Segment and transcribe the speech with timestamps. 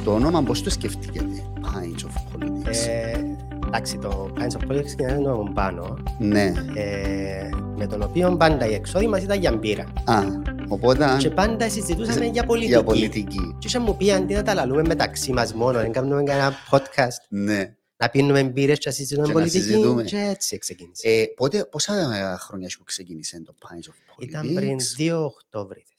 [0.04, 2.88] Το όνομα πώς το σκεφτήκατε, Pines of Politics.
[2.88, 3.22] Ε,
[3.66, 6.52] εντάξει, το Pines of Politics είναι ένα όνομα πάνω, ναι.
[6.74, 9.92] ε, με τον οποίο πάντα η εξόδη μας ήταν για μπύρα.
[10.04, 10.22] Α,
[10.68, 11.16] οπότε...
[11.18, 12.72] Και πάντα συζητούσαμε για πολιτική.
[12.72, 13.56] Για πολιτική.
[13.58, 17.18] Και είχε μου πει αντί να τα λαλούμε μεταξύ μας μόνο, να κάνουμε ένα podcast,
[17.28, 17.74] Ναι.
[17.96, 19.64] να πίνουμε μπύρες και να συζητούμε Και να πολιτική.
[19.64, 20.02] συζητούμε.
[20.02, 21.08] Και έτσι ξεκίνησε.
[21.08, 21.92] Ε, πότε, πόσα
[22.40, 25.92] χρόνια σου ξεκίνησε το Pines of Politics; Ήταν πριν δύο Οκτώβριδες.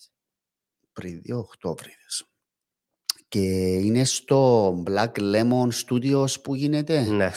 [0.96, 2.26] Πριν δύο Οκτώβριδες.
[3.28, 3.40] Και
[3.76, 7.02] είναι στο Black Lemon Studios που γίνεται.
[7.02, 7.32] Ναι,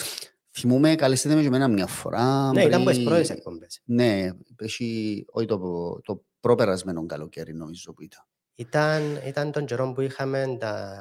[0.50, 2.52] Θυμούμαι, καλέσετε με και εμένα μια φορά.
[2.52, 3.80] ναι ήταν από τις πριν- πρώτες εκπομπές.
[3.84, 5.58] Ναι, έχει, όχι το,
[6.04, 8.26] το προπερασμένο καλοκαίρι νομίζω που ήταν.
[8.54, 10.96] Ήταν, ήταν τον καιρό που είχαμε τα,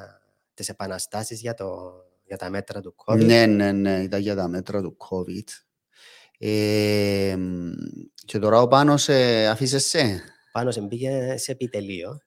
[0.54, 1.92] τις επαναστάσεις για, το,
[2.26, 3.26] για τα μέτρα του COVID.
[3.26, 5.48] Ναι, ναι, ναι, ήταν για τα μέτρα του COVID.
[6.40, 7.72] Ε, μ,
[8.26, 12.20] και τώρα ο Πάνος ε, αφήσεσαι; Πάνω σε μπήκε σε επιτελείο.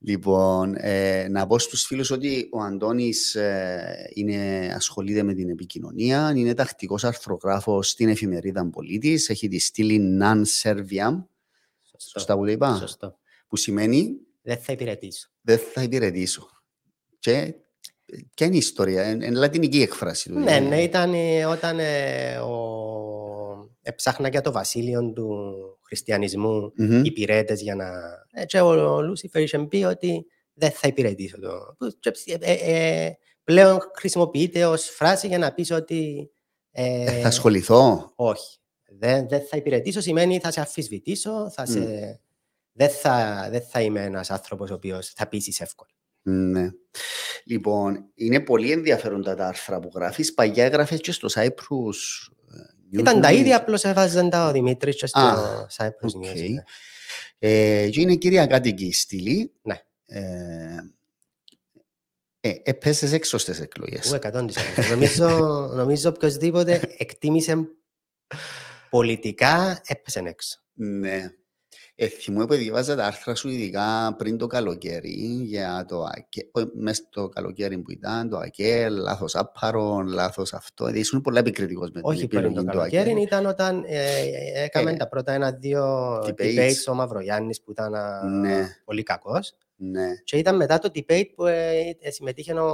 [0.00, 6.32] Λοιπόν, ε, να πω στους φίλους ότι ο Αντώνης ε, είναι, ασχολείται με την επικοινωνία,
[6.36, 11.24] είναι τακτικός αρθρογράφος στην εφημερίδα Πολίτης, έχει τη στήλη Non Serviam,
[11.98, 13.18] σωστά που το είπα, Σωστό.
[13.48, 15.28] που σημαίνει; Δεν θα υπηρετήσω.
[15.40, 16.48] δεν θα υπηρετήσω.
[17.18, 17.54] Και ε,
[18.34, 20.38] ποια είναι η ιστορία, είναι λατινική έκφραση του.
[20.38, 20.66] Ναι, δηλαδή.
[20.66, 22.87] ναι, ήταν ε, όταν ε, ο...
[23.88, 25.28] έψαχνα για το βασίλειο του
[25.82, 27.04] χριστιανισμού Μμμ.
[27.04, 27.90] υπηρέτε για να.
[28.32, 31.74] Ε, και ο, ο Λούσιφερ είχε πει ότι δεν θα υπηρετήσω το.
[31.78, 36.30] που- και ψ- ε, ε, πλέον χρησιμοποιείται ως φράση για να πεις ότι.
[36.70, 38.12] ε, Ε, θα ασχοληθώ.
[38.16, 38.58] όχι.
[38.90, 41.80] Δεν, δεν θα υπηρετήσω σημαίνει θα σε αφισβητήσω, θα σε,
[42.72, 45.90] δεν, θα, δεν θα είμαι ένας άνθρωπος ο οποίος θα πείσει εύκολα.
[46.22, 46.68] Ναι.
[47.44, 50.34] Λοιπόν, είναι πολύ ενδιαφέροντα τα άρθρα που γράφεις.
[50.34, 51.96] Παλιά έγραφες και στο Cyprus
[52.30, 52.37] ε,
[52.90, 53.34] Ήταν τα Newsweek.
[53.36, 56.24] ίδια, απλώς έβαζαν τα ο Δημήτρης και στο Α, Cyprus OK.
[56.26, 56.50] News.
[56.50, 56.62] ναι.
[57.38, 59.52] Ε, και είναι κυριακάτικη η στήλη.
[59.62, 59.80] Ναι.
[60.06, 60.76] Ε,
[62.40, 64.10] ε, έπεσες έξω στις εκλογές.
[64.12, 64.48] Ου, 100%.
[64.90, 65.28] νομίζω,
[65.74, 67.68] νομίζω οποιοδήποτε εκτίμησε
[68.90, 70.58] πολιτικά έπεσε έξω.
[70.72, 71.30] Ναι.
[72.00, 76.66] Ε, θυμούμαι που διαβάζα τα άρθρα σου ειδικά πριν το καλοκαίρι για το ΑΚΕ, όχι,
[76.74, 80.84] μες στο καλοκαίρι που ήταν, το ΑΚΕ, λάθος άπαρο, λάθος αυτό.
[80.84, 83.20] Δηλαδή ήσουν πολλά επικριτικός με την Όχι πριν το επιλογή του καλοκαίρι, ΑΚΕ.
[83.20, 86.56] ήταν όταν ε, ε, έκαμε Ε, τα πρώτα ένα-δύο debates.
[86.58, 88.66] debates ο Μαυρογιάννης που ήταν α, Ναι.
[88.84, 89.54] πολύ κακός.
[89.76, 90.06] Ναι.
[90.24, 91.70] Και ήταν μετά το debate που ε,
[92.00, 92.68] ε, συμμετείχε ο,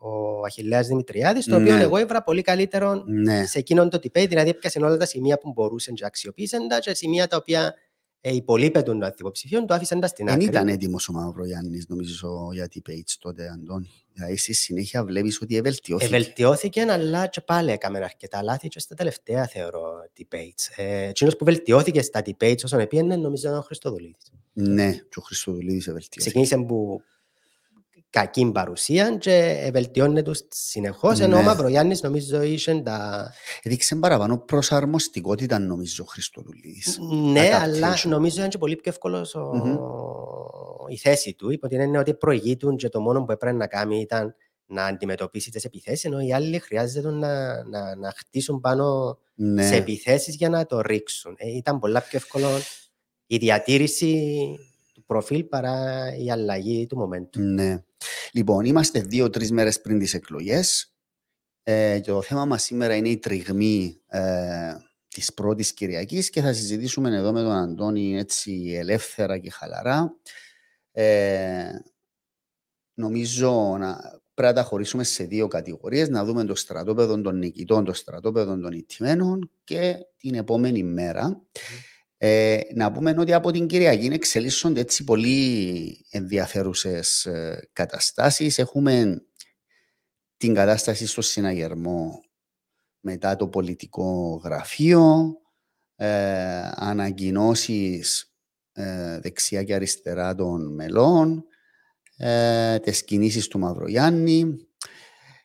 [0.00, 1.82] ο Αχιλέας Δημητριάδης, το οποίο Ναι.
[1.82, 3.44] εγώ έβρα πολύ καλύτερο Ναι.
[3.46, 6.94] σε εκείνον το debate, δηλαδή έπιασε όλα τα σημεία που μπορούσαν και αξιοποίησαν τα και
[6.94, 7.74] σημεία τα οποία
[8.20, 10.46] ε, υπολείπετουν των υποψηφίων, το άφησαν τα στην Δεν άκρη.
[10.46, 13.90] ήταν έτοιμος ο Μαυρογιάννης νομίζω για debates τότε, Αντώνη.
[14.12, 16.14] Δηλαδή στη συνέχεια βλέπεις ότι ευελτιώθηκε.
[16.16, 20.72] Ευελτιώθηκε, αλλά και πάλι έκαμε αρκετά λάθη και στα τελευταία θεωρώ debates.
[20.76, 24.32] Ε, εκείνος που βελτιώθηκε στα debates όσον επίενε νομίζω ήταν ο Χριστοδουλίδης.
[24.52, 26.18] Ναι, και ο Χριστοδουλίδης ευελτιώθηκε.
[26.20, 27.02] Ξεκίνησε που
[28.10, 31.44] κακή παρουσία και βελτιώνεται τους συνεχώς, ενώ ο Ναι.
[31.44, 33.30] Μαυρογιάννης νομίζω είχε τα...
[33.62, 36.98] Έδειξε παραπάνω προσαρμοστικότητα νομίζω ο Χριστοδουλίδης.
[37.32, 37.60] Ναι, Adaptation.
[37.62, 39.50] αλλά νομίζω ήταν και πολύ πιο εύκολος ο...
[39.54, 39.76] Μμμ.
[40.88, 44.00] η θέση του, υπό την έννοια ότι προηγείτουν και το μόνο που έπρεπε να κάνει
[44.00, 44.34] ήταν
[44.70, 49.66] να αντιμετωπίσει τις επιθέσεις, ενώ οι άλλοι χρειάζεται να, να, να χτίσουν πάνω Ναι.
[49.66, 51.34] σε επιθέσεις για να το ρίξουν.
[51.38, 52.48] Ε, ήταν πολλά πιο εύκολο
[53.26, 54.12] η διατήρηση
[54.58, 54.67] του
[55.08, 57.38] προφίλ παρά η αλλαγή του momentum.
[57.38, 57.84] Ναι.
[58.32, 60.92] Λοιπόν, είμαστε δύο-τρεις μέρες πριν τις εκλογές.
[61.62, 64.74] Ε, και το θέμα μας σήμερα είναι η τριγμή ε,
[65.08, 70.14] της πρώτης Κυριακής και θα συζητήσουμε εδώ με τον Αντώνη έτσι ελεύθερα και χαλαρά.
[70.92, 71.70] Ε,
[72.94, 77.84] νομίζω να πρέπει να τα χωρίσουμε σε δύο κατηγορίες, να δούμε το στρατόπεδο των νικητών,
[77.84, 81.42] το στρατόπεδο των ηττημένων και την επόμενη μέρα.
[82.20, 88.58] Ε, να πούμε ότι από την Κυριακή εξελίσσονται έτσι πολύ ενδιαφέρουσες ε, καταστάσεις.
[88.58, 89.22] Έχουμε
[90.36, 92.20] την κατάσταση στο συναγερμό
[93.00, 95.36] μετά το πολιτικό γραφείο,
[95.96, 98.32] ε, ανακοινώσεις
[98.72, 101.44] ε, δεξιά και αριστερά των μελών,
[102.16, 104.56] ε, τις κινήσεις του Μαυρογιάννη.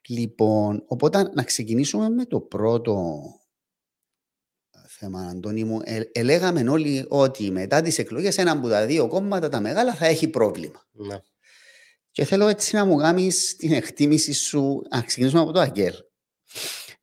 [0.08, 3.24] Λοιπόν, οπότε να ξεκινήσουμε με το πρώτο
[5.04, 5.82] θέμα, Αντώνη μου.
[5.84, 10.06] Ε, ελέγαμε όλοι ότι μετά τις εκλογές ένα από τα δύο κόμματα, τα μεγάλα, θα
[10.06, 10.88] έχει πρόβλημα.
[10.92, 11.20] Ναι.
[12.12, 15.94] Και θέλω έτσι να μου κάνεις την εκτίμηση σου, να ξεκινήσουμε από το Αγγέλ.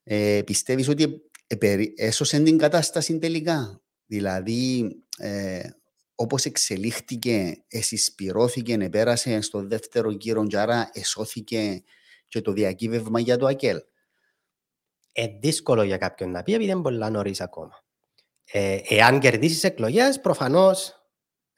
[0.02, 5.69] Ε, πιστεύεις ότι επερι- έσωσε την κατάσταση τελικά; Δηλαδή, ε,
[6.14, 11.82] όπως εξελίχθηκε, εσυσπυρώθηκε, επέρασε στο δεύτερο γύρο και άρα εσώθηκε
[12.29, 13.81] και το διακύβευμα για το ΑΚΕΛ.
[15.12, 17.80] Ε, δύσκολο για κάποιον να πει, επειδή είναι πολλά νωρίς ακόμα.
[18.52, 20.94] Ε, εάν κερδίσεις εκλογές, προφανώς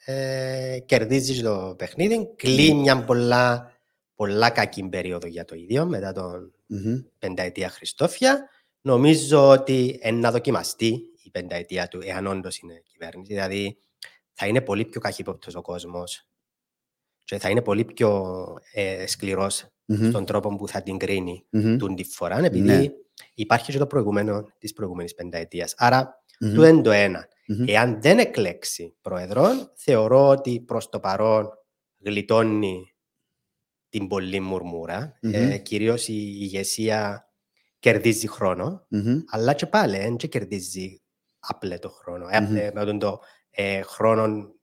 [0.05, 2.29] ε, κερδίζεις το παιχνίδι.
[2.37, 3.73] Κλείνει μια πολλά,
[4.15, 6.99] πολλά κακή περίοδο για το ίδιο μετά τον Μμμ.
[7.19, 8.49] πενταετία Χριστόφια.
[8.81, 13.33] Νομίζω ότι είναι να δοκιμαστεί η πενταετία του, εάν όντως είναι κυβέρνηση.
[13.33, 13.79] Δηλαδή,
[14.33, 16.27] θα είναι πολύ πιο καχύποπτος ο κόσμος
[17.25, 18.25] και θα είναι πολύ πιο
[18.73, 20.09] ε, σκληρός Μμμ.
[20.09, 21.77] στον τρόπο που θα την κρίνει Μμμ.
[21.79, 22.85] τούν τη φορά, επειδή Ναι.
[23.35, 25.75] υπάρχει και το προηγούμενο της προηγούμενης πενταετίας.
[25.77, 26.55] Άρα, Μμμ.
[26.55, 27.29] του είναι το ένα.
[27.47, 27.65] Μμμ.
[27.69, 31.49] Εάν δεν εκλέξει πρόεδρον, θεωρώ ότι προς το παρόν
[32.05, 32.95] γλιτώνει
[33.89, 35.19] την πολλή μουρμούρα.
[35.21, 35.63] Ε, Μμμ.
[35.63, 37.27] κυρίως η ηγεσία
[37.79, 39.21] κερδίζει χρόνο, Μμμ.
[39.27, 41.03] αλλά και πάλι δεν και κερδίζει
[41.39, 42.27] απλέτο χρόνο.
[42.31, 42.57] Ε, Μμμ.
[42.57, 44.55] ε, με τον το ε, χρόνο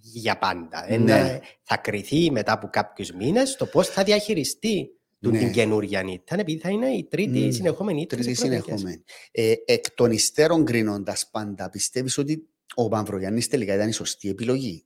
[0.00, 0.92] για πάντα.
[0.92, 1.12] Ε, Ναι.
[1.20, 5.38] να- θα κριθεί μετά από κάποιους μήνες το πώς θα διαχειριστεί του Ναι.
[5.38, 7.50] την καινούργια νύχτα, επειδή θα είναι η τρίτη Μμ.
[7.50, 8.78] συνεχόμενη νύχτα Τρίτη στις προεδρικές.
[8.78, 9.04] συνεχόμενη.
[9.30, 14.84] Ε, εκ των υστέρων κρίνοντας πάντα, πιστεύεις ότι ο Μαυρογιάννη τελικά ήταν η σωστή επιλογή;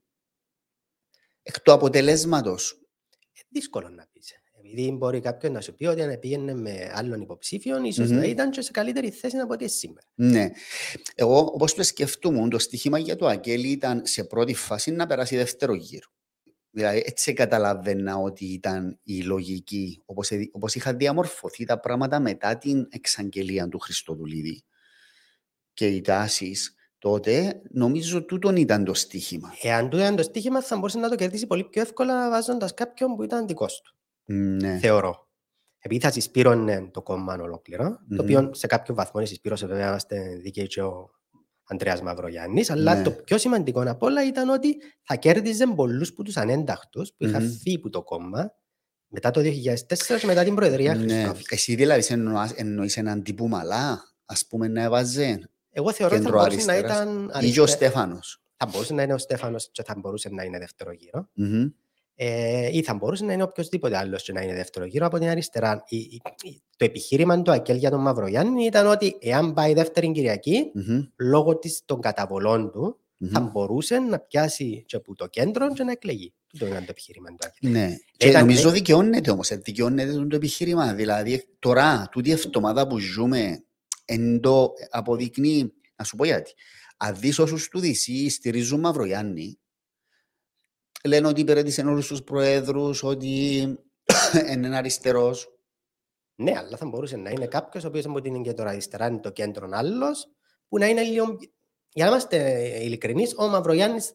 [1.42, 2.80] Εκ του αποτελέσματος.
[3.34, 4.32] Ε, δύσκολο να πεις.
[4.64, 8.16] Επειδή μπορεί κάποιον να σου πει ότι αν πήγαινε με άλλον υποψήφιον, ίσως Μμμ.
[8.16, 10.06] να ήταν και σε καλύτερη θέση από ό,τι είναι σήμερα.
[10.14, 10.50] Ναι.
[11.14, 15.36] Εγώ, όπως το σκεφτούμουν, το στοίχημα για το Αγγέλη ήταν σε πρώτη φάση να περάσει
[15.36, 16.08] δεύτερο γύρο.
[16.74, 22.58] Δηλαδή, έτσι καταλαβαίνα ότι ήταν η λογική, όπως, εδι- όπως είχαν διαμορφωθεί τα πράγματα μετά
[22.58, 24.64] την εξαγγελία του Χριστοδουλίδη
[25.72, 29.52] και οι τάσεις, τότε νομίζω τούτον ήταν το στοίχημα.
[29.62, 33.16] Εάν του ήταν το στοίχημα, θα μπορούσε να το κερδίσει πολύ πιο εύκολα βάζοντας κάποιον
[33.16, 33.96] που ήταν δικός του.
[34.34, 34.78] Ναι.
[34.78, 35.30] Θεωρώ.
[35.78, 38.16] Επειδή θα συσπήρωνε το κόμμα ολόκληρο, Μμμ.
[38.16, 41.10] το οποίο σε κάποιο βαθμό συσπήρωσε, βέβαια, είμαστε δίκαιοι και ο
[41.72, 43.02] Αντρέας Μαυρογιάννης, αλλά Ναι.
[43.02, 47.42] το πιο σημαντικό απ' όλα ήταν ότι θα κέρδιζε πολλούς που τους ανένταχτους που είχαν
[47.44, 47.50] Μμμ.
[47.62, 48.54] φύγει από το κόμμα
[49.06, 51.12] μετά το 2004 και μετά την Προεδρία Ναι.
[51.12, 51.42] Χριστόφη.
[51.48, 56.28] Εσύ δηλαδή εννοάς- εννοείς έναν τύπου μαλά, ας πούμε, να έβαζε Εγώ θεωρώ ότι θα
[56.30, 58.42] κέντρο μπορούσε να αριστεράς ήταν ή και ο αριστε- Στέφανος.
[58.56, 61.28] θα μπορούσε να είναι ο Στέφανος και θα μπορούσε να είναι δεύτερο γύρο.
[61.32, 61.66] Μμμ.
[62.14, 65.28] Ε, ή θα μπορούσε να είναι οποιοδήποτε άλλος και να είναι δεύτερο γύρο από την
[65.28, 65.82] αριστερά.
[65.88, 70.12] Η- η- η- το επιχείρημα του Ακέλ για τον Μαυρογιάννη ήταν ότι εάν πάει δεύτερη
[70.12, 71.00] Κυριακή, Μμμ.
[71.16, 72.98] λόγω της, των καταβολών του,
[73.32, 73.50] θα Μμμ.
[73.50, 76.32] μπορούσε να πιάσει και από το κέντρο και να εκλεγεί.
[76.58, 77.70] Το ήταν το επιχείρημα του Ακέλ.
[77.70, 77.94] Ναι.
[78.16, 80.94] Και Ήταν- νομίζω δικαιώνεται όμως, ε, δικαιώνεται το επιχείρημα.
[80.94, 83.64] Δηλαδή τώρα, τούτη η εβδομάδα που ζούμε,
[84.04, 86.52] εν το αποδεικνύει, να σου πω γιατί.
[86.96, 89.58] Αν δεις όσους του DC στηρίζουν Μαυρογιάννη,
[91.08, 93.58] λένε ότι υπηρέτησε όλους τους προέδρους, ότι
[94.52, 95.56] είναι αριστερός.
[96.34, 99.30] Ναι, αλλά θα μπορούσε να είναι κάποιος ο οποίος από την κέντρο αριστερά είναι το
[99.30, 100.28] κέντρο άλλος,
[100.68, 101.38] που να είναι λίγο.
[101.94, 104.12] Για να είμαστε ειλικρινείς, ο Μαυρογιάννης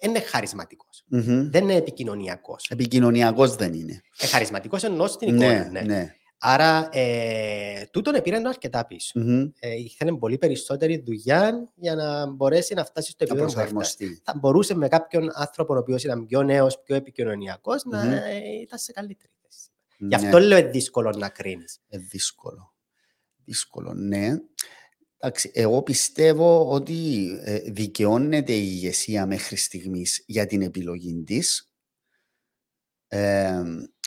[0.00, 0.86] είναι χαρισματικό.
[1.06, 1.50] Μμμ.
[1.50, 2.70] Δεν είναι επικοινωνιακός.
[2.70, 4.00] Επικοινωνιακός δεν είναι.
[4.18, 5.48] Ε, χαρισματικό εννοώ στην εικόνα.
[5.48, 6.14] Ναι, Ναι, ναι.
[6.42, 9.20] Άρα, ε, τούτον επήρε αρκετά πίσω.
[9.20, 9.50] Μμμ.
[9.58, 13.74] Ε, ήθελε πολύ περισσότερη δουλειά για να μπορέσει να φτάσει στο Να επίπεδο που έφτασε.
[13.74, 14.22] προσαρμοστεί.
[14.24, 18.12] Θα μπορούσε με κάποιον άνθρωπο ο οποίος ήταν πιο νέος, πιο επικοινωνιακός, να Μμμ.
[18.12, 18.20] ε,
[18.62, 19.68] ήταν σε καλύτερη θέση.
[19.98, 20.14] Γι' Ναι.
[20.16, 21.78] αυτό λέω είναι δύσκολο να κρίνεις.
[21.88, 22.74] Ε, δύσκολο.
[23.44, 24.30] Δύσκολο, ναι.
[25.22, 31.69] Εντάξει, εγώ πιστεύω ότι ε, δικαιώνεται η ηγεσία μέχρι στιγμής για την επιλογή της.
[33.12, 33.50] Ε,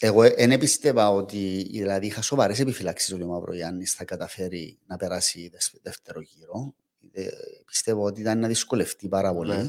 [0.01, 5.49] Εγώ δεν πίστευα ότι δηλαδή, είχα σοβαρές επιφυλάξεις ότι ο Μαυρογιάννης θα καταφέρει να περάσει
[5.53, 6.73] δεσ- δεύτερο γύρο.
[7.13, 7.23] Ε,
[7.65, 9.55] πιστεύω ότι ήταν να δυσκολευτεί πάρα πολύ.
[9.55, 9.67] Ναι.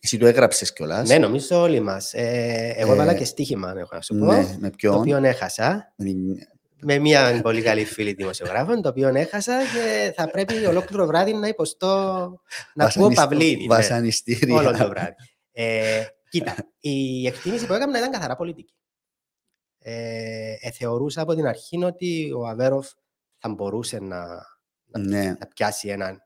[0.00, 1.08] Εσύ το έγραψες κιόλας.
[1.08, 2.12] Ναι, νομίζω όλοι μας.
[2.14, 5.16] Ε, εγώ Ε, έβαλα και στοίχημα, έχω να σου πω, Ναι, με το ποιον; οποίο
[5.24, 5.92] έχασα.
[5.96, 6.38] Με την-
[6.86, 11.48] με μια πολύ καλή φίλη δημοσιογράφων, το οποίο έχασα και θα πρέπει ολόκληρο βράδυ να
[11.48, 11.86] υποστώ
[12.74, 13.60] να ακούω βασανισ- Παυλίδη.
[13.60, 14.54] ναι, Βασανιστήρια.
[14.54, 15.14] όλο το βράδυ.
[15.52, 16.04] Ε,
[16.38, 18.74] κοίτα, η εκτίμηση που έκανα ήταν καθαρά πολιτική.
[19.78, 22.90] Ε, ε, θεωρούσα από την αρχή ότι ο Αβέροφ
[23.38, 24.26] θα μπορούσε να,
[24.84, 25.24] να, Ναι.
[25.38, 26.18] να πιάσει έναν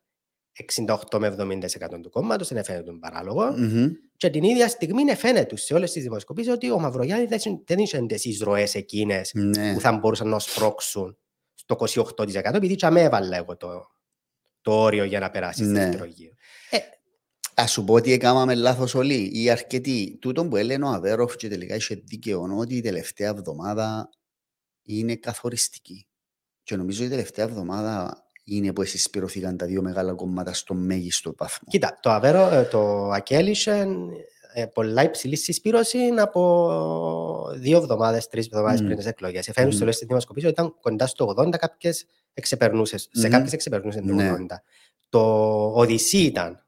[1.11, 3.45] 68 με 70% του κόμματος, δεν φαίνεται τον παράλογο.
[3.57, 3.87] Μμμ.
[4.17, 8.07] Και την ίδια στιγμή φαίνεται σε όλες τις δημοσκοπήσεις ότι ο Μαυρογιάννη δεν, δεν είχε
[8.07, 9.75] τι εισρωέ εκείνες Ναι.
[9.75, 11.19] που θα μπορούσαν να σπρώξουν
[11.55, 13.69] στο 28% επειδή και με έβαλα εγώ το,
[14.61, 15.85] το όριο για να περάσει στο Ναι.
[15.85, 16.33] δεύτερο γύρο.
[16.33, 16.37] Ε,
[17.61, 20.19] Α σου πω ότι έκαναμε λάθος όλοι ή αρκετοί.
[20.21, 24.09] Τούτο που έλεγε ο Αβέροφ και τελικά είχε δίκαιο ότι η τελευταία εβδομάδα
[24.83, 26.07] είναι καθοριστική.
[26.63, 31.69] Και νομίζω η τελευταία εβδομάδα είναι που συσπηρωθήκαν τα δύο μεγάλα κόμματα στο μέγιστο βαθμό.
[31.71, 33.87] κοίτα, το Αβέρο, ε, το Ακέλ είχε
[34.53, 38.87] ε, πολλά υψηλή συσπήρωση από δύο εβδομάδες, τρεις εβδομάδες Μμμ.
[38.87, 39.51] πριν τις εκλογές.
[39.53, 39.89] Φαίνεται στο Μμμ.
[39.91, 43.09] όλε τι δημοσκοπήσεις ότι ήταν κοντά στο 80, κάποιες εξεπερνούσες.
[43.13, 43.31] Σε Μμμ.
[43.33, 44.31] κάποιες εξεπερνούσες το Ναι.
[44.31, 44.63] 80.
[45.09, 45.21] Το
[45.75, 46.67] Οδυσσή ήταν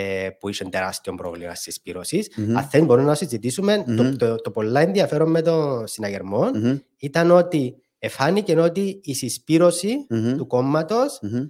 [0.00, 2.26] ε, που είχε τεράστιο πρόβλημα συσπήρωση.
[2.36, 2.56] Μμμ.
[2.58, 4.16] Αν δεν μπορούμε να συζητήσουμε, το, Μμμ.
[4.16, 6.78] το, το πολλά ενδιαφέρον με τον συναγερμό Μμμ.
[6.98, 10.36] ήταν ότι εφάνηκε ότι η συσπήρωση Μμμ.
[10.36, 11.46] του κόμματος Μμμ.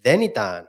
[0.00, 0.66] δεν ήταν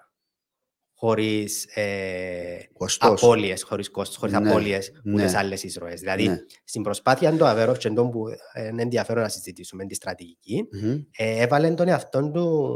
[1.00, 3.24] χωρίς ε, Κοστός.
[3.24, 5.24] απώλειες, χωρίς κόστος, χωρίς Ναι, απώλειες που ναι.
[5.24, 6.00] τις άλλες εισρωές.
[6.00, 6.38] Δηλαδή, Ναι.
[6.64, 10.92] στην προσπάθεια του Αβέροφ και εντός που ε, είναι ενδιαφέρον να συζητήσουμε τη στρατηγική, Μμμ.
[11.18, 12.72] ε, έβαλε τον εαυτό του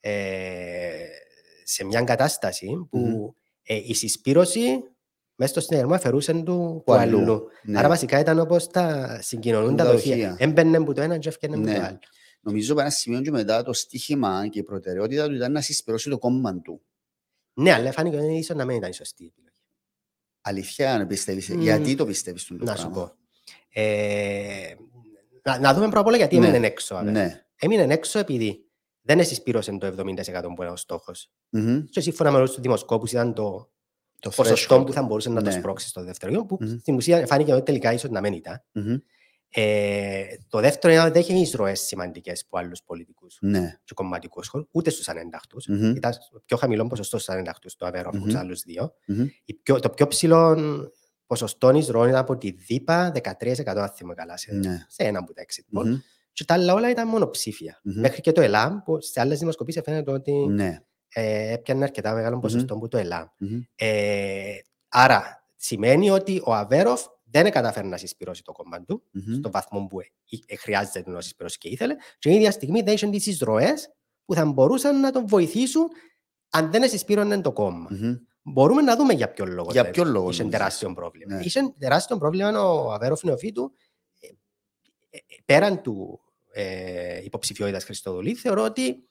[0.00, 1.06] ε,
[1.64, 3.28] σε μια κατάσταση που Μμμ.
[3.70, 4.82] Ε, η συσπήρωση
[5.34, 7.18] μέσα στο συνεργασμό αφαιρούσε του Που που αλλού.
[7.20, 7.42] αλλού.
[7.62, 7.78] Ναι.
[7.78, 10.14] Άρα βασικά ήταν όπως τα συγκοινωνούν τα Τα δοχεία.
[10.14, 10.36] δοχεία.
[10.38, 11.74] Έμπαινε που το ένα και έφτιανε που Ναι.
[11.74, 11.98] το άλλο.
[12.40, 16.10] Νομίζω από ένα σημείο και μετά το στίχημα και η προτεραιότητα του ήταν να συσπηρώσει
[16.10, 16.82] το κόμμα του.
[17.54, 19.52] Ναι, αλλά φάνηκε ότι ίσως να μην ήταν η σωστή επιλογή.
[20.40, 21.48] Αλήθεια, αν πιστεύεις.
[21.48, 21.60] Μμ.
[21.60, 23.12] Γιατί το πιστεύεις τον το Να σου πράγμα; πω.
[23.80, 24.74] Ε,
[25.42, 26.46] να, να δούμε πρώτα απ' όλα γιατί Ναι.
[26.48, 26.94] έμεινε έξω.
[26.94, 27.14] Αβέροφ.
[27.14, 27.44] Ναι.
[27.56, 28.67] Έμεινε έξω επειδή
[29.08, 31.30] δεν εσυσπήρωσε το 70% που είναι ο στόχος.
[31.50, 31.84] Μμμ.
[31.84, 33.70] Και σύμφωνα με όλους τους δημοσκόπους ήταν το
[34.20, 34.86] Το ποσοστό threshold.
[34.86, 35.56] που θα μπορούσε να το Ναι.
[35.58, 36.78] σπρώξεις στο δεύτερο γύρο, που Μμμ.
[36.78, 38.64] στην ουσία φάνηκε ότι τελικά ίσως να μην ήταν.
[38.72, 38.96] Μμμ.
[39.50, 43.78] Ε, το δεύτερο είναι ότι δεν είχε εισρωέ σημαντικές από άλλους πολιτικούς Ναι.
[43.84, 45.66] και κομματικούς χώρους, ούτε στους ανένταχτους.
[45.66, 45.94] Μμμ.
[45.96, 48.28] Ήταν στο πιο χαμηλό ποσοστό στους ανένταχτους το Αβέρο από Μμμ.
[48.28, 48.92] του άλλους δύο.
[49.06, 49.26] Μμμ.
[49.44, 50.56] Η πιο, το πιο ψηλό
[51.26, 54.84] ποσοστό εισρωών ήταν από τη ΔΥΠΑ 13% αν θυμάμαι καλά σε, Ναι.
[54.88, 55.84] σε ένα από τα exit polls.
[55.86, 55.96] Μμμ.
[56.38, 57.80] Και τα άλλα όλα ήταν μόνο ψήφια.
[57.82, 58.00] Μμμ.
[58.00, 60.78] Μέχρι και το ΕΛΑΜ, που σε άλλες δημοσκοπήσεις φαίνεται ότι Ναι.
[61.08, 63.26] ε, έπιανε αρκετά μεγάλο ποσοστό που το ΕΛΑΜ.
[63.38, 63.60] Μμμ.
[63.74, 64.54] Ε,
[64.88, 69.34] άρα, σημαίνει ότι ο Αβέροφ δεν κατάφερε να συσπηρώσει το κόμμα του Μμμ.
[69.38, 70.04] στον βαθμό που ε,
[70.46, 73.74] ε, χρειάζεται να συσπηρώσει και ήθελε, και η ίδια στιγμή δεν είχε τις εισρωέ
[74.24, 75.88] που θα μπορούσαν να τον βοηθήσουν
[76.50, 77.88] αν δεν συσπήρωνε το κόμμα.
[77.90, 78.14] Μμμ.
[78.42, 79.68] Μπορούμε να δούμε για ποιον λόγο.
[79.72, 81.34] Για δεν- ποιον λόγο Είχε νομίζεις; τεράστιο πρόβλημα.
[81.34, 81.40] Ναι.
[81.44, 83.72] Είχε τεράστιο πρόβλημα ο Αβέροφ Νεοφίτου
[84.20, 84.26] ε,
[85.10, 86.20] ε, ε, πέραν του
[86.60, 89.08] ε, υποψηφιότητας Χριστοδουλή, θεωρώ ότι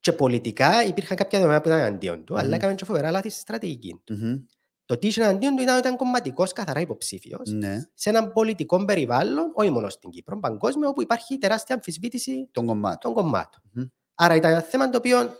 [0.00, 2.40] και πολιτικά υπήρχαν κάποια δεδομένα που ήταν εναντίον του, Μμμ.
[2.40, 4.14] αλλά έκαμε και φοβερά λάθη στη στρατηγική του.
[4.14, 4.36] Μμμ.
[4.84, 7.78] Το τι είχε εναντίον του ήταν ότι ήταν κομματικός καθαρά υποψήφιος Ναι.
[7.94, 12.98] σε έναν πολιτικό περιβάλλον, όχι μόνο στην Κύπρο, παγκόσμιο, όπου υπάρχει τεράστια αμφισβήτηση Τον κομμάτι.
[13.00, 13.62] των κομμάτων.
[13.72, 13.84] Μμμ.
[14.14, 15.30] Άρα ήταν ένα θέμα το οποίο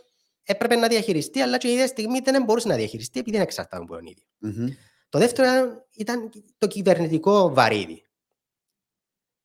[0.43, 3.83] έπρεπε να διαχειριστεί, αλλά και η ίδια στιγμή δεν μπορούσε να διαχειριστεί επειδή δεν εξαρτάται
[3.83, 4.25] από τον ίδιο.
[4.39, 4.69] Μμμ.
[5.09, 8.03] Το δεύτερο ήταν, ήταν το κυβερνητικό βαρύδι.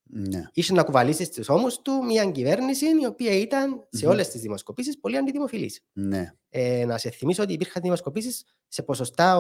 [0.10, 0.48] Ναι.
[0.54, 4.12] Είχε να κουβαλήσεις στους ώμους του μια κυβέρνηση η οποία ήταν σε Μμμ.
[4.12, 5.82] όλες τις δημοσκοπήσεις πολύ αντιδημοφιλής.
[5.94, 6.34] Ναι.
[6.50, 9.38] Ε, να σε θυμίσω ότι υπήρχαν δημοσκοπήσεις σε ποσοστά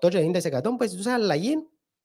[0.00, 1.52] 88 και 90% που ζητούσαν αλλαγή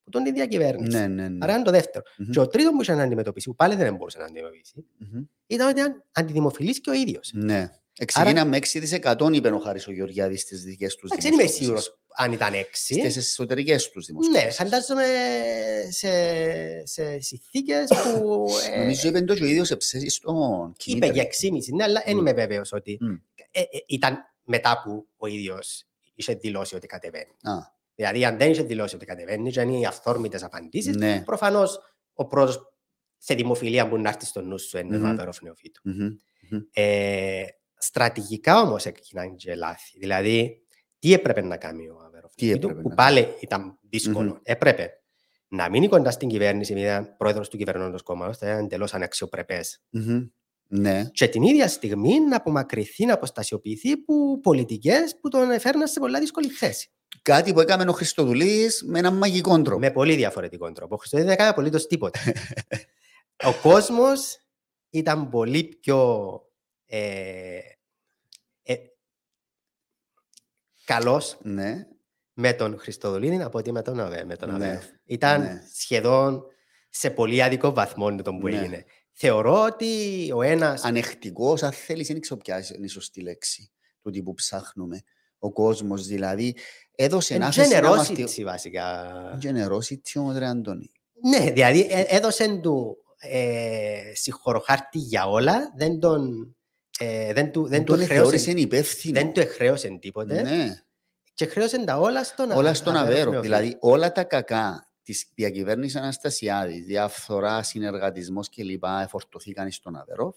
[0.00, 0.98] από τον ίδια κυβέρνηση.
[0.98, 1.38] Ναι, ναι, ναι.
[1.40, 2.04] Άρα είναι το δεύτερο.
[2.18, 2.30] Μμμ.
[2.30, 5.22] Και ο τρίτος που είχε να αντιμετωπίσει, που πάλι δεν μπορούσε να αντιμετωπίσει, Μμμ.
[5.46, 7.30] ήταν ότι ήταν αντιδημοφιλής και ο ίδιος.
[7.34, 7.70] Ναι.
[8.04, 11.66] Ξεκίναμε με 6% είπε ο Χάρης ο Γεωργιάδης στις δικές τους Εντάξει, δεν είμαι δημοσκοπήσεις.
[11.84, 12.94] σίγουρος αν ήταν έξι.
[12.94, 14.56] Στις εσωτερικές τους Ναι, δημοσκοπήσεις.
[14.56, 15.04] φαντάζομαι
[15.90, 16.10] σε,
[16.86, 21.74] σε συνθήκες που ε, Νομίζω είπε το και ο ίδιος εψέσει στον είπε για 6,5,
[21.74, 22.18] ναι, αλλά δεν Μμ.
[22.18, 23.12] είμαι βέβαιος ότι Μμ.
[23.50, 25.84] ε, ε, ήταν μετά που ο ίδιος
[26.14, 27.32] είχε δηλώσει ότι κατεβαίνει.
[27.42, 27.52] Α,
[27.94, 31.22] Δηλαδή, αν δεν είχε δηλώσει ότι κατεβαίνει, και είναι οι αυθόρμητες απαντήσεις, Ναι.
[31.24, 31.78] προφανώς
[32.14, 32.72] ο πρώτος
[33.18, 35.06] σε δημοφιλία που να έρθει στο νου σου είναι ο Μμμ.
[35.06, 35.80] Αβέροφ Νεοφύτου.
[35.84, 36.08] μμμ,
[36.50, 36.60] μμμ.
[36.72, 37.42] Ε,
[37.82, 39.98] στρατηγικά όμως έγιναν και λάθη.
[39.98, 40.62] Δηλαδή,
[40.98, 44.30] τι έπρεπε να κάνει ο Αβέροφ Τι Νεοφύτου, έπρεπε που να πάλι ήταν δύσκολο.
[44.30, 44.38] Μμμ.
[44.42, 44.90] Έπρεπε
[45.48, 49.82] να μείνει κοντά στην κυβέρνηση, επειδή ήταν πρόεδρος του κυβερνώντος κόμματος, θα ήταν εντελώς αναξιοπρεπές.
[49.90, 50.26] Μμμ.
[50.68, 51.04] Ναι.
[51.12, 56.18] Και την ίδια στιγμή να απομακρυνθεί, να αποστασιοποιηθεί από πολιτικές που τον έφερναν σε πολλά
[56.18, 56.90] δύσκολη θέση.
[57.22, 59.78] Κάτι που έκαμε ο Χριστοδουλής με έναν μαγικό τρόπο.
[59.78, 60.94] Με πολύ διαφορετικό τρόπο.
[60.94, 62.20] Ο Χριστοδούλης δεν έκανε απολύτως τίποτα.
[63.50, 64.36] ο κόσμος
[64.90, 66.30] ήταν πολύ πιο
[66.94, 67.58] ε,
[68.62, 68.74] ε,
[70.84, 71.86] καλός Ναι.
[72.32, 74.84] με τον Χριστοδουλίδη από ότι με τον, Αβέ- με τον Ναι, Αβέροφ.
[75.04, 75.62] Ήταν ναι.
[75.74, 76.44] σχεδόν
[76.90, 78.58] σε πολύ άδικο βαθμό το που Ναι.
[78.58, 78.84] έγινε.
[79.12, 80.84] Θεωρώ ότι ο ένας...
[80.84, 83.70] Ανεκτικός, αν θέλεις, δεν ξέρω ποια είναι η σωστή λέξη
[84.02, 85.02] του τι που ψάχνουμε.
[85.38, 86.56] Ο κόσμος δηλαδή
[86.94, 88.10] έδωσε εν άφεση να μας...
[88.10, 89.08] generosity βασικά.
[89.42, 90.90] Generosity όμως ρε Αντώνη.
[91.12, 96.56] Ναι, δηλαδή ε, έδωσε του ε, συγχωροχάρτη για όλα, δεν τον,
[97.04, 99.20] ε, δεν του, δεν του, τον θεώρησε εχρέωσε, υπεύθυνο.
[99.20, 100.82] δεν του εχρέωσε τίποτε Ναι.
[101.34, 103.30] και χρέωσε τα όλα στον όλα στον Αβέροφ Αβέρο.
[103.30, 103.62] Νεοφύλακα.
[103.62, 108.84] Δηλαδή όλα τα κακά της διακυβέρνησης Αναστασιάδης, διαφθορά, συνεργατισμός κλπ.
[109.02, 110.36] εφορτωθήκαν στον Αβέροφ.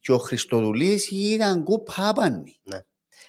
[0.00, 2.60] Και ο Χριστοδουλής ήταν κουπ άπανη.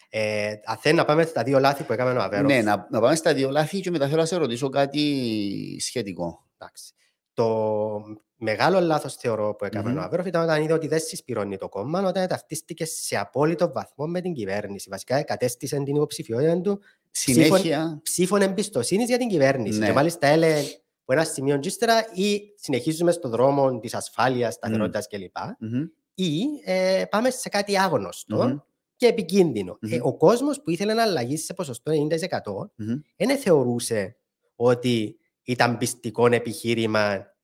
[0.10, 2.48] Ε, αν θέλει να πάμε στα δύο λάθη που έκαμε ο Αβέροφ.
[2.48, 6.48] Ναι, να, να πάμε στα δύο λάθη και μετά θέλω να σε ρωτήσω κάτι σχετικό.
[6.58, 6.94] Εντάξει.
[7.38, 8.02] Το
[8.38, 9.98] μεγάλο λάθος θεωρώ που έκαμε Μμμ.
[9.98, 14.06] ο Αβέροφ ήταν όταν είδε ότι δεν συσπηρώνει το κόμμα, όταν ταυτίστηκε σε απόλυτο βαθμό
[14.08, 14.90] με την κυβέρνηση.
[14.90, 16.80] Βασικά κατέστησε την υποψηφιότητα του
[17.12, 19.80] Συνέχεια, ψήφων εμπιστοσύνης για την κυβέρνηση.
[19.80, 19.86] Ναι.
[19.86, 20.60] Και μάλιστα έλεγε
[21.02, 25.36] από ένα σημείο και ύστερα ή συνεχίζουμε στον δρόμο της ασφάλειας, σταθερότητας κλπ.
[25.60, 25.84] μμμ,
[26.16, 28.58] ή ε, πάμε σε κάτι άγνωστο Μμμ.
[28.96, 29.78] και επικίνδυνο.
[29.82, 30.06] Ε, Μμμ.
[30.06, 33.00] ο κόσμος που ήθελε να αλλαγήσει σε ποσοστό 90% μμμ.
[33.18, 34.18] δεν θεωρούσε
[34.56, 35.18] ότι
[35.48, 37.36] ήταν πιστικό επιχείρημα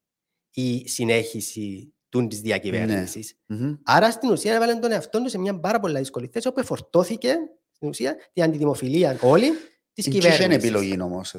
[0.54, 3.36] η συνέχιση του της διακυβέρνησης.
[3.46, 3.74] μμμ.
[3.84, 7.36] Άρα στην ουσία έβαλε τον εαυτό τους σε μια πάρα πολύ δύσκολη θέση όπου φορτώθηκε
[7.72, 9.50] στην ουσία την αντιδημοφιλία όλη
[9.94, 10.64] της Δεν είχε κυβέρνησης.
[10.64, 11.36] επιλογή όμως.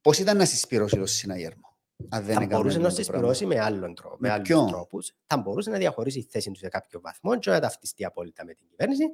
[0.00, 1.76] Πώς ήταν να συσπηρώσει το συναγερμό.
[2.08, 4.16] Αν δεν Θα έκαμε μπορούσε να αυτό το πράγμα; συσπηρώσει με άλλον τρόπο.
[4.18, 5.12] Με Με, άλλους ποιον; τρόπους.
[5.26, 8.54] Θα μπορούσε να διαχωρίσει τη θέση του σε κάποιο βαθμό και να ταυτιστεί απόλυτα με
[8.54, 9.04] την κυβέρνηση.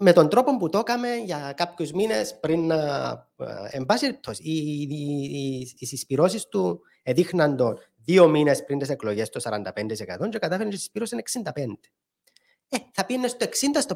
[0.00, 2.76] Με τον τρόπο που το έκαμε για κάποιους μήνες πριν να.
[3.36, 8.78] ε, Εν πάση περιπτώσει, οι, οι, οι, οι συσπηρώσεις του εδείχναν τον δύο μήνες πριν
[8.78, 11.50] τις εκλογές το 45% και κατάφερε να συσπηρώσει 65%.
[12.68, 13.94] Ε, θα πήγαινε στο 60% στο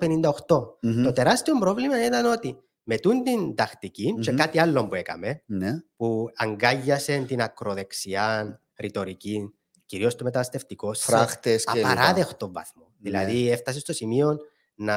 [0.49, 0.77] 58%.
[0.81, 1.03] Μμμ.
[1.03, 4.37] Το τεράστιο πρόβλημα ήταν ότι με τούν την τακτική και Μμμ.
[4.39, 5.71] κάτι άλλο που έκαμε, Ναι.
[5.97, 9.55] που αγκάγιασε την ακροδεξιά ρητορική,
[9.87, 11.91] κυρίως το μεταναστευτικό, σε Φράχτες και λοιπά.
[11.93, 12.83] απαράδεκτο βαθμό.
[12.83, 13.11] Ναι.
[13.11, 14.39] Δηλαδή έφτασε στο σημείο
[14.75, 14.97] να,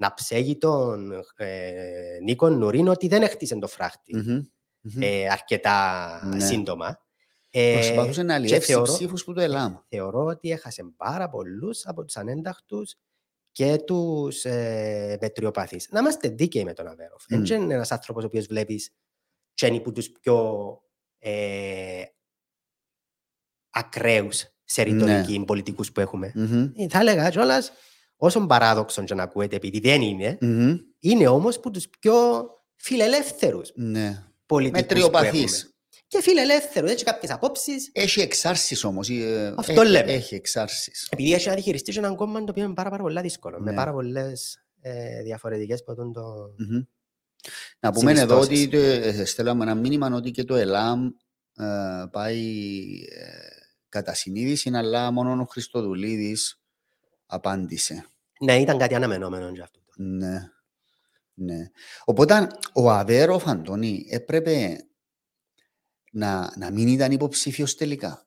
[0.00, 4.42] να ψέγει τον ε, Νίκο Νουρίν ότι δεν έχτισε το φράχτη Μμμ.
[4.80, 5.02] Μμμ.
[5.02, 6.40] ε, αρκετά Ναι.
[6.44, 7.04] σύντομα.
[7.50, 9.74] Ε, Προσπαθούσε να και αλλιεύσει θεωρώ- ψήφους που το ΕΛΑΜ.
[9.88, 12.94] θεωρώ ότι έχασε πάρα πολλούς από τους ανένταχτους
[13.52, 15.88] και τους ε, μετριοπαθείς.
[15.90, 17.24] Να είμαστε δίκαιοι με τον Αβέροφ.
[17.28, 17.44] Μμ.
[17.44, 18.90] Δεν είναι ένας άνθρωπος ο οποίος βλέπεις
[19.54, 20.78] τσένι που τους πιο
[21.18, 22.02] ε,
[23.70, 25.44] ακραίους σε ρητορική Ναι.
[25.44, 26.32] πολιτικούς που έχουμε.
[26.34, 26.70] Μμμ.
[26.76, 27.72] Ε, Θα έλεγα κιόλας,
[28.22, 30.76] όσο παράδοξο και να ακούεται, επειδή δεν είναι, Μμμ.
[30.98, 32.14] είναι όμως που τους πιο
[32.76, 34.22] φιλελεύθερους Ναι.
[34.46, 34.80] πολιτικούς.
[34.80, 35.74] Μετριοπαθής.
[36.06, 37.90] Και φιλελεύθερους, έτσι κάποιες απόψεις.
[37.92, 39.08] Έχει εξάρσεις όμως.
[39.10, 40.12] ε, Αυτό έχει- λέμε.
[40.12, 41.08] Έχει εξάρσεις.
[41.10, 43.60] Επειδή έχει να διαχειριστεί και έναν κόμμα το οποίο είναι πάρα, πάρα πολύ δύσκολο.
[43.60, 43.76] Με Ναι.
[43.76, 46.22] πάρα πολλές ε, διαφορετικές ποτούν το.
[46.58, 46.80] Μμμ.
[47.80, 49.12] Να πούμε εδώ ότι Συνιστώσεις.
[49.12, 51.06] το- ε, στέλναμε ένα μήνυμα ότι και το ΕΛΑΜ
[51.56, 52.38] ε, πάει
[53.10, 53.26] ε,
[53.88, 56.59] κατά συνείδηση, αλλά μόνο ο Χριστοδουλίδης
[57.30, 58.06] απάντησε.
[58.40, 59.80] Ναι, ήταν κάτι αναμενόμενο για αυτό.
[59.96, 60.50] Ναι.
[61.34, 61.70] ναι.
[62.04, 64.84] Οπότε ο Αβέροφ, Αντώνη, έπρεπε
[66.12, 68.24] να, να μην ήταν υποψήφιος τελικά.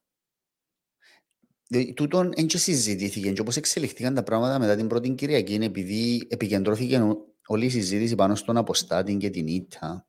[1.68, 5.66] Διότι Τούτον δεν και συζητήθηκε και όπως εξελιχθήκαν τα πράγματα μετά την πρώτη Κυριακή είναι
[5.66, 10.08] επειδή επικεντρώθηκε ο- όλη η συζήτηση πάνω στον αποστάτη και την ήττα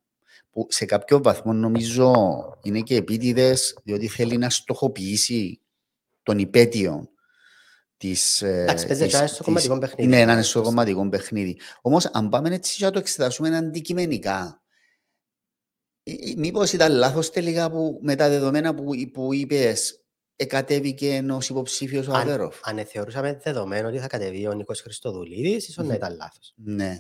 [0.50, 2.12] που σε κάποιο βαθμό νομίζω
[2.62, 5.61] είναι και επίτηδες διότι θέλει να στοχοποιήσει
[6.22, 7.09] τον υπέτειο
[7.96, 8.42] της...
[8.42, 10.09] ε, Εντάξει, παίζει της- και ένα στο της- κομματικό παιχνίδι.
[10.11, 11.59] Ναι, να είναι στο κομματικό παιχνίδι.
[11.83, 14.62] Όμως αν πάμε έτσι και να το εξετάσουμε αντικειμενικά
[16.02, 20.04] ε, ε, μήπως ήταν λάθος τελικά που με τα δεδομένα που, που είπες
[20.37, 25.68] εκατέβηκε ενός υποψήφιος ο Αν- Αβέροφ; Αν θεωρούσαμε δεδομένο ότι θα κατεβεί ο Νίκος Χριστοδουλίδης,
[25.68, 25.92] ίσως να Μμμ.
[25.94, 26.52] ήταν λάθος.
[26.57, 26.96] Ναι.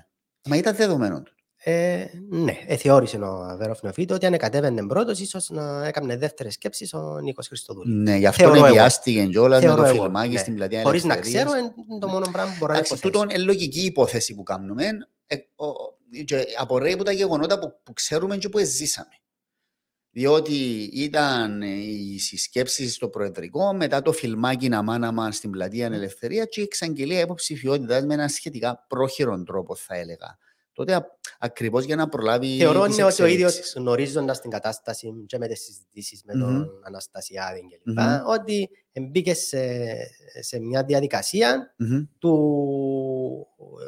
[0.48, 1.34] Μα ήταν δεδομένο του.
[1.66, 6.52] Ε, ναι, ε, θεώρησε ο Αβέροφ Νεοφίτο ότι αν κατέβαινε πρώτος, ίσως να έκανε δεύτερες
[6.54, 7.98] σκέψεις ο Νίκος Χριστοδουλίδη.
[7.98, 8.72] Ναι, γι' αυτό Θεωρώ εγώ.
[8.74, 10.38] βιάστηκε κιόλας με Θεωρώ το εγώ, φιλμάκι ναι.
[10.38, 11.44] στην πλατεία Χωρίς να Ελευθερίας.
[11.44, 11.58] ξέρω,
[11.90, 13.12] είναι το μόνο πράγμα που μπορώ να Εντάξει, υποθέσω.
[13.12, 14.84] τούτον είναι λογική υπόθεση που κάνουμε.
[15.26, 19.08] Ε, ο- ο- και απορρέει από τα γεγονότα που, που ξέρουμε και που ζήσαμε.
[20.10, 20.54] Διότι
[20.92, 26.60] ήταν ε, οι συσκέψεις στο Προεδρικό, μετά το φιλμάκι να μάναμα στην πλατεία Ελευθερίας και
[26.60, 30.38] η εξαγγελία υποψηφιότητα με έναν σχετικά πρόχειρον τρόπο, θα έλεγα.
[30.74, 31.06] Τότε
[31.38, 32.56] ακριβώς για να προλάβει.
[32.58, 33.74] Θεωρώ τις είναι ότι ο ίδιος εξελίξεις.
[33.76, 36.40] γνωρίζοντας την κατάσταση και με τις συζητήσεις με Μμμ.
[36.42, 37.96] τον Αναστασιάδη κλπ.
[37.98, 38.20] Μμμ.
[38.26, 38.68] ότι
[39.10, 39.58] μπήκε σε,
[40.40, 42.02] σε μια διαδικασία Μμμ.
[42.18, 43.46] του
[43.80, 43.84] ε,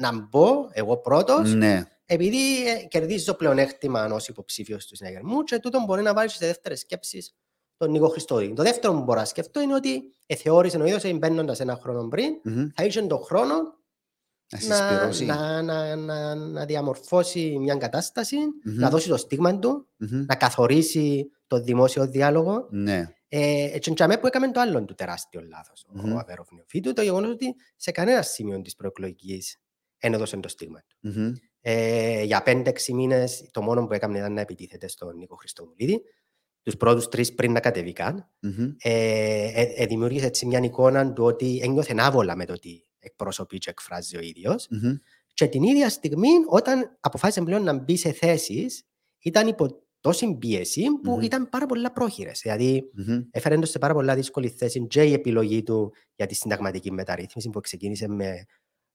[0.00, 1.82] να μπω εγώ πρώτος, Ναι.
[2.06, 6.80] επειδή ε, κερδίζω πλεονέκτημα ως υποψήφιος του συναγερμού και τούτο μπορεί να βάλεις σε δεύτερες
[6.80, 7.34] σκέψεις
[7.76, 8.52] τον Νίκο Χριστόδη.
[8.52, 12.08] Το δεύτερο που μπορώ να σκεφτώ είναι ότι θεώρησε ο ίδιος ότι μπαίνοντας ένα χρόνο
[12.08, 12.66] πριν, Μμμ.
[12.74, 13.54] θα είχε τον χρόνο
[14.50, 15.24] Να να, συσπηρώσει.
[15.24, 18.74] να, να, να, να διαμορφώσει μια κατάσταση, Μμμ.
[18.78, 20.24] να δώσει το στίγμα του, Μμμ.
[20.28, 22.66] να καθορίσει το δημόσιο διάλογο.
[22.70, 23.12] Ναι.
[23.28, 25.84] Ε, έτσι που έκαμε το άλλο του τεράστιο λάθος.
[25.92, 26.14] Μμμ.
[26.14, 29.56] Ο Αβέροφ Νεοφίτου, το γεγονός ότι σε κανένα σημείο της προεκλογικής
[29.98, 30.96] δεν έδωσε το στίγμα του.
[31.00, 31.32] Μμμ.
[31.60, 36.02] Ε, για 5-6 μήνες το μόνο που έκανε ήταν να επιτίθεται στον Νίκο Χριστοδουλίδη.
[36.62, 38.28] Τους πρώτους τρεις πριν να κατεβεί καν.
[38.40, 38.74] Μμμ.
[38.78, 38.92] Ε,
[39.54, 43.70] ε, ε, δημιούργησε έτσι μια εικόνα του ότι ένιωθε άβολα με το ότι εκπροσωπεί και
[43.70, 44.66] εκφράζει ο ίδιος.
[44.70, 44.92] Μμμ.
[45.34, 48.82] Και την ίδια στιγμή, όταν αποφάσισε πλέον να μπει σε θέσεις,
[49.22, 51.20] ήταν υπό τόση πίεση που Μμμ.
[51.20, 52.40] ήταν πάρα πολλά πρόχειρες.
[52.42, 53.20] Δηλαδή, Μμμ.
[53.30, 57.50] έφερε το σε πάρα πολλά δύσκολη θέση και η επιλογή του για τη συνταγματική μεταρρύθμιση
[57.50, 58.44] που ξεκίνησε με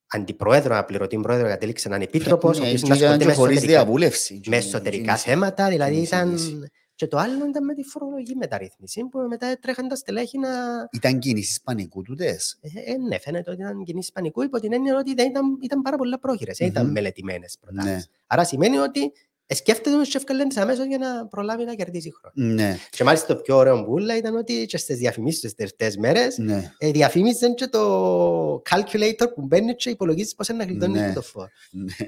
[0.08, 3.30] αντιπρόεδρο, αναπληρωτή πρόεδρο, κατέληξε να είναι επίτροπος, ο Ναι, οποίος και να ήταν ασχολείται και
[3.30, 4.39] με χωρίς εσωτερικά- διαβούλευση.
[4.47, 5.23] με εσωτερικά Κίνηση.
[5.30, 6.69] θέματα, δηλαδή κίνηση, ήταν...
[6.95, 7.06] κίνηση.
[7.06, 10.49] Και το άλλο ήταν με τη φορολογική μεταρρύθμιση, που μετά τρέχαν τα στελέχη να...
[10.91, 14.97] Ήταν κίνησης πανικού τούτες; Ε, ε, ναι, φαίνεται ότι ήταν κοινή πανικού υπό την έννοια
[14.97, 16.91] ότι δεν ήταν, ήταν πάρα πολλά πρόχειρες, δεν ήταν Μμμ.
[16.91, 17.91] μελετημένες προτάσεις.
[17.91, 17.99] Ναι.
[18.27, 19.12] Άρα σημαίνει ότι
[19.45, 22.53] ε, σκέφτεται ο Σεφκαλέν αμέσως για να προλάβει να κερδίσει χρόνο.
[22.53, 22.77] Ναι.
[22.89, 26.71] Και μάλιστα το πιο ωραίο μπουλα ήταν ότι και στις διαφημίσεις τις τελευταίες μέρες Ναι.
[26.77, 31.13] ε, διαφήμιζαν και το calculator που μπαίνει και υπολογίζεις πώς είναι να γλιτώνει Ναι.
[31.13, 31.49] το φόρο.
[31.71, 32.06] Ναι.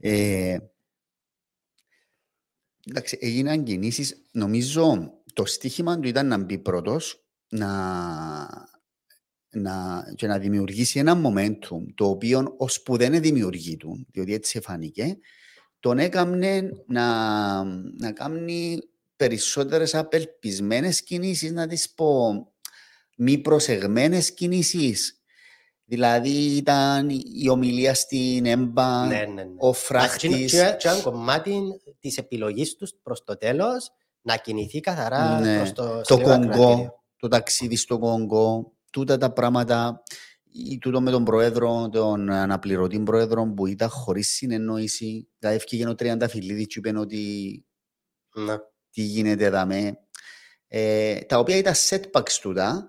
[0.00, 0.56] Ε,
[2.88, 4.22] εντάξει, έγιναν κινήσεις.
[4.30, 7.68] Νομίζω το στίχημα του ήταν να μπει πρώτος να,
[9.50, 15.18] να, και να δημιουργήσει ένα momentum το οποίο ως που δεν δημιουργείται, διότι έτσι φάνηκε,
[15.80, 17.64] τον έκαμνε να,
[17.98, 18.78] να κάνει
[19.16, 22.32] περισσότερες απελπισμένες κινήσεις, να τις πω
[23.16, 25.17] μη προσεγμένες κινήσεις.
[25.90, 29.54] Δηλαδή ήταν η ομιλία στην ΕΜΠΑ, Ναι, ναι, ναι.
[29.58, 30.50] ο Μα φράχτης.
[30.52, 31.60] Και και ένα κομμάτι
[32.00, 35.56] της επιλογής τους προς το τέλος να κινηθεί καθαρά Ναι.
[35.56, 36.56] προς το, το σκληρό ακροατήριο.
[36.56, 40.02] Κονγκό, το ταξίδι στο Κονγκό, τούτα τα πράγματα,
[40.70, 45.94] ή τούτο με τον πρόεδρο, τον αναπληρωτή πρόεδρο που ήταν χωρίς συνεννόηση, δηλαδή έφυγε ο
[45.94, 47.64] Τριανταφυλλίδης και είπε ότι
[48.34, 48.56] Ναι.
[48.90, 49.98] τι γίνεται εδώ με.
[50.68, 52.86] Ε, τα οποία ήταν setbacks τούτα.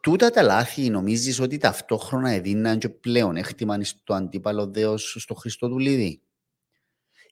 [0.00, 6.20] Τούτα τα λάθη νομίζεις ότι ταυτόχρονα έδιναν και πλέον έκτιμαν στο αντίπαλο δέος στο Χριστοδουλίδη;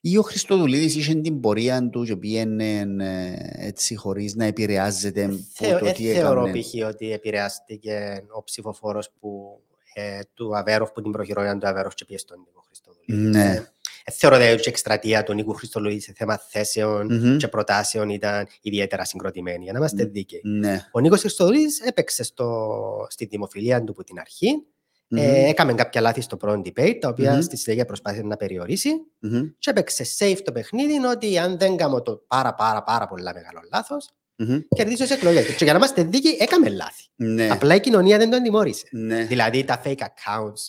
[0.01, 5.37] Ή ο Χριστοδουλίδης είχε την πορεία του και πήγαινε ε, έτσι χωρίς να επηρεάζεται από
[5.53, 6.61] Θεω- το ε, τι θεωρώ έκανε.
[6.61, 6.87] π.χ.
[6.87, 9.61] ότι επηρεάστηκε ο ψηφοφόρος που,
[9.93, 13.37] ε, του Αβέροφ που την προχειρόταν του Αβέροφ και πήγε στον Νίκο Χριστοδουλίδη.
[13.37, 13.67] Ναι.
[14.09, 17.37] Ε, ε, θεωρώ ότι η εκστρατεία του Νίκου Χριστοδουλίδη σε θέμα θέσεων Μμμ.
[17.37, 20.11] και προτάσεων ήταν ιδιαίτερα συγκροτημένη, για να είμαστε Μμ.
[20.11, 20.41] δίκαιοι.
[20.43, 20.85] Ναι.
[20.91, 24.63] Ο Νίκος Χριστοδουλίδης έπαιξε στο, στη δημοφιλία του από την αρχή.
[25.07, 25.19] Μμμ.
[25.21, 27.41] Ε, έκαμε κάποια λάθη στο πρώτο debate, τα οποία Μμμ.
[27.41, 28.89] στη συνέχεια προσπάθησε να περιορίσει.
[29.19, 29.41] Μμμ.
[29.59, 33.59] Και έπαιξε safe το παιχνίδι ότι αν δεν κάνω το πάρα πάρα πάρα πολλά μεγάλο
[33.73, 34.59] λάθος, Μμμ.
[34.69, 35.55] κερδίζω τις εκλογές.
[35.55, 37.03] Και για να είμαστε δίκαιοι, έκαμε λάθη.
[37.15, 37.49] Ναι.
[37.51, 38.87] Απλά η κοινωνία δεν τον τιμώρησε.
[38.91, 39.23] Ναι.
[39.23, 40.63] Δηλαδή τα fake accounts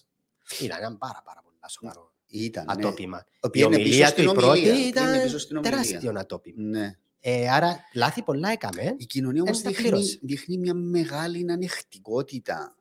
[0.61, 2.65] ήταν ένα πάρα πάρα πολύ σοβαρό Ήταν.
[2.65, 2.73] ναι.
[2.73, 3.27] ατόπιμα.
[3.43, 5.77] Η Πήγαινε πίσω ομιλία του στην η πρώτη ομιλία, ήταν πήγαινε πίσω στην ομιλία.
[5.77, 6.63] τεράστιο ατόπιμα.
[6.79, 6.95] Ναι.
[7.21, 8.95] Ε, άρα λάθη πολλά έκαμε.
[8.97, 10.19] Η κοινωνία όμως Εν τα δείχνει, πλήρωσε.
[10.23, 12.75] δείχνει μια μεγάλη ανεκτικότητα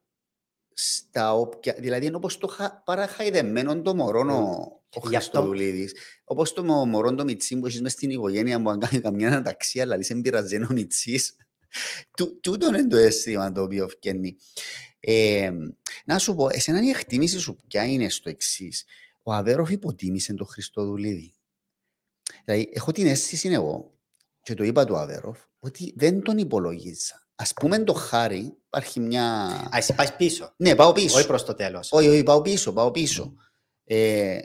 [0.74, 5.94] στα όποια, δηλαδή είναι όπως το χα, παραχαϊδεμένο το μωρό ο, ο Γι' αυτό- Χριστοδουλίδης.
[6.24, 9.28] Όπως το μω- μωρό το Μιτσί που έχεις μες στην οικογένεια που αν κάνει καμιά
[9.28, 11.36] αναταξία αλλά δεν πειράζει είναι ο Μιτσής.
[12.18, 14.36] Του- Τούτο είναι το αίσθημα το οποίο φτιάχνει.
[15.00, 15.52] Ε,
[16.06, 18.86] να σου πω, εσένα η εκτίμηση σου ποια είναι στο εξής;
[19.24, 21.34] Ο Αβέροφ υποτίμησε τον Χριστοδουλίδη.
[22.46, 23.94] Δηλαδή, έχω την αίσθηση εγώ,
[24.42, 27.28] και το είπα του Αβέροφ, ότι δεν τον υπολογίζα.
[27.36, 29.26] Α πούμε το χάρη, υπάρχει μια.
[29.46, 30.54] Α, εσύ πάει πίσω.
[30.58, 31.18] Ναι, πάω πίσω.
[31.18, 31.92] Όχι προς το τέλος.
[31.92, 33.34] Όχι, όχι, πάω πίσω, πάω πίσω.
[33.84, 34.40] Ε,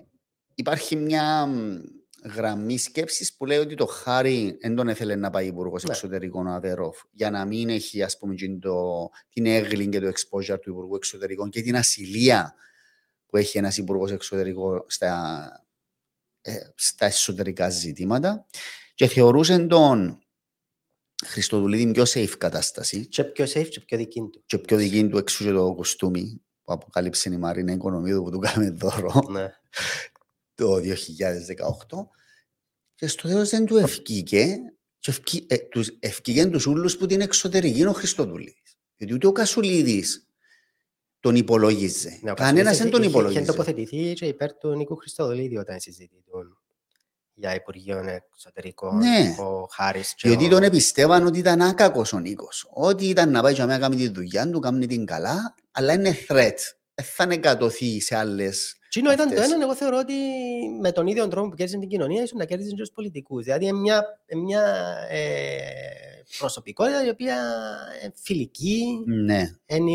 [0.55, 1.81] υπάρχει μια μ,
[2.25, 5.91] γραμμή σκέψης που λέει ότι το Χάρη δεν τον ήθελε να πάει υπουργός Ναι.
[5.91, 10.07] εξωτερικών ο Αβέροφ για να μην έχει ας πούμε εκείνη το, την έγκλη και το
[10.07, 12.55] exposure του υπουργού εξωτερικών και την ασυλία
[13.35, 15.67] που έχει ένας υπουργός εξωτερικών στα,
[16.41, 18.47] ε, στα εσωτερικά ζητήματα
[18.95, 20.19] και θεωρούσε τον
[21.25, 24.43] Χριστοδουλίδη πιο safe κατάσταση Και πιο safe και πιο δική του.
[24.47, 28.39] και πιο δική του εξού και το κοστούμι που αποκάλυψε η Μαρίνα Οικονομίδου που του
[28.39, 29.49] κάνουμε δώρο Ναι.
[30.55, 30.85] το 2018
[32.95, 34.57] και στο τέλος δεν του ευκήκε
[34.99, 38.79] και ευκεί, ε, τους, ευκήκε τους ούλους που την εξωτερική ο Χριστοδουλίδης.
[38.97, 40.29] Γιατί ούτε ο Κασουλίδης
[41.25, 42.19] τον υπολόγιζε.
[42.23, 43.45] Ναι, ο Κανένας Κασουλίδης δεν τον είχε- Είχε υπολόγιζε.
[43.53, 46.59] τοποθετηθεί και υπέρ του Νίκου Χριστοδουλίδη όταν συζητητούν
[47.35, 47.99] για Υπουργείο
[48.33, 49.35] Εξωτερικών, Ναι.
[49.39, 52.67] ο Χάρης και Διότι ο- τον εμπιστεύαν ότι ήταν άκακος ο Νίκος.
[52.71, 56.17] Ότι ήταν να πάει και να κάνει τη δουλειά του, κάνει την καλά, αλλά είναι
[56.29, 56.59] threat.
[56.95, 58.77] Δεν θα εγκατοθεί σε άλλες...
[58.89, 59.53] Τσίνο ήταν το αυτές.
[59.53, 60.13] ένα, εγώ θεωρώ ότι
[60.81, 63.45] με τον ίδιο τρόπο που κέρδισε την κοινωνία, ίσως να κέρδισε και τους πολιτικούς.
[63.45, 64.63] Δηλαδή, είναι μια, είναι μια
[65.11, 65.59] ε,
[66.39, 67.37] προσωπικότητα η οποία
[68.03, 69.51] είναι φιλική, Ναι.
[69.67, 69.91] είναι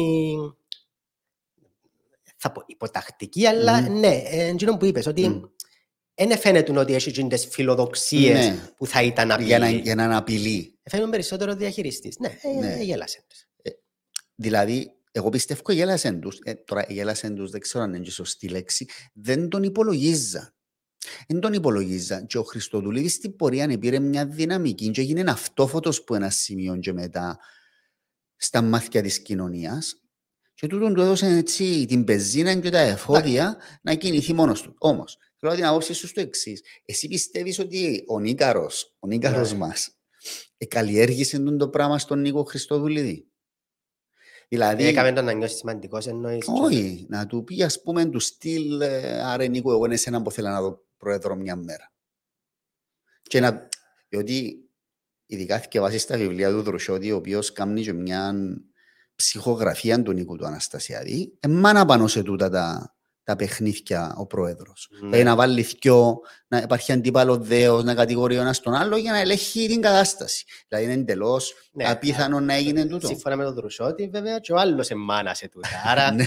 [2.41, 3.99] θα πω υποτακτική, αλλά Μμμ.
[3.99, 5.41] ναι, ε, εκείνο που είπες, ότι Μμ.
[6.15, 8.69] δεν φαίνεται ότι έχει εκείνες τις φιλοδοξίες Ναι.
[8.77, 9.47] που θα ήταν απειλή.
[9.47, 10.79] Για να, για να είναι απειλή.
[10.83, 12.17] Φαίνεται περισσότερο διαχειριστής.
[12.19, 12.73] Ναι, ε, Ναι.
[12.73, 13.25] ε, γέλασε.
[14.35, 16.39] Δηλαδή, εγώ πιστεύω γέλασαν τους.
[16.43, 18.87] Ε, τώρα, γέλασαν τους, δεν ξέρω αν είναι και σωστή λέξη.
[19.13, 20.53] Δεν τον υπολογίζα.
[21.27, 22.21] Δεν τον υπολογίζα.
[22.21, 26.93] Και ο Χριστοδουλίδης στην πορεία πήρε μια δυναμική και έγινε αυτόφωτος που ένα σημείο και
[26.93, 27.39] μετά
[28.35, 30.01] στα μάτια της κοινωνίας
[30.59, 34.75] και τούτον του έδωσε έτσι την πεζίνα και τα εφόδια να κινηθεί μόνος του.
[34.77, 36.63] Όμως, θέλω την απόψη σου στο εξής.
[36.85, 39.57] Εσύ πιστεύεις ότι ο Νίκαρος, ο Νίκαρος Ναι.
[39.57, 39.97] μας,
[40.57, 43.27] εκαλλιέργησε τον το πράγμα στον Νίκο Χριστοδουλίδη.
[44.47, 46.45] Δηλαδή, Έκαμε τον να νιώσει σημαντικός εννοείς.
[46.45, 50.21] και- όχι, να του πει ας πούμε του στυλ ε, «Άρε Νίκο, εγώ είναι εσένα
[50.21, 51.93] που θέλω να δω πρόεδρο μια μέρα».
[53.21, 53.67] Και να,
[54.09, 54.69] διότι
[55.25, 58.33] ειδικά θυκευάσεις τα βιβλία του Δρουσιώτη, ο οποίος κάνει και μια
[59.23, 64.89] ψυχογραφία του Νίκου του Αναστασιάδη, εμάνα πάνω σε τούτα τα, τα παιχνίδια ο πρόεδρος.
[64.91, 64.99] Ναι.
[64.99, 69.11] Δηλαδή να βάλει θκιο, να υπάρχει αντίπαλο δέος, να κατηγορεί ο ένας τον άλλο για
[69.11, 70.45] να ελέγχει την κατάσταση.
[70.67, 73.07] Δηλαδή είναι εντελώς Ναι, απίθανο να έγινε τούτο.
[73.07, 75.67] Σύμφωνα με τον Δρουσότη, βέβαια, και ο άλλος εμάνασε τούτα.
[75.91, 76.25] Άρα, Ναι.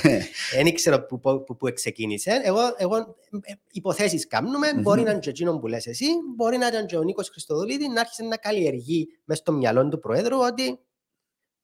[0.55, 2.41] δεν ήξερα που, που, που, που ξεκίνησε.
[2.45, 2.97] Εγώ, εγώ
[3.43, 4.81] ε, υποθέσεις κάνουμε, Μμμ.
[4.83, 7.89] μπορεί να είναι και εκείνο που λες εσύ, μπορεί να ήταν και ο Νίκος Χριστοδουλίδη
[7.89, 10.79] να άρχισε να καλλιεργεί μέσα στο μυαλό του Προέδρου ότι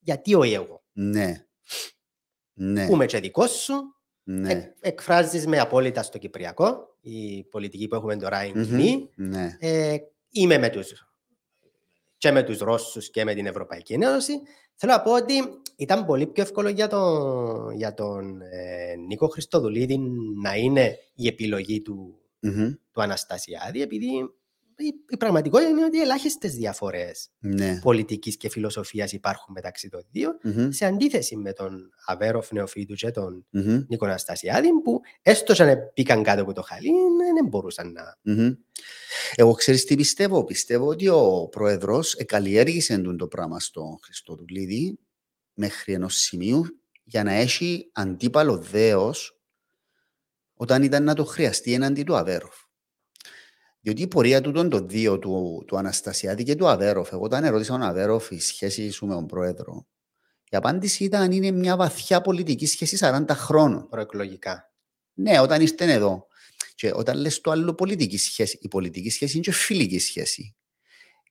[0.00, 0.77] γιατί όχι εγώ.
[1.00, 1.46] Ναι.
[2.54, 2.87] Ναι.
[2.87, 3.74] Που είμαι και δικός σου,
[4.22, 4.50] Ναι.
[4.52, 8.66] εκ, εκφράζεις με απόλυτα στο Κυπριακό, η πολιτική που έχουμε τώρα είναι Μμμ.
[8.68, 9.11] κοινή.
[9.14, 9.56] Ναι.
[9.61, 9.96] Ε,
[10.30, 11.06] είμαι με τους
[12.16, 14.32] και με τους Ρώσους και με την Ευρωπαϊκή Ένωση.
[14.74, 15.32] Θέλω να πω ότι
[15.76, 19.98] ήταν πολύ πιο εύκολο για τον, για τον ε, Νίκο Χριστοδουλίδη
[20.42, 22.72] να είναι η επιλογή του, Μμμ.
[22.92, 24.08] του Αναστασιάδη, επειδή
[24.78, 27.78] η, η πραγματικότητα είναι ότι ελάχιστες διαφορές Ναι.
[27.82, 30.70] πολιτικής και φιλοσοφίας υπάρχουν μεταξύ των δύο, Μμμ.
[30.70, 33.84] σε αντίθεση με τον Αβέροφ Νεοφίτου και τον Μμμ.
[33.88, 36.90] Νίκο Αναστασιάδη, που έστω και αν πήκαν κάτω από το χαλί,
[37.34, 38.18] δεν μπορούσαν να...
[38.22, 38.52] Μμμ.
[39.34, 44.98] Εγώ ξέρεις τι πιστεύω; Πιστεύω ότι ο πρόεδρος εκαλλιέργησε τον το πράγμα στο Χριστοδουλίδη
[45.54, 46.64] μέχρι ενός σημείου
[47.04, 49.40] για να έχει αντίπαλο δέος
[50.54, 52.54] όταν ήταν να το χρειαστεί έναντι του Αβέροφ.
[53.88, 57.44] Διότι η πορεία του των το δύο του, του Αναστασιάδη και του Αβέροφ, εγώ όταν
[57.44, 59.87] ερώτησα τον Αβέροφ η σχέση σου με τον πρόεδρο,
[60.51, 63.88] η απάντηση ήταν είναι μια βαθιά πολιτική σχέση 40 χρόνων.
[63.88, 64.72] προεκλογικά.
[65.14, 66.27] Ναι, όταν ήρθε εδώ.
[66.74, 70.57] Και όταν λες το άλλο πολιτική σχέση, η πολιτική σχέση είναι και φιλική σχέση.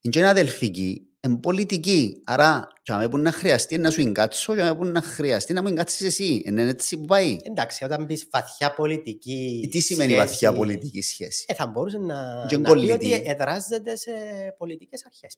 [0.01, 2.21] Είναι και αδελφική, είναι πολιτική.
[2.25, 5.61] Άρα, και αν που να χρειαστεί να σου εγκάτσω, και αν που να χρειαστεί να
[5.61, 6.41] μου εγκάτσεις εσύ.
[6.45, 7.37] Είναι έτσι που πάει.
[7.43, 12.45] Εντάξει, όταν πεις βαθιά πολιτική Τι σημαίνει σχέση, βαθιά πολιτική σχέση; Ε, θα μπορούσε να,
[12.47, 13.13] Και να πει κολλητή.
[13.13, 14.11] ότι εδράζεται σε
[14.57, 15.35] πολιτικές αρχές.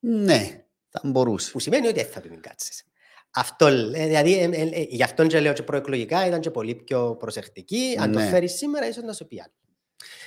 [0.00, 1.50] Ναι, θα μπορούσε.
[1.50, 2.84] Που σημαίνει ότι δεν θα την κάτσεις.
[3.30, 6.74] Αυτό, ε, δηλαδή, ε, ε, ε, γι' αυτόν και λέω και προεκλογικά ήταν και πολύ
[6.74, 7.96] πιο προσεκτική.
[7.98, 8.28] Αν το Ναι.
[8.28, 9.52] φέρεις σήμερα, ίσως να σου πει άλλο.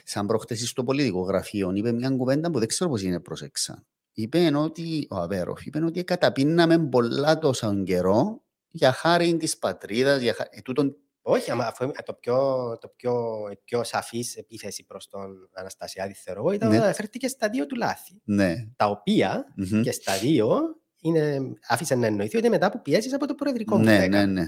[0.04, 3.86] Σαν προχτές στο πολιτικό γραφείο, είπε μια κουβέντα που δεν ξέρω πώς είναι πρόσεξα.
[4.20, 10.34] Είπε ότι, ο Αβέροφ, είπε ότι καταπίναμε πολλά τόσα καιρό για χάρη της πατρίδας, για
[10.34, 10.50] χάρη...
[10.54, 12.36] Ε, τούτον Όχι, άμα, αφού, ε, το πιο,
[12.82, 13.14] το πιο,
[13.52, 16.76] η πιο σαφής επίθεση προς τον Αναστασιάδη θεωρώ εγώ, ήταν Ναι.
[16.76, 18.22] ότι αναφέρθηκε στα δύο του λάθη.
[18.24, 18.56] ναι.
[18.76, 19.82] Τα οποία Μμμ.
[19.82, 20.60] και στα δύο
[21.02, 24.26] είναι, άφησε να εννοηθεί ότι μετά από πιέσεις από το προεδρικό που Ναι, έκανε.
[24.26, 24.42] ναι,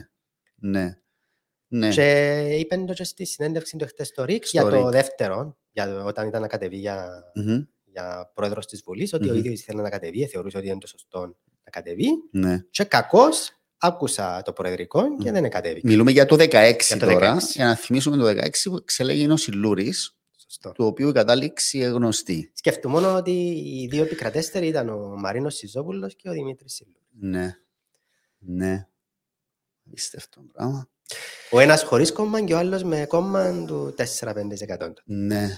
[0.55, 0.79] ναι.
[0.81, 0.93] Ναι.
[1.71, 1.89] Ναι.
[1.89, 4.91] Και είπε το και στη συνέντευξη του χτες στο ΡΙΚ Στο για το RIK.
[4.91, 7.61] δεύτερο, για, το- όταν ήταν να κατεβεί για, Μμμ.
[7.99, 9.37] Για πρόεδρος της Βουλής, ότι ο Μμμ.
[9.39, 11.19] ίδιος ήθελε να κατεβεί, θεωρούσε ότι είναι το σωστό
[11.63, 12.63] να κατεβεί Ναι.
[12.71, 15.87] και κακώς άκουσα το προεδρικό και δεν κατέβηκε.
[15.87, 17.37] Μιλούμε για το 16 Για το τώρα, 16.
[17.55, 20.71] για να θυμίσουμε το 16 που εξελέγει ο Σιλούρης, Σωστό.
[20.71, 22.51] του οποίου η κατάληξη είναι γνωστή.
[22.53, 27.07] Σκεφτούμουν ότι οι δύο επικρατέστεροι ήταν ο Μαρίνος Σιζόπουλος και ο Δημήτρης Σιλούρης.
[27.19, 27.55] Ναι.
[28.39, 28.87] Ναι.
[29.87, 30.89] Απίστευτο πράγμα.
[31.51, 34.93] Ο ένας χωρίς κόμμα και ο άλλος με κόμμα του 4-5%.
[35.05, 35.49] Ναι.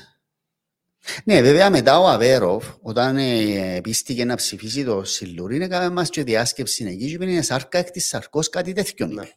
[1.23, 6.23] Ναι, βέβαια μετά ο Αβέροφ, όταν ε, πίστηκε να ψηφίσει το Σιλούρι, έκαμε μας και
[6.23, 9.05] διάσκεψη εκεί και είπε είναι σάρκα εκ της σαρκός κάτι τέτοιο.
[9.05, 9.13] Ναι.
[9.13, 9.35] είπε.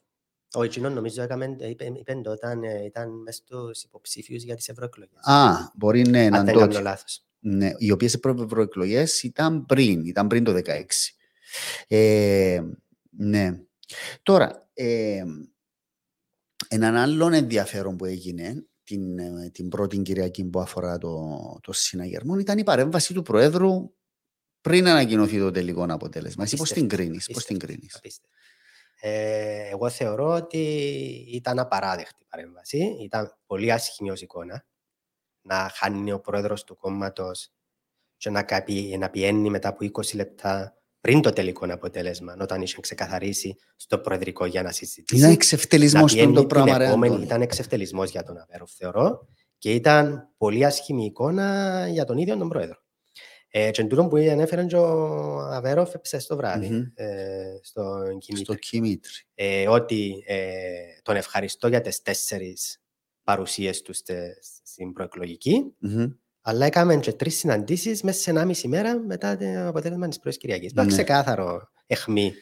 [0.54, 4.68] Ο εκείνος νομίζω έκαμε, είπε, είπε το όταν ε, ήταν μέσα στους υποψήφιους για τις
[4.68, 5.18] ευρωεκλογές.
[5.22, 7.24] Α, μπορεί ναι, να Αν δεν το κάνω λάθος.
[7.38, 10.82] Ναι, οι οποίες προεκλογέ ήταν πριν, ήταν πριν το 16.
[11.88, 12.60] Ε,
[13.10, 13.60] ναι.
[14.22, 15.22] Τώρα, ε,
[16.68, 22.38] έναν άλλον ενδιαφέρον που έγινε την, ε, την πρώτη Κυριακή που αφορά το, το συναγερμό
[22.38, 23.94] ήταν η παρέμβαση του Προέδρου
[24.60, 26.44] πριν ανακοινωθεί το τελικό αποτέλεσμα.
[26.44, 28.28] Εσύ πώς την Απίστευτο, κρίνεις, πώς την κρίνεις; Απίστευτο.
[29.00, 30.58] Ε, εγώ θεωρώ ότι
[31.28, 32.96] ήταν απαράδεκτη η παρέμβαση.
[33.00, 34.66] Ήταν πολύ άσχημη ως εικόνα
[35.40, 37.52] να χάνει ο πρόεδρος του κόμματος
[38.16, 42.80] και να, καπι, να πιένει μετά από 20 λεπτά πριν το τελικό αποτέλεσμα, όταν είχε
[42.80, 45.20] ξεκαθαρίσει στο Προεδρικό για να συζητήσει.
[45.20, 46.78] Ήταν εξευτελισμός το πράγμα.
[46.78, 52.18] Ρε, επόμενη, ήταν εξευτελισμός για τον Αβέροφ, θεωρώ, και ήταν πολύ άσχημη εικόνα για τον
[52.18, 52.76] ίδιο τον Πρόεδρο.
[53.48, 56.92] Ε, και τούτο που ανέφερε και ο Αβέροφ στο βράδυ, mm-hmm.
[57.04, 57.58] ε,
[58.34, 59.12] στο Κιμήτρη.
[59.34, 60.58] Ε, ότι ε,
[61.02, 62.82] τον ευχαριστώ για τις τέσσερις
[63.22, 64.00] παρουσίες τους
[64.62, 66.14] στην προεκλογική, mm-hmm.
[66.46, 70.38] Αλλά έκαμε και τρεις συναντήσεις μέσα σε ένα μισή μέρα μετά το αποτέλεσμα της πρώτης
[70.38, 70.72] Κυριακής.
[70.76, 70.86] Mm-hmm.
[70.86, 72.34] ξεκάθαρο εχμή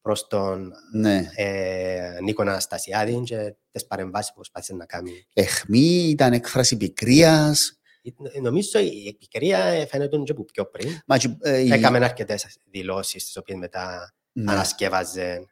[0.00, 1.30] προς τον ναι.
[1.34, 5.10] ε, Νίκο Αναστασιάδη και τις παρεμβάσεις που προσπάθησε να κάνει.
[5.32, 7.76] Εχμή, ήταν έκφραση πικρίας,
[8.42, 10.98] Νομίζω η επικαιρία φαίνεται και που πιο πριν.
[11.06, 12.04] Μα, ε, Έκαμε η...
[12.04, 14.52] αρκετές δηλώσεις, τις οποίες μετά ναι.
[14.52, 15.46] ανασκεύαζε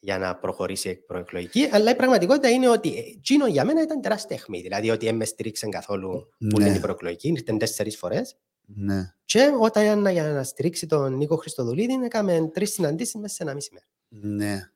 [0.00, 1.68] για να προχωρήσει η προεκλογική.
[1.72, 4.60] Αλλά η πραγματικότητα είναι ότι Τζίνο για μένα ήταν τεράστια αιχμή.
[4.60, 6.48] Δηλαδή ότι με στηρίξαν καθόλου ναι.
[6.48, 7.28] που την προεκλογική.
[7.28, 8.36] Ήρθαν τέσσερις φορές.
[8.74, 9.14] Ναι.
[9.24, 13.70] Και όταν για να στηρίξει τον Νίκο Χριστοδουλίδη, έκαμε τρεις συναντήσεις μέσα σε ένα μισή
[13.72, 13.86] μέρα.
[14.08, 14.70] Ναι.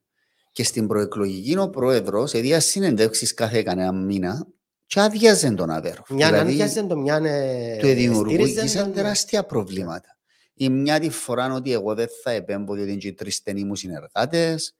[0.52, 4.46] Και στην προεκλογική ο πρόεδρος έδια συνεντεύξεις κάθε κανένα μήνα
[4.86, 6.10] και άδειαζε τον Αβέροφ.
[6.10, 10.18] Μια δηλαδή, άδειαζε τον, μια ε, του δημιουργούσαν τεράστια προβλήματα.
[10.54, 14.74] Η μια τη φορά ότι εγώ δεν θα επέμπω διότι είναι τρεις στενοί μου συνεργάτες.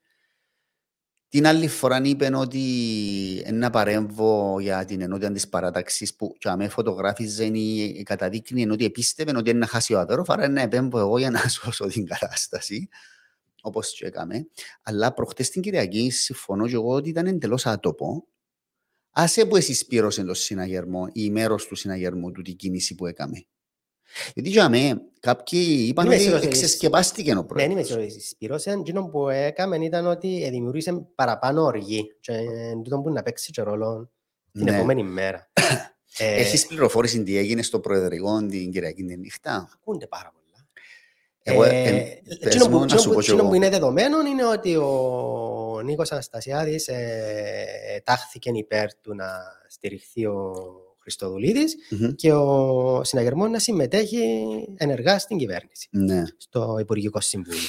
[1.35, 2.62] Την άλλη φορά είπε ότι
[3.53, 9.37] να παρέμβω για την ενότητα της παράταξης που και αμέ φωτογράφιζε η καταδείκνυε ότι επίστευε
[9.37, 12.88] ότι είναι να χάσει ο Αβέροφ, άρα να επέμπω εγώ για να σώσω την κατάσταση
[13.62, 14.47] όπως και έκαμε.
[14.83, 18.27] Αλλά προχτές την Κυριακή συμφωνώ και εγώ ότι ήταν εντελώς άτοπο
[19.11, 23.47] Άσε που εσύ σπήρωσε το συναγερμό ή μέρος του συναγερμού του την κίνηση που έκαμε.
[24.35, 27.62] Γιατί για μέ, κάποιοι είπαν ότι εξεσκεπάστηκε ο πρόεδρος.
[27.62, 28.70] Δεν είμαι σίγουρος ότι σπήρωσε.
[28.70, 32.16] Εκείνο που έκαμε ήταν ότι δημιουργήσε παραπάνω οργή.
[32.20, 32.33] Και
[32.83, 34.11] τούτο που να παίξει και ρόλο
[34.53, 34.77] την ναι.
[34.77, 35.50] επόμενη μέρα.
[36.18, 40.44] ε, Έχεις πληροφόρηση τι έγινε στο Προεδρικό την Κυριακή την νύχτα; Ακούνται πάρα πολύ.
[41.46, 48.94] Εγώ, ε, ε, εκείνο που είναι δεδομένο είναι ότι ο Νίκος Αναστασιάδης ε, τάχθηκε υπέρ
[48.94, 49.27] του να
[49.68, 50.55] στηριχθεί ο
[51.05, 52.14] Χριστοδουλίδης mm-hmm.
[52.17, 54.23] και ο συναγερμός να συμμετέχει
[54.77, 56.23] ενεργά στην κυβέρνηση, ναι.
[56.37, 57.69] στο Υπουργικό Συμβούλιο.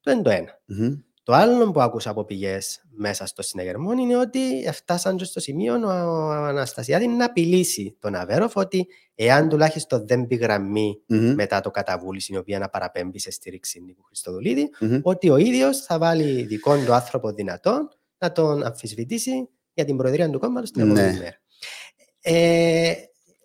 [0.00, 0.60] Το είναι το ένα.
[0.68, 1.02] Mm-hmm.
[1.24, 4.40] Το άλλο που άκουσα από πηγές μέσα στο συναγερμό είναι ότι
[4.72, 11.02] φτάσαν στο σημείο ο Αναστασιάδη να απειλήσει τον Αβέροφ ότι εάν τουλάχιστον δεν πει γραμμή
[11.12, 11.32] mm-hmm.
[11.34, 15.00] μετά το καταβούληση, η οποία να παραπέμπει σε στήριξη Νίκου Χριστοδουλίδη, mm-hmm.
[15.02, 20.30] ότι ο ίδιος θα βάλει δικό του άνθρωπο δυνατόν να τον αμφισβητήσει για την προεδρία
[20.30, 21.18] του κόμματος την επόμενη ναι.
[21.18, 21.41] μέρα.
[22.24, 22.92] Ε,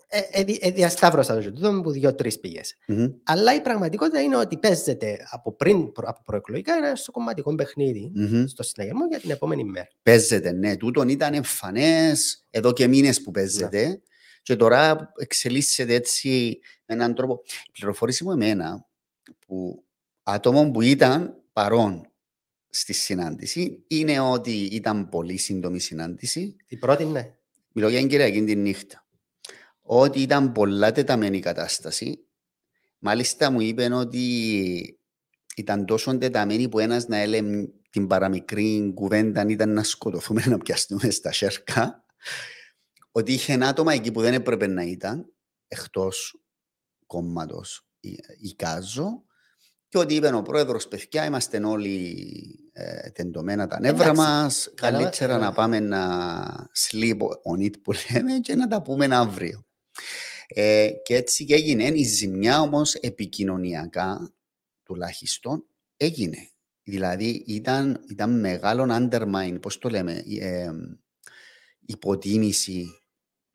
[0.10, 2.76] ε, ε, ε, διασταύρωσα το ζητούμενο από δύο-τρεις πηγές.
[2.88, 3.14] Mm-hmm.
[3.24, 8.44] Αλλά η πραγματικότητα είναι ότι παίζεται από πριν, από προεκλογικά, ένα κομματικό παιχνίδι mm-hmm.
[8.48, 9.88] στο συναγερμό για την επόμενη μέρα.
[10.04, 10.76] Παίζεται, ναι.
[10.76, 13.88] Τούτον ήταν εμφανές εδώ και μήνες που παίζεται.
[13.88, 13.96] Ναι.
[14.42, 17.42] Και τώρα εξελίσσεται έτσι με έναν τρόπο.
[17.68, 18.86] Η πληροφόρηση μου εμένα,
[19.48, 19.84] που
[20.24, 22.12] άτομο που ήταν παρόν
[22.70, 26.56] στη συνάντηση, είναι ότι ήταν πολύ σύντομη συνάντηση.
[26.68, 27.32] Η πρώτη, ναι.
[27.78, 29.08] Μιλώ για την Κυριακή την νύχτα
[29.82, 32.28] ότι ήταν πολλά τεταμένη η κατάσταση.
[33.00, 35.00] Μάλιστα μου είπε ότι
[35.56, 41.10] ήταν τόσο τεταμένη που ένας να έλεγε την παραμικρή κουβέντα ήταν να σκοτωθούμε να πιαστούμε
[41.10, 42.06] στα σέρκα.
[43.12, 45.34] Ότι είχε ένα άτομα εκεί που δεν έπρεπε να ήταν,
[45.68, 46.42] εκτός
[47.06, 47.88] κόμματος
[48.42, 49.26] η Κάζο,
[49.98, 55.52] και ότι είπε ο πρόεδρος, παιδιά, είμαστε όλοι ε, τεντωμένα τα νεύρα μας, καλύτερα να
[55.52, 59.66] πάμε να sleep on it που λέμε και να τα πούμε αύριο.
[60.48, 61.84] Ε, και έτσι και έγινε.
[61.84, 64.34] Η ζημιά όμως επικοινωνιακά
[64.84, 65.66] τουλάχιστον
[65.98, 66.50] έγινε.
[66.84, 70.72] Δηλαδή ήταν, ήταν μεγάλο undermine, πώς το λέμε, ε,
[71.86, 72.97] υποτίμηση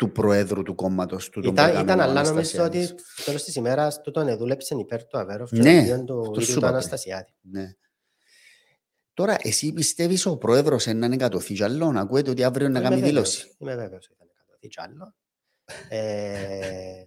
[0.02, 1.40] του Προέδρου του κόμματος του.
[1.48, 2.88] Ήταν, ήταν αλλά νομίζω ότι
[3.24, 7.32] τέλο τη ημέρα τούτον δούλεψε υπέρ του Αβέροφ και ναι, του ίδιου του Αναστασιάδη.
[7.40, 7.72] Ναι.
[9.14, 12.80] Τώρα, εσύ πιστεύεις ο πρόεδρο να είναι κατωθεί κι άλλο, να ακούετε ότι αύριο να
[12.80, 13.56] κάνει δήλωση.
[13.58, 15.14] Είμαι βέβαιος ότι θα είναι κατωθεί κι άλλο.
[15.88, 17.04] Ε,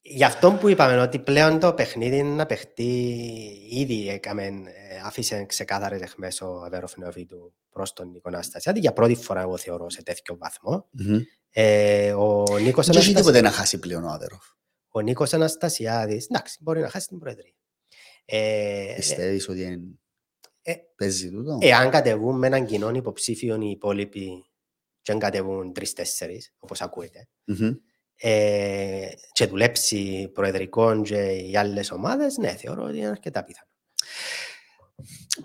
[0.00, 2.92] γι' αυτό που είπαμε ότι πλέον το παιχνίδι είναι να παιχτεί
[3.70, 9.14] ήδη έκαμε, ε, άφησε ξεκάθαρες εχμές ο Αβέροφ Νεοφίτου προς τον Νίκο Αναστασιάδη για πρώτη
[9.14, 10.88] φορά εγώ θεωρώ σε τέτοιο βαθμό.
[10.98, 11.20] Mm-hmm.
[11.50, 14.44] Ε, ο Νίκος Δεν έχει τίποτε να χάσει πλέον ο Αβέροφ.
[14.88, 17.54] Ο Νίκος Αναστασιάδης, εντάξει, μπορεί να χάσει την Προεδρία.
[18.24, 19.80] Ε, Πιστεύεις ότι είναι...
[20.62, 24.44] ε, παίζει τούτο; Εάν κατεβούν με έναν κοινό υποψήφιο οι υπόλοιποι
[25.02, 27.78] και αν κατεβούν τρεις-τέσσερις, όπως ακούετε, mm-hmm.
[28.16, 33.68] ε, και δουλέψει προεδρικό και οι άλλες ομάδες, ναι, θεωρώ ότι είναι αρκετά πιθανό.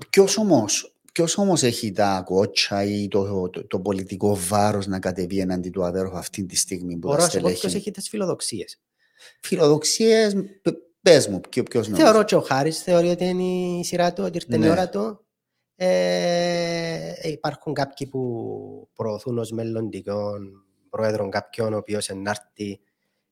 [0.09, 5.39] Ποιος όμως, ποιος όμως έχει τα κότσα ή το, το, το πολιτικό βάρος να κατεβεί
[5.39, 8.79] εναντί του αδέρφου αυτή τη στιγμή που Μπορώ να σου πω ποιος έχει τις φιλοδοξίες;
[9.41, 13.43] Φιλοδοξίες, π- πες μου, ποιο, ποιος νομίζεις; Θεωρώ και ο Χάρης θεωρεί ότι είναι
[13.79, 14.69] η σειρά του, ότι ήρθε η Ναι.
[14.69, 15.25] ώρα του.
[15.75, 22.79] Ε, υπάρχουν κάποιοι που προωθούν ως μελλοντικών πρόεδρων κάποιον ο οποίος ενάρτη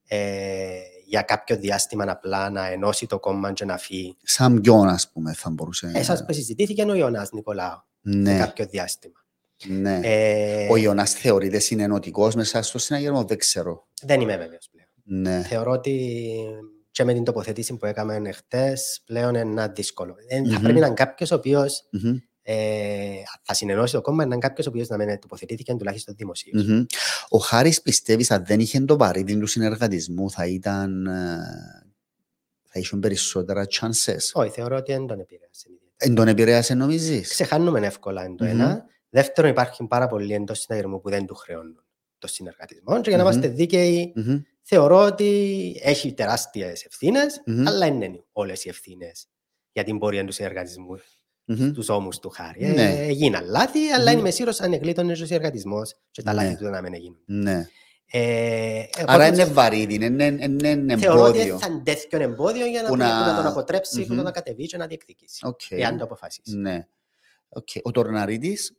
[0.07, 0.79] ε,
[1.09, 4.17] για κάποιο διάστημα απλά να ενώσει το κόμμα και να φύγει.
[4.23, 5.91] Σαν ποιον, ας πούμε, θα μπορούσε.
[5.95, 9.25] Εσάς που συζητήθηκε ο Ιωνάς Νικολάου για ναι, κάποιο διάστημα.
[9.67, 9.99] ναι.
[10.03, 13.87] Ε, Ο Ιωνάς θεωρείται συνενωτικός μέσα στο συναγερμό, δεν ξέρω.
[14.01, 14.87] δεν είμαι βέβαιος πλέον.
[15.21, 15.41] Ναι.
[15.43, 16.19] Θεωρώ ότι
[16.91, 20.15] και με την τοποθέτηση που έκαμε χτες πλέον είναι ένα δύσκολο.
[20.27, 20.61] Ε, Θα Μμμ.
[20.61, 22.15] πρέπει να είναι κάποιος ο οποίος Μμμ,
[22.49, 26.65] ε, θα συνενώσει το κόμμα, να είναι κάποιος ο οποίος να μην τοποθετήθηκε τουλάχιστον δημοσίως.
[26.67, 26.85] μμμ.
[27.29, 31.37] Ο Χάρης πιστεύεις αν δεν είχε το βαρύδι του συνεργατισμού θα ήταν ε,
[32.63, 35.65] θα είχαν περισσότερα chances; Όχι, θεωρώ ότι δεν τον επηρέασε.
[35.67, 35.91] ιδιαίτερα.
[35.97, 38.51] Εν τον επηρέασε νομίζεις; Ξεχάνουμε εύκολα εν το Μμμ.
[38.51, 38.85] ένα.
[39.09, 41.83] Δεύτερον, υπάρχουν πάρα πολλοί εντός συναγερμού που δεν του χρεώνουν
[42.17, 43.01] το συνεργατισμό.
[43.01, 43.31] Και για να Μμμ.
[43.31, 45.31] είμαστε δίκαιοι, Μμμ, θεωρώ ότι
[45.83, 47.67] έχει τεράστιες ευθύνες, Μμμ.
[47.67, 49.27] αλλά δεν είναι όλες οι ευθύνες
[49.71, 50.99] για την πορεία του συνεργατισμού
[51.47, 51.71] μμμ.
[51.71, 52.65] στους ώμους του Χάρη.
[52.65, 52.83] Ναι.
[52.83, 54.19] Ε, έγιναν λάθη, αλλά Μμμ.
[54.19, 55.81] είμαι σίγουρος αν εγλύτωνε ο συνεργατισμός
[56.11, 56.43] και τα Ναι.
[56.43, 57.19] λάθη του να μην γίνουν.
[57.25, 57.67] Ναι.
[58.11, 61.59] Ε, Άρα οπότε είναι βαρύδι, είναι, είναι, είναι Θεωρώ ότι εμπόδιο.
[61.59, 63.07] θα είναι τέτοιο εμπόδιο για να, Που να...
[63.07, 64.17] να- να τον αποτρέψει, που Μμμ.
[64.17, 65.39] να τον κατεβεί και να διεκδικήσει.
[65.47, 65.59] Οκ.
[65.69, 66.57] Εάν το αποφασίσει.
[66.57, 66.87] Ναι.
[67.49, 67.67] Οκ.
[67.83, 68.77] Ο Τορναρίτης,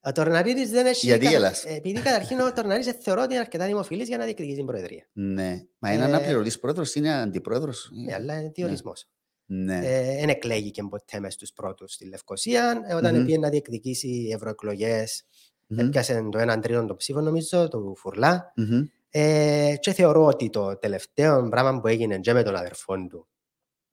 [0.00, 1.06] Ο Τορναρίτης δεν έχει.
[1.06, 4.56] Γιατί κα- γελάς; Επειδή καταρχήν ο Τορναρίτης θεωρώ ότι είναι αρκετά δημοφιλής για να διεκδικήσει
[4.56, 5.08] την Προεδρία.
[5.12, 5.62] ναι.
[5.78, 7.90] Μα είναι Ε, αναπληρωτής πρόεδρος, είναι αντιπρόεδρος.
[8.04, 9.06] Ναι, αλλά είναι διορισμός.
[9.48, 9.80] Ναι.
[10.20, 12.82] Δεν εκλέγηκε ποτέ μες στους πρώτους στη Λευκοσία.
[12.88, 13.24] Ε, Όταν Μμμ.
[13.24, 15.24] πήγε να διεκδικήσει ευρωεκλογές,
[15.66, 18.52] Μμμ, έπιασε το 1 τρίτο των ψήφων, νομίζω, του Φουρλά.
[18.56, 18.82] μμμ.
[19.10, 23.28] Ε, και θεωρώ ότι το τελευταίο πράγμα που έγινε και με τον αδερφό του,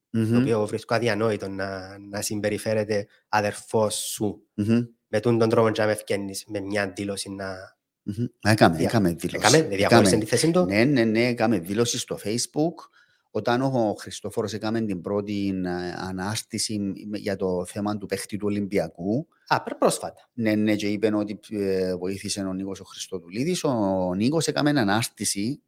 [0.10, 5.70] το Μμμ, οποίο βρίσκω αδιανόητο να, να συμπεριφέρεται αδερφός σου μμμ, με τον τον τρόπο
[5.70, 7.78] και να με ευκαινείς με μια δήλωση να...
[8.04, 8.26] μμμ.
[8.41, 9.36] Έκαμε, Δια- έκαμε δήλωση.
[9.47, 10.24] Έκαμε, δεν διαχώρισε Έκαμε.
[10.24, 10.66] τη θέση του.
[10.66, 12.74] Ναι, ναι, ναι, έκαμε δήλωση στο Facebook
[13.36, 18.45] όταν ο Χριστόφορος έκαμε την πρώτη ε, ανάρτηση με- για το θέμα του παίχτη του
[18.47, 19.27] Ολυμπιακού.
[19.47, 20.29] Α, πρέ- πρόσφατα.
[20.34, 23.63] Ναι, ναι, και είπε ότι ε, βοήθησε ο Νίκος ο Χριστοδουλίδης.
[23.63, 25.61] Ο Νίκος έκαμε ανάρτηση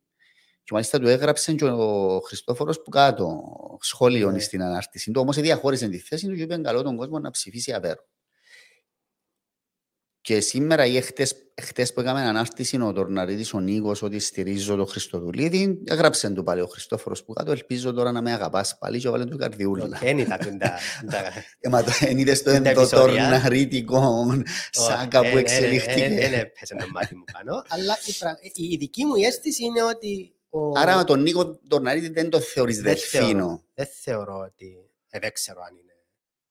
[0.63, 3.41] και μάλιστα του έγραψε και ο Χριστόφορος που κάτω
[3.82, 4.39] σχόλιο Ναι.
[4.39, 5.22] στην ανάρτηση του.
[5.22, 8.07] Όμως διαχώρισε τη θέση του και είπε καλό τον κόσμο να ψηφίσει απέρω.
[10.26, 14.88] Και σήμερα ή εχθές, εχθές που έκαμε ανάρτηση ο Τορναρίδης ο Νίκος ότι στηρίζω τον
[14.88, 19.09] Χριστοδουλίδη έγραψε του πάλι ο Χριστόφορος που κάτω ελπίζω τώρα να με αγαπάς πάλι και
[19.09, 19.88] βάλε του καρδιούλα.
[20.01, 20.73] Δεν ήταν τα...
[21.11, 23.30] τα- Ε, μα το εν είδες το, Τα το επεισόδια.
[23.30, 24.28] τορναρίτικο
[24.71, 26.03] σάκα που Δεν εξελίχθηκε.
[26.03, 27.63] έπαιζε το μάτι μου πάνω.
[27.67, 30.34] Αλλά η πρα- η η δική μου αίσθηση είναι ότι...
[30.49, 33.63] ο- Άρα τον Νίκο Τορναρίτη δεν το θεωρείς δεν θεωρώ- δελφίνο.
[33.73, 34.78] Δεν θεωρώ ότι...
[35.09, 35.93] ε, Δεν ξέρω αν είναι...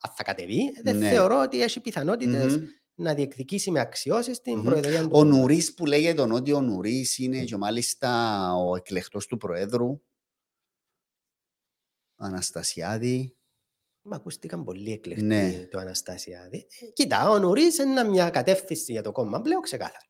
[0.01, 1.09] Αν θα κατεβεί, δεν Ναι.
[1.09, 2.65] θεωρώ ότι έχει πιθανότητες Μμμ.
[2.95, 4.65] Να διεκδικήσει με αξιώσεις την Μμμ.
[4.65, 5.07] προεδρία του.
[5.07, 5.39] Ο κόμματος.
[5.39, 10.01] Νουρίς που λέγεται ότι ο Νουρίς είναι και μάλιστα ο εκλεκτός του Προέδρου.
[12.17, 13.37] Αναστασιάδη.
[14.03, 15.67] Μα ακούστηκαν πολύ εκλεκτοί Ναι.
[15.71, 16.67] το Αναστασιάδη.
[16.81, 20.07] Ε, Κοίτα, ο Νουρίς είναι μια κατεύθυνση για το κόμμα πλέον ξεκάθαρα.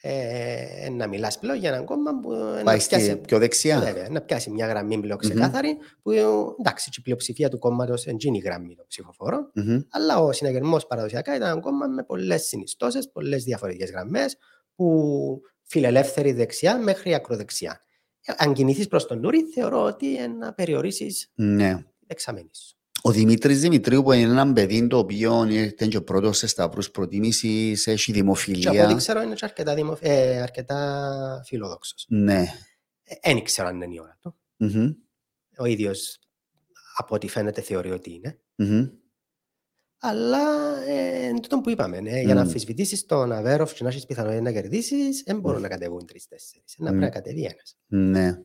[0.00, 3.80] Ε, να μιλάς πλέον για ένα κόμμα που ε, Πάει να στη πιάσει, πιο δεξιά.
[3.80, 5.30] βέβαια, να πιάσει μια γραμμή πλέον Μμμ.
[5.30, 6.22] ξεκάθαρη που ε,
[6.58, 9.80] εντάξει, η πλειοψηφία του κόμματος είναι η γραμμή των ψηφοφόρων Μμμ.
[9.90, 14.36] αλλά ο συναγερμός παραδοσιακά ήταν ένα κόμμα με πολλές συνιστώσεις, πολλές διαφορετικές γραμμές
[14.74, 17.80] που φιλελεύθερη δεξιά μέχρι ακροδεξιά.
[18.24, 21.84] Ε, Αν κινηθείς προς τον Νούρι, θεωρώ ότι ε, να περιορίσεις Ναι.
[22.06, 22.77] δεξαμένη σου.
[23.02, 27.86] Ο Δημήτρης Δημητρίου που είναι ένα παιδί το οποίο ήρθε και πρώτος σε σταυρούς προτίμησης,
[27.86, 28.94] έχει Και από ό,τι δημοφιλία.
[28.96, 29.96] ξέρω είναι και αρκετά, δημο...
[30.00, 32.06] ε, αρκετά φιλόδοξος.
[32.08, 32.44] Ναι.
[33.22, 34.36] Δεν ξέρω αν είναι η ώρα του.
[34.56, 34.92] Μμμ.
[35.58, 36.18] Ο ίδιος
[36.96, 38.38] από ό,τι φαίνεται θεωρεί ότι είναι.
[38.54, 38.88] Μμμ.
[40.00, 40.38] Αλλά
[40.86, 42.44] ε, εν τούτο που είπαμε, ε, για να Μμ.
[42.46, 46.74] αμφισβητήσεις τον Αβέροφ και να έχεις πιθανότητα να κερδίσεις, δεν μπορούν να κατεβούν τρεις-τέσσερις.
[46.78, 47.04] Να πρέπει Μμ.
[47.04, 47.76] να κατεβεί ένας.
[47.86, 48.38] Ναι.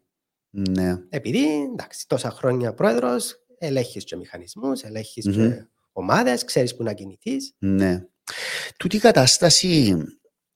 [0.49, 0.97] Ναι.
[1.09, 5.33] Επειδή, εντάξει, τόσα χρόνια πρόεδρος, ελέγχεις και μηχανισμούς, ελέγχεις Μμμ.
[5.33, 7.53] και ομάδες, ξέρεις που να κινηθείς.
[7.57, 8.05] Ναι.
[8.77, 10.03] Τούτη η κατάσταση,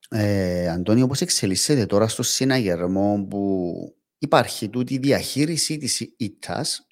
[0.10, 3.74] ε, Αντώνιο, πώς εξελίσσεται τώρα στο συναγερμό που
[4.18, 6.88] υπάρχει τούτη η διαχείριση της ΙΤΑΣ,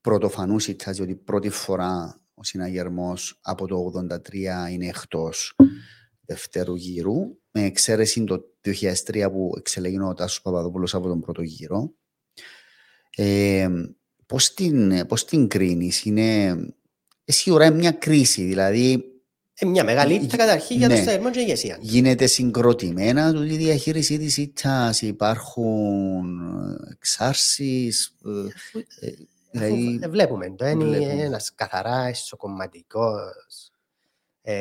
[0.00, 5.56] πρωτοφανούς ΙΤΑΣ, διότι πρώτη φορά ο συναγερμός από το 1983 είναι εκτός
[6.20, 7.14] δευτέρου γύρου,
[7.50, 11.94] με εξαίρεση το 2003 που εξελέγει ο Τάσος Παπαδόπουλος από τον πρώτο γύρο.
[13.16, 13.68] Ε,
[14.28, 16.56] πώς, την, πώς την κρίνεις, είναι...
[17.24, 19.04] Εσύ ώρα είναι μια κρίση, δηλαδή
[19.60, 20.94] Ε, μια μεγάλη ήττα καταρχήν για Ναι.
[20.94, 21.78] το συναγερμό και ηγεσία.
[21.80, 26.38] γίνεται συγκροτημένα του η διαχείριση της ΙΤΑΣ, υπάρχουν
[26.86, 28.14] ε, εξάρσεις,
[29.00, 29.12] ε, ε,
[29.50, 30.66] δηλαδή, Αφού, ε, βλέπουμε το.
[30.66, 31.22] Είναι βλέπουμε.
[31.22, 33.70] ένας καθαρά εσωκομματικός
[34.42, 34.54] ε,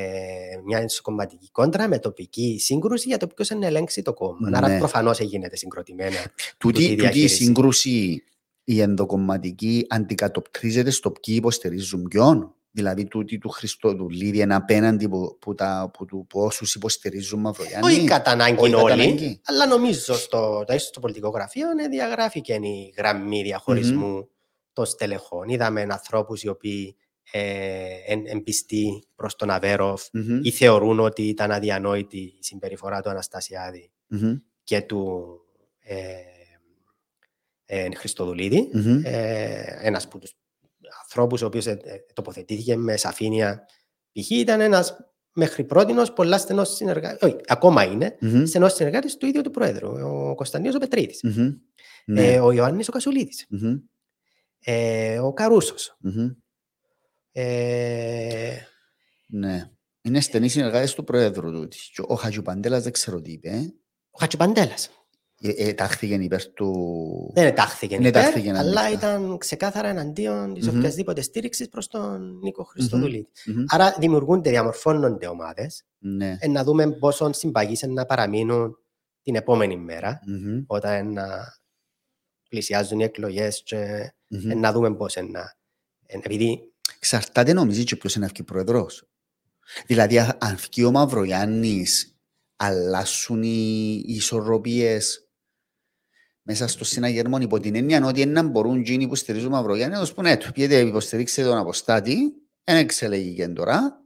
[0.66, 4.50] μια ενσωκομματική κόντρα με τοπική σύγκρουση για το ποιος είναι ελέγξει το κόμμα.
[4.50, 4.58] Ναι.
[4.58, 6.16] Άρα προφανώς γίνεται συγκροτημένα.
[6.16, 7.36] Τούτη, τούτη τούτη η διαχείριση.
[7.44, 8.24] σύγκρουση
[8.70, 12.56] η ενδοκομματική αντικατοπτρίζεται στο ποιοι υποστηρίζουν ποιον.
[12.72, 17.88] Δηλαδή τούτη του Χριστοδουλίδη είναι απέναντι που, που, τα, που, του, που όσους υποστηρίζουν Μαυρογιάννη.
[17.88, 19.42] Όχι κατά ανάγκη Όχι κατά όλοι, ανάγκη.
[19.46, 24.30] αλλά νομίζω στο, το στο πολιτικό γραφείο ναι, διαγράφηκε η γραμμή διαχωρισμού
[24.74, 25.50] των στελεχών.
[25.50, 26.96] Είδαμε ανθρώπους οι οποίοι
[27.32, 33.10] ε, εν, εμπιστοί προς τον Αβέροφ Μμμ, ή θεωρούν ότι ήταν αδιανόητη η συμπεριφορά του
[33.10, 35.32] Αναστασιάδη μμμ, και του
[35.80, 35.96] ε,
[37.70, 38.70] ε, Χριστοδουλίδη.
[38.74, 39.02] μμμ.
[39.06, 40.34] Ε, ένας από τους
[41.02, 43.66] ανθρώπους ο οποίος ε, ε, τοποθετήθηκε με σαφήνεια
[44.12, 44.30] π.χ.
[44.30, 44.98] ήταν ένας
[45.34, 49.90] μέχρι πρότινος πολλά στενός συνεργάτης, όχι, ακόμα είναι, Μμμ, στενός συνεργάτης του ίδιου του Πρόεδρου,
[50.30, 51.54] ο Κωνσταντίνος ο Πετρίδης, μμμ.
[52.06, 52.34] Ναι.
[52.34, 53.76] ε, ο Ιωάννης ο Κασουλίδης, Μμμ,
[54.60, 55.98] ε, ο Καρούσος.
[56.00, 56.30] μμμ.
[57.32, 58.58] Ε,
[59.28, 59.70] Ναι.
[60.02, 61.78] Είναι στενοί συνεργάτες του Πρόεδρου τούτοι.
[61.94, 63.50] Και Ο Χατζουπαντέλας δεν ξέρω τι είπε.
[63.50, 63.60] ε.
[64.12, 64.90] ο Χατσιπαντέλας.
[65.42, 67.32] Ε, ε, τάχθηκε υπέρ του...
[67.34, 68.90] Δεν ετάχθηκε Ναι, υπέρ, τάχθηκε αλλά ανοιχτά.
[69.14, 70.78] ήταν ξεκάθαρα εναντίον της Μμμ.
[70.78, 73.28] οποιασδήποτε στήριξης προς τον Νίκο Χριστοδουλίδη.
[73.46, 73.64] Μμμ.
[73.68, 75.84] Άρα δημιουργούνται, διαμορφώνονται ομάδες.
[75.98, 76.38] Ναι.
[76.40, 78.78] Ε, να δούμε πόσο συμπαγείς να παραμείνουν
[79.24, 81.26] την επόμενη μέρα, Μμμ, όταν να
[82.50, 84.50] πλησιάζουν οι εκλογές και μμμ.
[84.50, 85.40] ε, να δούμε πώς να...
[86.06, 89.08] ε, επειδή Εξαρτάται νομίζεις και ποιος είναι αυκή πρόεδρος.
[89.88, 92.16] Δηλαδή, α- αν βγει ο Μαυρογιάννης,
[92.56, 95.27] αλλάσουν οι, οι ισορροπίες
[96.50, 100.14] μέσα στο συναγερμό υπό την έννοια ότι να μπορούν εκείνοι που στηρίζουν Μαυρογιάννη να τους
[100.14, 102.16] πούνε «Ε, του πιέτε υποστηρίξτε τον αποστάτη,
[102.64, 104.06] δεν εξελέγει και τώρα».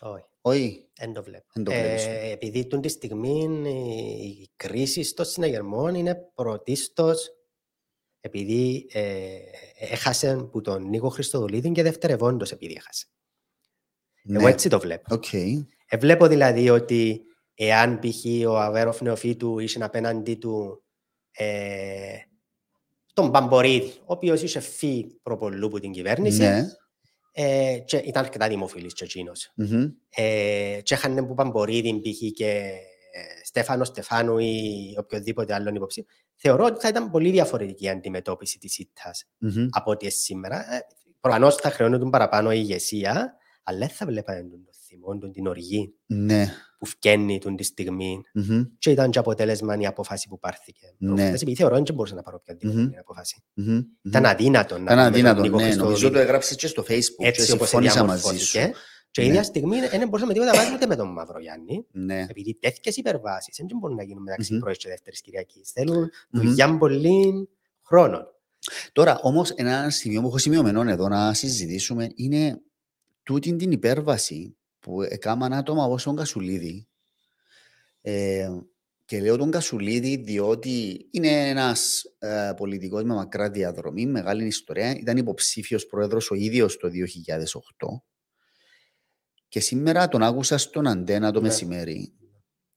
[0.00, 1.46] όχι, Όχι, δεν το βλέπω.
[1.54, 2.04] δεν το βλέπεις.
[2.06, 7.28] Ε, επειδή τούν τη στιγμή ε, η κρίση στο συναγερμό είναι πρωτίστως
[8.20, 9.28] επειδή ε,
[9.78, 13.06] έχασε που τον Νίκο Χριστοδουλίδη και δευτερευόντως επειδή έχασε.
[14.28, 14.50] Εγώ Ναι.
[14.50, 15.14] έτσι το βλέπω.
[15.14, 15.32] Οκ.
[15.32, 17.22] Ε, βλέπω δηλαδή ότι
[17.60, 18.46] εάν π.χ.
[18.48, 20.82] ο Αβέροφ Νεοφύτου είχε απέναντί του
[21.30, 22.16] ε,
[23.14, 26.64] τον Μαυρογιάννη, ο οποίος είχε φύγει προπολού από την κυβέρνηση Ναι.
[27.32, 29.52] ε, και ήταν αρκετά δημοφιλής και εκείνος.
[29.54, 29.84] Μμμ.
[30.08, 32.32] Ε, και είχαν που Μαυρογιάννη π.χ.
[32.34, 32.48] και
[33.12, 36.10] ε, Στέφανο Στεφάνου ή οποιοδήποτε άλλον υποψήφιο.
[36.36, 39.66] Θεωρώ ότι θα ήταν πολύ διαφορετική η αντιμετώπιση της ήττας Μμμ.
[39.70, 40.74] από ό,τι είναι σήμερα.
[40.74, 40.86] Ε,
[41.20, 45.46] προφανώς θα χρεώνονταν παραπάνω η ηγεσία, αλλά δεν θα βλέπανε τον το θυμό, τον την
[45.46, 46.48] οργή Ναι.
[46.78, 48.62] που φκένει τον τη στιγμή Μμμ.
[48.78, 50.94] και ήταν και αποτέλεσμα η απόφαση που πάρθηκε.
[50.98, 51.14] Ναι.
[51.14, 52.90] προχθές, Επειδή θεωρώ ότι δεν μπορούσα να πάρω οποιαδήποτε Μμμ.
[52.98, 53.42] απόφαση.
[53.54, 53.80] Μμμ.
[54.02, 55.62] Ήταν αδύνατο να Ήταν δούμε τον αδύνατο, Νίκο ναι.
[55.62, 58.28] Νομίζω Χριστοδουλίδη το έγραψες και στο facebook και έτσι όπως συμφώνησα μαζί σου.
[58.52, 58.72] διαμορφώθηκε.
[59.10, 59.30] Και η Ναι.
[59.30, 62.26] ίδια στιγμή δεν μπορούσαμε τίποτα να βάλουμε με τον Μαυρογιάννη, Ναι.
[62.28, 64.60] επειδή τέτοιες υπερβάσεις δεν μπορούν να γίνουν μεταξύ Μμμ.
[64.60, 65.70] πρώτης και δεύτερης Κυριακής.
[65.70, 65.96] Θέλουν
[66.30, 66.42] Μμμ.
[66.42, 67.48] δουλειά πολύ
[67.82, 68.26] χρόνων.
[68.92, 72.60] Τώρα, όμως, ένα σημείο που έχω σημειωμένο εδώ να συζητήσουμε είναι
[73.22, 74.56] τούτη την υπέρβαση
[74.88, 76.88] που έκαναν άτομα όπω τον Κασουλίδη.
[78.00, 78.48] Ε,
[79.04, 84.90] και λέω τον Κασουλίδη διότι είναι ένας ε, πολιτικός με μακρά διαδρομή, μεγάλη ιστορία.
[84.90, 86.92] Ήταν υποψήφιος πρόεδρος ο ίδιος το 2008.
[89.48, 91.46] Και σήμερα τον άκουσα στον Αντένα το Ναι.
[91.46, 92.12] μεσημέρι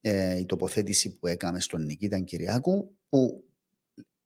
[0.01, 3.43] ε, η τοποθέτηση που έκαμε στον Νικήτα Κυριάκου που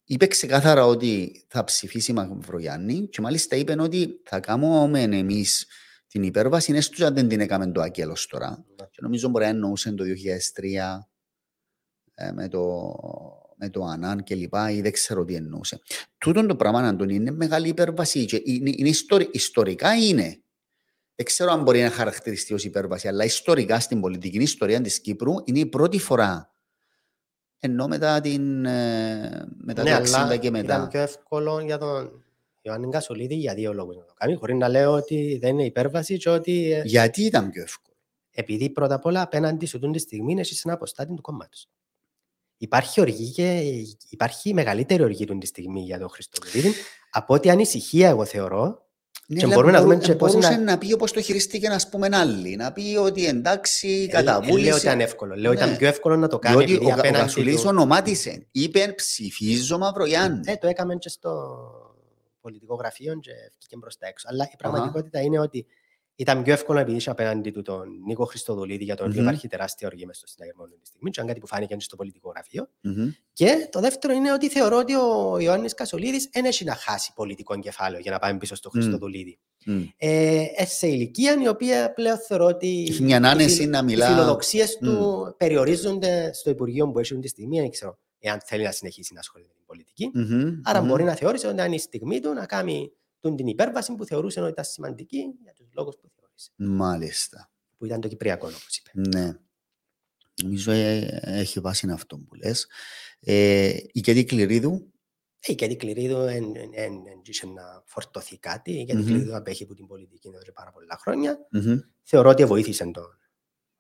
[0.03, 5.67] είπε ξεκάθαρα ότι θα ψηφίσει Μαυρογιάννη και μάλιστα είπε ότι θα κάνουμε εμείς
[6.16, 8.66] την υπέρβαση είναι στους αν δεν την έκαμε το Ακέλος τώρα.
[8.76, 10.63] Και νομίζω μπορεί να εννοούσε το 2003
[12.13, 12.93] ε, με το,
[13.55, 15.82] με το Ανάν και λοιπά ή δεν ξέρω τι εννοούσε.
[16.18, 20.39] Τούτον το πράγμα, Αντώνη, είναι μεγάλη υπέρβαση και είναι, είναι ιστορι- ιστορικά είναι.
[21.16, 25.34] Δεν ξέρω αν μπορεί να χαρακτηριστεί ως υπέρβαση, αλλά ιστορικά στην πολιτική ιστορία της Κύπρου
[25.43, 26.49] είναι η πρώτη φορά.
[27.59, 30.88] Ενώ μετά, την, ε, μετά Ναι, το αλλά 60 και ήταν μετά.
[30.88, 32.24] πιο εύκολο για τον
[32.66, 36.18] Ιωάννη Κασουλίδη για δύο λόγους να το κάνει, χωρίς να λέω ότι δεν είναι υπέρβαση
[36.18, 37.95] και ότι ε, Γιατί ήταν πιο εύκολο;
[38.32, 41.68] επειδή πρώτα απ' όλα απέναντι σου τούν τη στιγμή έχεις ένα αποστάτη του κόμματος.
[42.57, 43.61] Υπάρχει, οργή και,
[44.09, 46.74] υπάρχει μεγαλύτερη οργή τούν τη στιγμή για τον Χριστοδουλίδη
[47.09, 48.84] από ότι ανησυχία εγώ θεωρώ
[49.28, 50.78] Ναι, Και αλλά μπορούμε να μπορού- δούμε και πώς μπορούσε να- να...
[50.78, 52.55] πει όπως το χειριστήκε να πούμε άλλοι.
[52.55, 54.66] Να πει ότι εντάξει, Ε, ε, καταβούλησε.
[54.66, 55.36] λέω ότι ήταν εύκολο.
[55.36, 55.66] Λέω ότι Ναι.
[55.66, 57.68] ήταν πιο εύκολο να το κάνει Διότι επειδή ο, ο απέναντι Κασουλής του...
[57.68, 58.47] ονομάτισε.
[58.51, 60.39] Είπε ψηφίζω Μαυρογιάννη.
[60.45, 61.57] Ε, το έκαμε και στο
[62.45, 64.27] πολιτικό γραφείο και βγήκε προς τα έξω.
[64.29, 65.65] Αλλά η πραγματικότητα είναι ότι
[66.17, 69.27] ήταν πιο εύκολο επειδή είσαι απέναντι του τον Νίκο Χριστοδουλίδη για τον οποίο Μμμ.
[69.27, 71.09] υπάρχει τεράστια οργή μες στο συναγερμό αυτή τη στιγμή.
[71.09, 72.67] Και ήταν κάτι που φάνηκε και στο πολιτικό γραφείο.
[72.81, 73.09] Μμμ.
[73.33, 77.59] Και το δεύτερο είναι ότι θεωρώ ότι ο Ιωάννης Κασολίδης δεν έχει να χάσει πολιτικό
[77.59, 78.79] κεφάλαιο για να πάμε πίσω στο Μμ.
[78.79, 79.39] Χριστοδουλίδη.
[79.65, 79.83] Μμ.
[79.97, 83.77] Ε, ε, σε ηλικία η οποία πλέον θεωρώ ότι Έχει μια άνεση οι φιλ- να
[83.79, 84.07] οι μιλά.
[84.07, 87.59] φιλοδοξίες του περιορίζονται στο Υπουργείο που έχουν τη στιγμή.
[87.59, 90.11] Δεν ξέρω εάν θέλει να συνεχίσει να ασχολείται με την πολιτική.
[90.13, 90.59] Μμμ.
[90.63, 90.88] Άρα Μμμ.
[90.88, 94.41] μπορεί να θεώρησε ότι ήταν η στιγμή του να κάνει τον την υπέρβαση που θεωρούσε
[94.41, 96.51] ότι ήταν σημαντική για τους λόγους που θεωρούσε.
[96.55, 96.78] νωρίς.
[96.78, 97.49] Μάλιστα.
[97.78, 98.91] Που ήταν το Κυπριακό, όπως είπε.
[99.18, 99.34] Ναι.
[100.43, 102.68] Νομίζω ε, έχει βάση αυτό που λες.
[103.20, 104.93] Ε, η Κέτη Κληρίδου;
[105.39, 106.43] Ε, η Κέτη Κληρίδου δεν
[107.53, 108.72] να φορτωθεί κάτι.
[108.72, 109.05] Η Κέτη Μμμ.
[109.05, 111.47] Κληρίδου απέχει από την πολιτική εδώ και πάρα πολλά χρόνια.
[111.51, 113.18] Μμμ, Θεωρώ ότι βοήθησε τον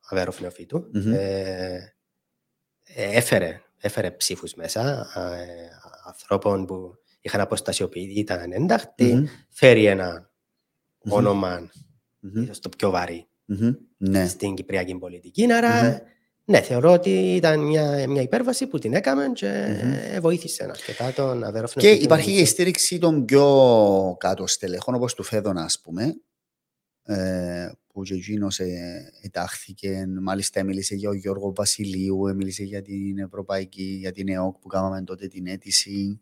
[0.09, 0.89] Αβέροφ Νεοφύτου.
[0.93, 1.13] Μμμ.
[1.13, 1.95] Ε,
[2.83, 5.69] ε, έφερε, έφερε ψήφους μέσα, ε,
[6.07, 9.13] ανθρώπων που είχαν αποστασιοποιηθεί, ήταν ανένταχτοι.
[9.13, 10.31] μμμ, Φέρει ένα
[11.03, 11.69] μμμ, όνομα,
[12.19, 13.73] μμμ, ίσως το πιο βαρύ, μμμ.
[13.97, 14.27] Ναι.
[14.27, 15.51] στην κυπριακή πολιτική.
[15.53, 15.97] Άρα, Μμμ.
[16.45, 19.47] ναι, θεωρώ ότι ήταν μια, μια υπέρβαση που την έκαμε και
[19.83, 19.93] Μμμ.
[19.93, 22.03] ε, βοήθησε αρκετά τον Αβέροφ Και Νεοφύτου.
[22.05, 26.15] υπάρχει και η στήριξη των πιο κάτω στελεχών, όπως του Φέδωνα, ας πούμε,
[27.03, 32.81] ε, που και εκείνος ε, ετάχθηκε, μάλιστα μίλησε για ο Γιώργο Βασιλείου, ε, μίλησε για
[32.81, 36.19] την Ευρωπαϊκή, για την ΕΟΚ που κάναμε τότε την αίτηση.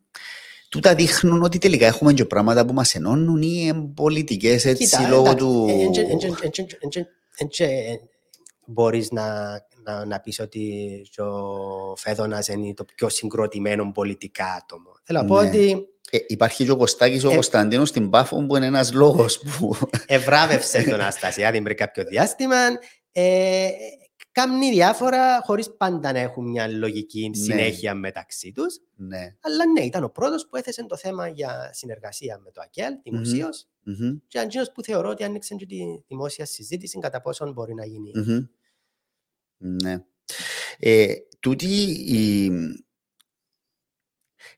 [0.69, 5.07] Τούτα δείχνουν ότι τελικά έχουμε και πράγματα που μας ενώνουν ή είναι πολιτικές έτσι Κοίτα,
[5.07, 5.65] λόγω εντάξει, του...
[5.69, 7.07] ε, εν τζε- εν τζε- εν τζε- εν τζε-
[7.37, 7.99] εν τζε-
[8.65, 9.51] μπορείς να,
[9.83, 14.91] να, να πεις ότι ο Φέδωνας είναι το πιο συγκροτημένο πολιτικά άτομο.
[15.03, 15.47] Θέλω να πω Ναι.
[15.47, 19.39] ότι Ε, υπάρχει και ο Κωστάκης ο Ε, Κωνσταντίνος στην Πάφο που είναι ένας λόγος
[19.39, 19.75] που...
[20.05, 22.55] ευράβευσε τον Αστασιάδη πριν κάποιο διάστημα.
[23.11, 23.69] Ε,
[24.31, 27.35] Κάμνει διάφορα χωρίς πάντα να έχουν μια λογική Ναι.
[27.35, 28.79] συνέχεια μεταξύ τους.
[28.95, 29.35] ναι.
[29.41, 33.67] Αλλά ναι, ήταν ο πρώτος που έθεσε το θέμα για συνεργασία με το ΑΚΕΛ, δημοσίως.
[33.83, 37.85] Μμμ, Και αντζήνος που θεωρώ ότι άνοιξε και τη δημόσια συζήτηση κατά πόσον μπορεί να
[37.85, 38.11] γίνει.
[38.15, 38.45] μμμ.
[39.57, 40.03] Ναι.
[40.79, 41.65] Ε, τούτη
[42.07, 42.51] η...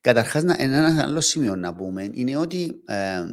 [0.01, 3.23] Καταρχάς, να- ένα άλλο σημείο να πούμε είναι ότι ε,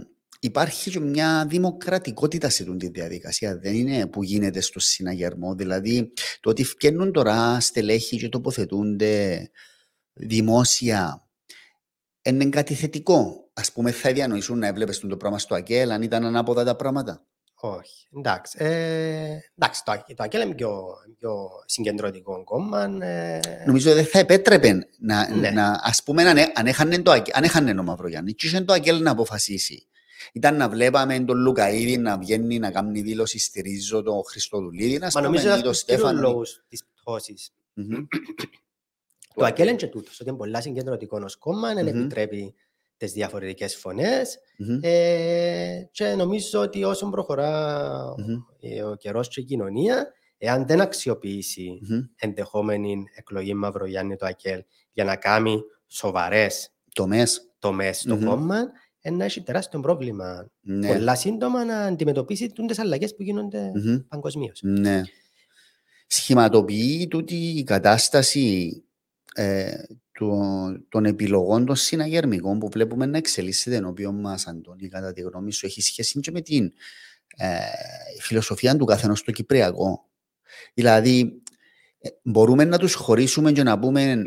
[0.40, 3.58] υπάρχει και μια δημοκρατικότητα σε τούτη τη διαδικασία.
[3.58, 5.54] Δεν είναι που γίνεται στο συναγερμό.
[5.54, 9.50] Δηλαδή, το ότι φκαίνουν τώρα στελέχη και τοποθετούνται
[10.12, 11.26] δημόσια
[12.22, 13.50] είναι κάτι θετικό.
[13.52, 17.26] Ας πούμε, θα διανοήσουν να έβλεπες το πράγμα στο ΑΚΕΛ αν ήταν ανάποδα τα πράγματα.
[17.64, 18.06] Όχι.
[18.16, 18.56] Εντάξει.
[18.60, 20.84] Ε, εντάξει, το, το ΑΚΕΛ είναι πιο,
[21.18, 22.82] πιο συγκεντρωτικό κόμμα.
[23.06, 25.50] Ε, Νομίζω δεν θα επέτρεπε να, Ναι.
[25.50, 28.60] να ας πούμε, αν, έ- αν, έχανε το, ΑΚΕ- αν έχανε ο Μαυρογιάννη και είχε
[28.60, 29.86] το ΑΚΕΛ να αποφασίσει.
[30.32, 35.20] Ήταν να βλέπαμε τον Λουκαίδη να βγαίνει να κάνει δήλωση στηρίζω τον Χριστοδουλίδη, να Μα
[35.20, 36.20] νομίζω πούμε, ότι ή τον τους κύριους Στέφανο.
[36.28, 37.52] λόγους της πτώσης.
[37.74, 38.06] Μμμ.
[39.34, 41.98] Το ΑΚΕΛ είναι και τούτος, ότι είναι πολλά συγκεντρωτικό ως κόμμα, δεν Μμμ.
[42.00, 42.54] επιτρέπει
[43.04, 44.78] τις διαφορετικές φωνές Μμμ.
[44.82, 48.36] ε, και νομίζω ότι όσο προχωρά Μμμ.
[48.60, 51.98] ε, ο καιρός και η κοινωνία, εάν δεν αξιοποιήσει Μμμ.
[52.16, 57.50] ενδεχόμενη εκλογή Μαυρογιάννη το ΑΚΕΛ για να κάνει σοβαρές Τομές.
[57.58, 58.24] τομές στο Μμμ.
[58.24, 58.56] κόμμα,
[59.00, 60.50] ε, να έχει τεράστιο πρόβλημα.
[60.60, 60.88] Ναι.
[60.92, 63.98] Πολλά σύντομα να αντιμετωπίσει τις αλλαγές που γίνονται Μμμ.
[64.08, 64.60] παγκοσμίως.
[64.62, 65.02] Ναι.
[66.06, 68.82] Σχηματοποιεί τούτη η κατάσταση
[69.34, 69.72] ε,
[70.12, 75.52] του- των επιλογών των συναγερμικών που βλέπουμε να εξελίσσεται ενώπιον μας, Αντώνη, κατά τη γνώμη
[75.52, 76.72] σου, έχει σχέση και με την
[77.36, 77.58] ε,
[78.20, 80.08] φιλοσοφία του καθενός στο Κυπριακό.
[80.74, 81.42] Δηλαδή,
[81.98, 84.24] ε, μπορούμε να τους χωρίσουμε και να πούμε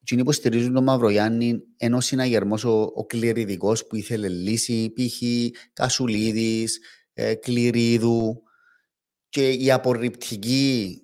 [0.00, 5.22] εκείνοι που στηρίζουν τον Μαυρογιάννη ενώ συναγερμός ο, ο κληριδικός που ήθελε λύση, π.χ.
[5.72, 6.78] Κασουλίδης,
[7.12, 8.42] ε, Κληρίδου
[9.28, 11.02] και η απορριπτική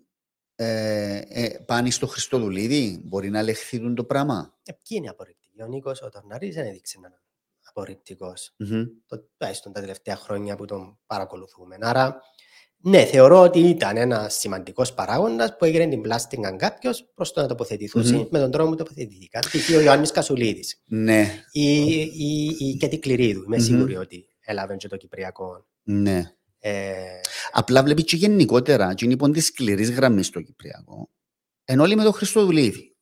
[0.60, 3.00] ε, ε, πάνε στο Χριστοδουλίδη.
[3.04, 6.66] Μπορεί να λεχθούν το πράγμα; Ε, Ποιοι είναι οι απορριπτικοί; Ο Νίκος ο Τορναρής δεν
[6.66, 7.20] έδειξε να είναι
[7.62, 8.54] απορριπτικός.
[8.56, 8.84] Μμμ.
[9.06, 11.76] Το, τουλάχιστον τα τελευταία χρόνια που τον παρακολουθούμε.
[11.80, 12.20] Άρα,
[12.80, 17.40] ναι, θεωρώ ότι ήταν ένας σημαντικός παράγοντας που έγινε την πλάστιγκα αν κάποιος προς το
[17.40, 18.26] να τοποθετηθούσε Μμμ.
[18.30, 19.40] με τον τρόπο που τοποθετηθήκαν.
[19.42, 19.70] Π.χ.
[19.76, 23.42] ο Ιωάννης Κασουλίδης Ναι, ή, ή, ή Κέτη Κληρίδου.
[23.42, 23.64] Είμαι Μμμ.
[23.64, 25.66] σίγουρη ότι έλαβε και το Κυπριακό.
[25.82, 26.32] ναι.
[26.58, 27.20] Ε,
[27.52, 31.10] Απλά βλέπεις και γενικότερα, εκείνοι που είναι της σκληρής γραμμής στο Κυπριακό,
[31.64, 32.96] ενώ όλοι με τον Χριστοδουλίδη.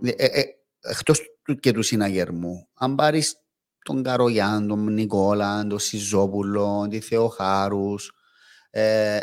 [0.00, 0.42] μ, Ε, ε,
[0.80, 3.36] εκτός του, και του συναγερμού, αν πάρεις
[3.84, 8.12] τον Καρογιάν, τον Νικόλα, τον Σιζόπουλο, τη Θεοχάρους,
[8.70, 9.20] ε,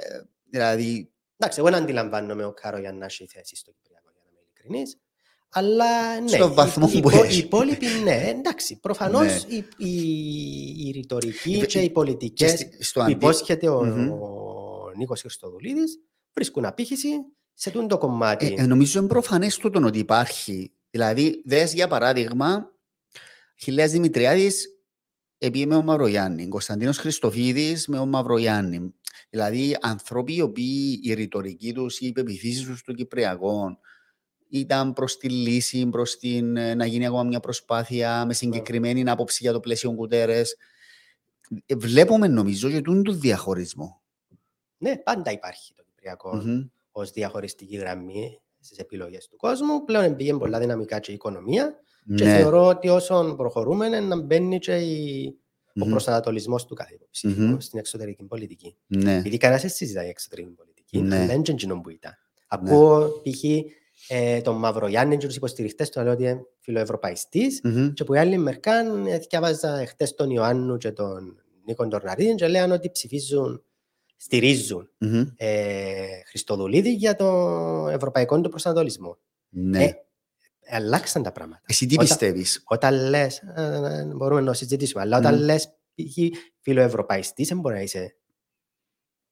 [0.50, 4.30] δηλαδή, εντάξει, εγώ δεν αντιλαμβάνομαι ο Κάρο για να έχει θέση στο Κυπριακό, για να
[4.30, 4.98] είμαι ειλικρινής.
[5.50, 7.36] Αλλά ναι, Στο οι- βαθμό οι, που υπο- έχει.
[7.36, 8.80] οι υπόλοιποι ναι, εντάξει.
[8.80, 9.56] Προφανώς Ναι.
[9.56, 13.12] η, η, η ρητορική Ε, και οι και πολιτικέ στη- στο που αντί...
[13.12, 14.12] υπόσχεται ο, Μμμ.
[14.12, 16.00] ο Νίκος Χριστοδουλίδης
[16.34, 17.10] βρίσκουν απήχηση
[17.54, 18.46] σε τούτο το κομμάτι.
[18.58, 20.72] Ε, ε, νομίζω είναι προφανές τούτον ότι υπάρχει.
[20.90, 22.72] Δηλαδή, δες για παράδειγμα,
[23.56, 24.68] Χιλέας Δημητριάδης
[25.38, 28.94] επίε με ο Μαυρογιάννη, Κωνσταντίνος Χριστοφίδης με ο Μαυρογιάννη.
[29.30, 33.80] Δηλαδή, άνθρωποι οι οποίοι η ρητορική τους, οι υπεπιθύσεις τους στο Κυπριακό
[34.50, 39.38] ήταν προς τη λύση, προς την, ε, να γίνει ακόμα μια προσπάθεια με συγκεκριμένη άποψη
[39.42, 40.56] για το πλαίσιο κουτέρες.
[41.66, 44.02] Ε, Βλέπουμε νομίζω και τούτον τον διαχωρισμό.
[44.78, 46.68] Ναι, πάντα υπάρχει το Κυπριακό Μμμ.
[46.92, 49.84] ως διαχωριστική γραμμή στις επιλογές του κόσμου.
[49.84, 51.76] Πλέον πήγαινε πολλά δυναμικά και η οικονομία
[52.16, 52.38] και Ναι.
[52.38, 55.26] θεωρώ ότι όσο προχωρούμε να μπαίνει και η,
[55.82, 55.90] ο Μμμ.
[55.90, 57.58] προσανατολισμός του κάθε υποψήφιου Μμμ.
[57.60, 58.76] στην εξωτερική πολιτική.
[58.88, 59.16] Ναι.
[59.18, 61.16] Επειδή κανένας δεν συζητάει εξωτερική πολιτική, Ναι.
[61.16, 62.12] αλλά δεν είναι εκείνο που ήταν.
[62.48, 63.44] Ακούω π.χ.
[64.08, 67.94] ε, τον Μαυρογιάννη και τους υποστηριχτές του να λέω ότι είναι φιλοευρωπαϊστής Μμμ.
[67.94, 68.74] και που η άλλη μερικά
[69.08, 73.64] ε, διάβαζα χτες τον Ιωάννου και τον Νίκον Τορναρίδη και λέγανε ότι ψηφίζουν,
[74.16, 75.24] στηρίζουν Μμμ.
[75.36, 79.18] ε, Χριστοδουλίδη για τον ευρωπαϊκό του προσανατολισμό.
[79.50, 79.84] Ναι.
[79.84, 79.94] Ε,
[80.70, 81.62] αλλάξαν τα πράγματα.
[81.68, 85.44] Εσύ τι όταν- πιστεύεις; Όταν λες, ε, μπορούμε να συζητήσουμε, αλλά όταν Μμμ.
[85.44, 86.38] λες π.χ.
[86.60, 88.16] φιλοευρωπαϊστής δεν μπορεί να είσαι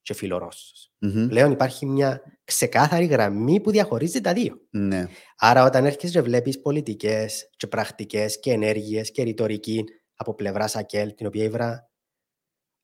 [0.02, 0.92] και φιλορώσος.
[1.00, 1.28] Μμμ.
[1.28, 4.62] Πλέον υπάρχει μια ξεκάθαρη γραμμή που διαχωρίζει τα δύο.
[4.70, 5.08] Ναι.
[5.38, 9.84] Άρα όταν έρχεσαι και βλέπεις πολιτικές και πρακτικές και ενέργειες και ρητορική
[10.16, 11.90] από πλευράς ΑΚΕΛ, την οποία ήβρα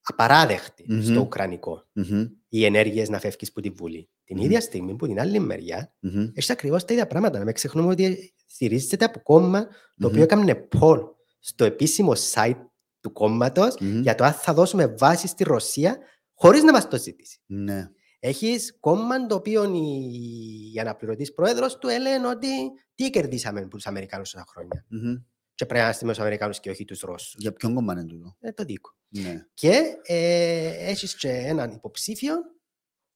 [0.02, 1.02] απαράδεκτη Μμμ.
[1.02, 2.26] στο Ουκρανικό, Μμμ.
[2.50, 4.10] οι ενέργειες να φεύγεις από τη Βουλή.
[4.24, 4.46] Την Μμμ.
[4.46, 6.22] ίδια στιγμή που την άλλη μεριά Μμμ.
[6.34, 7.38] έχεις ακριβώς τα ίδια πράγματα.
[7.38, 9.68] Να μην ξεχνούμε ότι στηρίζεται από κόμμα
[10.00, 10.24] το οποίο Μμμ.
[10.24, 11.00] έκανε poll
[11.40, 12.58] στο επίσημο site
[13.00, 14.02] του κόμματος Μμμ.
[14.02, 15.98] για το αν θα δώσουμε βάση στη Ρωσία
[16.34, 17.40] χωρίς να μας το ζητήσει.
[17.46, 17.90] Ναι.
[18.24, 22.48] Έχεις κόμμα το οποίο η, η αναπληρωτής πρόεδρος του έλεγε ότι
[22.96, 24.86] τι κερδίσαμε από τους Αμερικάνους τόσα χρόνια.
[24.90, 25.16] Μμμ.
[25.56, 27.36] Και πρέπει να στείλουμε τους Αμερικάνους και όχι τους Ρώσους.
[27.38, 28.96] Για ποιον κόμμα είναι τούτο; Ε, το δίκο.
[29.08, 29.46] Ναι.
[29.54, 32.36] Και ε, έχεις και έναν υποψήφιο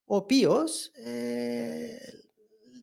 [0.06, 1.98] ο οποίος ε,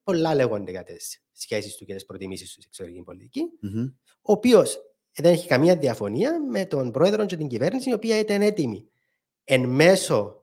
[0.02, 3.84] πολλά λέγονται για τις σχέσεις του και τις προτιμήσεις του στην εξωτερική πολιτική Μμμ.
[4.22, 4.78] ο οποίος
[5.14, 8.88] δεν έχει καμία διαφωνία με τον πρόεδρο και την κυβέρνηση, η οποία ήταν έτοιμη
[9.44, 10.41] εν μέσω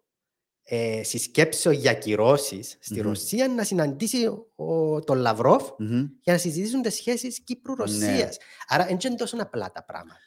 [0.72, 3.08] ε, συσκέψεων για κυρώσεις στη Μμμ.
[3.08, 6.06] Ρωσία να συναντήσει ο, τον Λαυρόφ Μμμ.
[6.22, 8.04] για να συζητήσουν τις σχέσεις Κύπρου-Ρωσίας.
[8.20, 8.28] Ναι.
[8.68, 10.20] Άρα δεν είναι τόσο απλά τα πράγματα.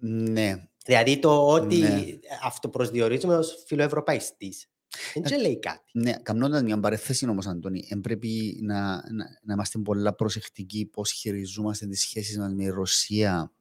[0.00, 0.54] Ναι.
[0.84, 2.04] Δηλαδή το ότι Ναι.
[2.42, 4.66] αυτοπροσδιορίζουμε ως φιλοευρωπαϊστής
[5.14, 5.90] δεν και λέει κάτι.
[5.92, 11.12] Ναι, καμνώντας μια παρέθεση όμως, Αντώνη, εν πρέπει να, να, να είμαστε πολλά προσεκτικοί πώς
[11.12, 13.52] χειριζόμαστε τις σχέσεις μας με η Ρωσία,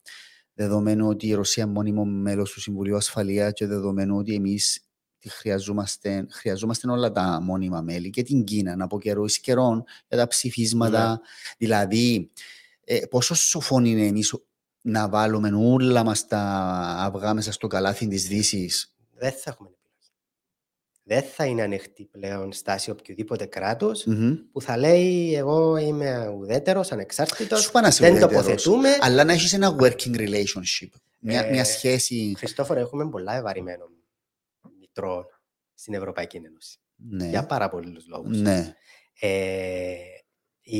[0.53, 4.86] δεδομένου ότι η Ρωσία είναι μόνιμο μέλος του Συμβουλίου Ασφαλείας και δεδομένου ότι εμείς
[5.27, 10.17] τη χρειαζόμαστε, χρειαζόμαστε όλα τα μόνιμα μέλη και την Κίνα από καιρό εις καιρόν για
[10.17, 11.21] τα ψηφίσματα.
[11.57, 12.31] Δηλαδή,
[12.83, 14.35] ε, πόσο σοφόν είναι εμείς
[14.81, 16.39] να βάλουμε όλα μας τα
[16.99, 20.11] αυγά μέσα στο καλάθι της Δύσης; Δεν θα έχουμε επιλογή.
[21.03, 24.35] Δεν θα είναι ανοιχτή πλέον στάση οποιοδήποτε κράτος Μμμ.
[24.51, 27.61] που θα λέει εγώ είμαι ουδέτερος, ανεξάρτητος.
[27.61, 28.89] Σου είπα να είσαι Δεν ουδέτερος, τοποθετούμε.
[29.01, 30.89] Αλλά να έχεις ένα working relationship.
[31.19, 32.33] Μια, Ε, μια σχέση.
[32.37, 33.89] Χριστόφορο, έχουμε πολλά ευαρημένο
[34.97, 35.25] μητρό
[35.73, 36.79] στην Ευρωπαϊκή Ένωση.
[36.95, 37.27] Ναι.
[37.29, 38.41] Για πάρα πολλούς λόγους.
[38.41, 38.73] ναι.
[39.19, 39.95] Ε,
[40.61, 40.79] η...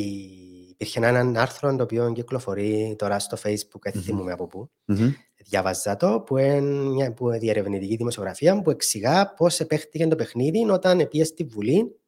[0.79, 4.01] Υπήρχε ένα άρθρο το οποίο κυκλοφορεί τώρα στο Facebook, δεν Μμμ.
[4.01, 4.71] θυμούμαι από πού.
[4.85, 5.11] Μμμ.
[5.35, 10.69] Διάβαζα το, που είναι μια που είναι διερευνητική δημοσιογραφία που εξηγά πώς επέχτηκε το παιχνίδι
[10.69, 11.99] όταν πήγε στη Βουλή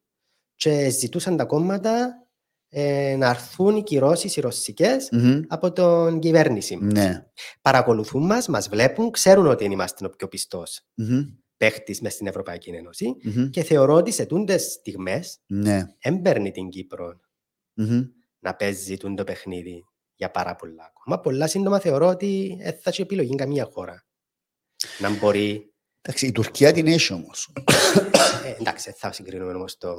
[0.55, 2.23] και ζητούσαν τα κόμματα
[2.69, 5.41] ε, να έρθουν οι κυρώσεις οι ρωσικές Μμμ.
[5.47, 6.75] από την κυβέρνηση.
[6.81, 7.25] Ναι.
[7.61, 11.25] Παρακολουθούν μας, μας βλέπουν, ξέρουν ότι είμαστε ο πιο πιστός Μμμ.
[11.59, 13.49] Παίχτης μες στην Ευρωπαϊκή Ένωση Μμμ.
[13.49, 15.85] και θεωρώ ότι σε τούντες στιγμές Ναι.
[16.01, 17.19] δεν παίρνει την Κύπρο
[17.73, 18.01] Μμμ.
[18.39, 19.83] να παίζει τούν το παιχνίδι
[20.15, 21.19] για πάρα πολλά ακόμα.
[21.19, 24.05] Πολλά σύντομα θεωρώ ότι δεν θα έχει επιλογή καμία χώρα
[24.99, 25.73] να μπορεί.
[26.01, 27.53] Εντάξει, η Τουρκία την έχει όμως.
[28.45, 29.93] ε, εντάξει, δεν θα συγκρίνουμε όμως το,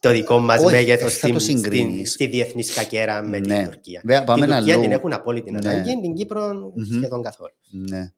[0.00, 2.12] το δικό μας Όχι, μέγεθος δεν θα το στην, στην, συγκρίνεις.
[2.12, 3.56] στη διεθνής σκακέρα με Ναι.
[3.56, 4.00] την Τουρκία.
[4.04, 4.94] Βέβαια, πάμε την ένα Τουρκία την λόγο.
[4.98, 5.58] έχουν απόλυτη Ναι.
[5.58, 6.96] ανάγκη, την Κύπρο Μμμ.
[6.96, 7.54] σχεδόν καθόλου.
[7.70, 8.12] Ναι.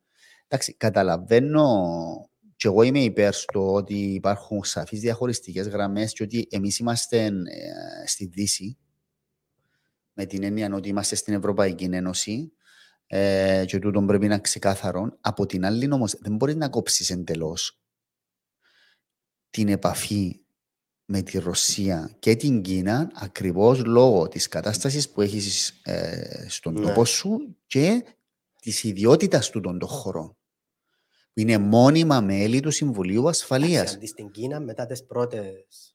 [0.54, 6.78] Εντάξει, καταλαβαίνω και εγώ είμαι υπέρ στο ότι υπάρχουν σαφείς διαχωριστικές γραμμές και ότι εμείς
[6.78, 8.78] είμαστε ε, στη Δύση
[10.12, 12.52] με την έννοια ότι είμαστε στην Ευρωπαϊκή Ένωση
[13.06, 15.18] ε, και τούτο πρέπει να είναι ξεκάθαρο.
[15.20, 17.80] Από την άλλη όμως δεν μπορείς να κόψεις εντελώς
[19.50, 20.40] την επαφή
[21.04, 26.80] με τη Ρωσία και την Κίνα ακριβώς λόγω της κατάστασης που έχεις ε, στον Ναι.
[26.80, 28.04] τόπο σου και
[28.60, 30.36] της ιδιότητας του των χωρών.
[31.34, 33.94] Που είναι μόνιμα μέλη του Συμβουλίου Ασφαλείας.
[33.94, 35.94] Αντί στην Κίνα, μετά τις πρώτες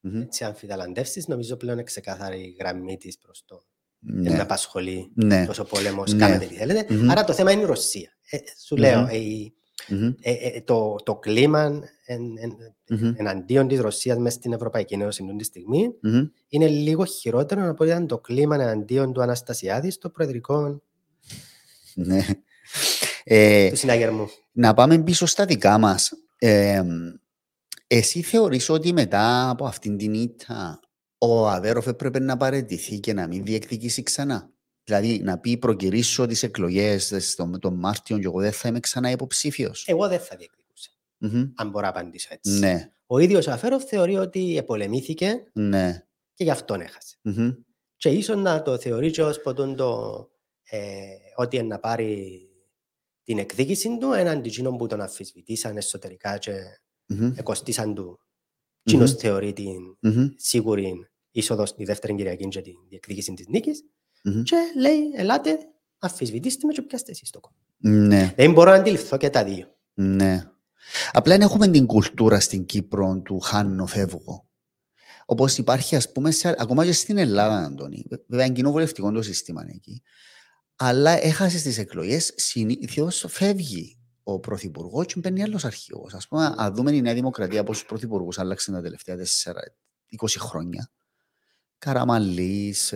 [0.00, 0.22] Μμμ.
[0.40, 3.64] αμφιταλαντεύσεις, νομίζω πλέον είναι ξεκάθαρη η γραμμή της προς το.
[3.98, 4.40] Δεν με Ναι.
[4.40, 5.46] απασχολεί Ναι.
[5.46, 6.18] τόσο πόλεμο, Ναι.
[6.18, 6.94] κάνετε τι θέλετε.
[6.94, 7.10] Μμμ.
[7.10, 8.10] Άρα το θέμα είναι η Ρωσία.
[8.30, 8.36] Ε,
[8.66, 9.08] σου λέω, Μμμ.
[9.10, 9.54] ε, η-
[9.88, 10.14] Μμμ.
[10.20, 11.62] ε, ε, το, το κλίμα
[12.04, 12.56] εν, εν,
[12.88, 13.14] Μμμ.
[13.16, 16.26] εναντίον της Ρωσίας μέσα στην Ευρωπαϊκή Ένωση αυτή τη στιγμή Μμμ.
[16.48, 20.82] είναι λίγο χειρότερο από ό,τι ήταν το κλίμα εναντίον του Αναστασιάδη στο προεδρικό
[21.94, 22.26] Ναι.
[23.24, 24.28] Ε, του συναγερμού.
[24.58, 26.12] Να πάμε πίσω στα δικά μας.
[26.38, 26.82] Ε,
[27.86, 30.80] εσύ θεωρείς ότι μετά από αυτήν την ήττα
[31.18, 34.50] ο Αβέροφ έπρεπε να παραιτηθεί και να μην διεκδικήσει ξανά;
[34.84, 39.10] Δηλαδή να πει προκυρήσω τις εκλογές τον, τον Μάρτιο και εγώ δεν θα είμαι ξανά
[39.10, 39.84] υποψήφιος.
[39.86, 41.52] Εγώ δεν θα διεκδικούσα, Μμμ.
[41.56, 42.58] αν μπορώ να απαντήσω έτσι.
[42.58, 46.02] Ναι, Ο ίδιος ο Αφέροφ θεωρεί ότι επολεμήθηκε ναι.
[46.34, 47.16] και γι' αυτόν έχασε.
[47.22, 47.50] Μμμ.
[47.96, 50.18] Και ίσως να το θεωρεί και ως ποτούν το
[50.70, 50.78] ε,
[51.36, 52.42] ότι είναι να πάρει
[53.28, 56.52] την εκδίκηση του έναντι εκείνων που τον αφισβητήσαν εσωτερικά και
[57.06, 57.32] Μμμ.
[57.36, 58.02] εκοστήσαν του.
[58.02, 58.16] Μμμ.
[58.82, 60.28] Εκείνος θεωρεί την Μμμ.
[60.36, 63.84] σίγουρη είσοδο στη δεύτερη Κυριακή και την διεκδίκηση της νίκης
[64.24, 64.42] Μμμ.
[64.42, 65.58] και λέει, ελάτε,
[65.98, 67.56] αφισβητήστε με και πιάστε εσείς το κόμμα.
[68.06, 69.74] Ναι, Δεν μπορώ να αντιληφθώ και τα δύο.
[69.94, 70.42] ναι.
[71.12, 74.48] Απλά δεν έχουμε την κουλτούρα στην Κύπρο του χάνω φεύγω.
[75.26, 78.04] Όπως υπάρχει, ας πούμε, σε, ακόμα και στην Ελλάδα, Αντώνη.
[78.26, 80.02] Βέβαια, είναι κοινοβουλευτικό το σύστημα εκεί.
[80.80, 86.14] Αλλά έχασες τις εκλογές, συνήθως φεύγει ο πρωθυπουργός και μπαίνει άλλος αρχηγός.
[86.14, 89.52] Α πούμε, αν δούμε η Νέα Δημοκρατία πόσου πρωθυπουργούς άλλαξαν τα τελευταία 4,
[90.16, 90.90] 20 χρόνια.
[91.78, 92.94] Καραμαλής,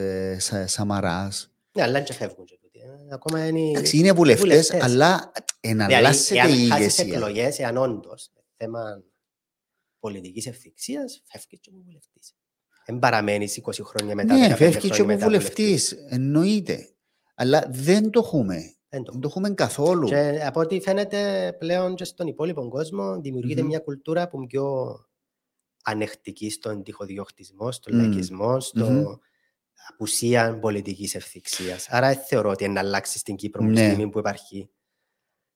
[0.64, 1.50] Σαμαράς.
[1.72, 2.78] Ναι, αλλά και φεύγουν και τούτοι.
[2.78, 3.14] ε.
[3.14, 3.68] Ακόμα είναι...
[3.68, 4.82] Εντάξει, είναι βουλευτές, βουλευτές.
[4.82, 7.04] αλλά Δηλαδή, εναλλάσσεται εάν η χάσεις ηγεσία.
[7.14, 9.02] εκλογές, εάν όντως θέμα
[9.98, 12.34] πολιτικής ευθυξίας, φεύγεις και ο βουλευτής.
[12.86, 15.92] Δεν παραμένεις 20 χρόνια μετά, Ναι, 15 φεύγει και χρόνια ο μετά βουλευτής.
[16.08, 16.91] Εννοείται.
[17.34, 18.74] Αλλά δεν το έχουμε.
[18.88, 20.06] Δεν το Δεν το έχουμε καθόλου.
[20.06, 23.68] Και από ό,τι φαίνεται πλέον και στον υπόλοιπο κόσμο δημιουργείται Μμμ.
[23.68, 24.96] μια κουλτούρα που είναι πιο
[25.84, 28.00] ανεκτική στον τυχοδιοκτισμό, στον Μμ.
[28.00, 29.04] λαϊκισμό, στο Μμμ.
[29.92, 31.88] απουσία πολιτικής ευθυξίας.
[31.90, 33.70] Άρα δεν θεωρώ ότι είναι να αλλάξει στην Κύπρο ναι.
[33.70, 33.86] Ναι.
[33.86, 34.70] στιγμή που υπάρχει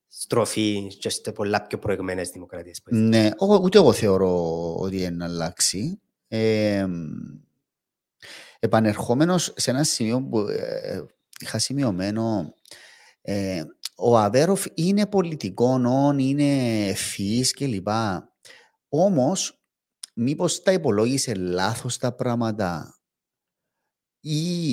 [0.09, 2.83] στροφή και σε πολλά πιο προηγμένες δημοκρατίες.
[2.91, 6.01] Ναι, ό- ούτε εγώ θεωρώ ότι είναι να αλλάξει.
[6.29, 6.87] Ε,
[8.59, 11.05] επανερχόμενος σε ένα σημείο που ε,
[11.41, 12.55] είχα σημειωμένο,
[13.23, 13.63] ε,
[13.97, 17.89] ο Αβέροφ είναι πολιτικών, είναι ευφυής κλπ.
[18.89, 19.61] Όμως,
[20.15, 22.99] μήπως τα υπολόγισε λάθος τα πράγματα;
[24.21, 24.71] Ή,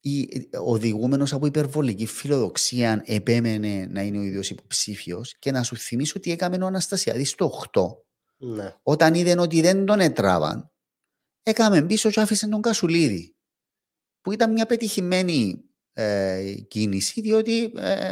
[0.00, 0.28] ή
[0.64, 6.30] οδηγούμενος από υπερβολική φιλοδοξία επέμενε να είναι ο ίδιος υποψήφιος; Και να σου θυμίσω ότι
[6.30, 8.04] έκαμε ο Αναστασιάδης στο 8
[8.38, 8.74] Ναι.
[8.82, 10.70] όταν είδε ότι δεν τον έτραβαν,
[11.42, 13.34] έκαμε πίσω και άφησε τον Κασουλίδη.
[14.20, 18.10] Που ήταν μια πετυχημένη ε, κίνηση, διότι ε,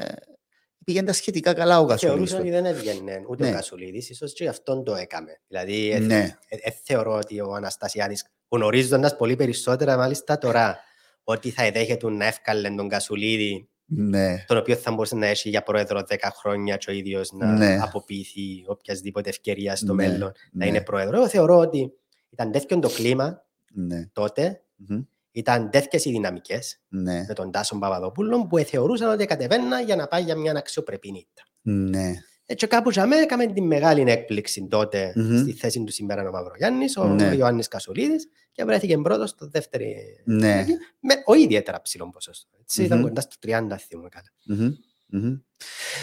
[0.85, 2.31] πήγαινε τα σχετικά καλά ο Κασουλίδης.
[2.31, 3.51] Θεωρούσα ότι δεν έβγαινε ούτε Ναι.
[3.51, 5.41] ο Κασουλίδης, ίσως και γι' αυτόν το έκαμε.
[5.49, 10.79] Δηλαδή, ε, Ναι, ε, ε, θεωρώ ότι ο Αναστασιάδης, γνωρίζοντας πολύ περισσότερα μάλιστα τώρα,
[11.25, 15.63] ότι θα εδέχεται να εύκαλε τον Κασουλίδη, ναι, τον οποίο θα μπορούσε να έχει για
[15.63, 17.79] πρόεδρο 10 χρόνια και ο ίδιος να Ναι.
[17.83, 21.17] αποποιηθεί οποιασδήποτε ευκαιρία στο Ναι, μέλλον να ναι, είναι πρόεδρο.
[21.17, 21.93] Εγώ θεωρώ ότι
[22.31, 25.01] ήταν τέτοιο το κλίμα ναι, τότε, μμμ,
[25.33, 30.07] ήταν τέτοιες οι δυναμικές ναι, με τον Τάσο Παπαδοπούλο που θεωρούσαν ότι κατεβαίνα για να
[30.07, 31.43] πάει για μια αξιοπρεπή νύχτα.
[31.63, 32.13] ναι,
[32.47, 35.41] Έτσι κάπου για μένα έκαμε την μεγάλη έκπληξη τότε Μμμ.
[35.41, 37.35] στη θέση του σήμερα ο Μαυρογιάννης, ο Ναι.
[37.35, 40.65] Ιωάννης Κασουλίδης και βρέθηκε πρώτος στο δεύτερη ναι,
[41.01, 42.49] με ο ιδιαίτερα ψηλό ποσοστό.
[42.61, 43.05] Έτσι, ήταν Μμμ.
[43.07, 44.61] κοντά στο 30 θυμούμαι καλά.
[44.63, 44.73] μμμ,
[45.07, 45.37] μμμ.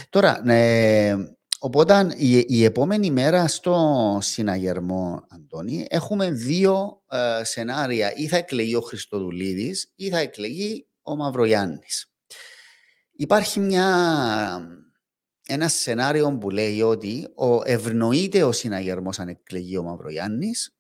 [0.09, 1.15] Τώρα, ε,
[1.59, 8.15] οπότε η, η επόμενη μέρα στο συναγερμό, Αντώνη, έχουμε δύο ε, σενάρια.
[8.15, 12.11] Ή θα εκλεγεί ο Χριστοδουλίδης ή θα εκλεγεί ο Μαυρογιάννης.
[13.11, 13.87] Υπάρχει μια,
[15.47, 20.77] ένα σενάριο που λέει ότι ο, ευνοείται ο συναγερμός αν εκλεγεί ο Μαυρογιάννης,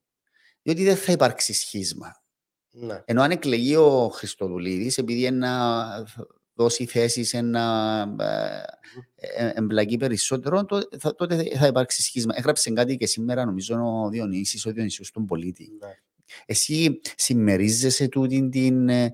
[0.61, 2.21] διότι δεν θα υπάρξει σχίσμα.
[2.71, 3.01] Ναι.
[3.05, 5.85] Ενώ αν εκλεγεί ο Χριστοδουλίδης, επειδή είναι να
[6.57, 8.63] δώσει θέση σε να ε,
[9.45, 12.33] ε, εμπλακεί περισσότερο, τό- θα- τότε θα- θα υπάρξει σχίσμα.
[12.37, 15.71] Έγραψε κάτι και σήμερα, νομίζω, ο Διονύσης, ο Διονύσιος στον πολίτη.
[15.79, 15.87] ναι.
[16.45, 19.11] Εσύ συμμερίζεσαι τούτη την, ε,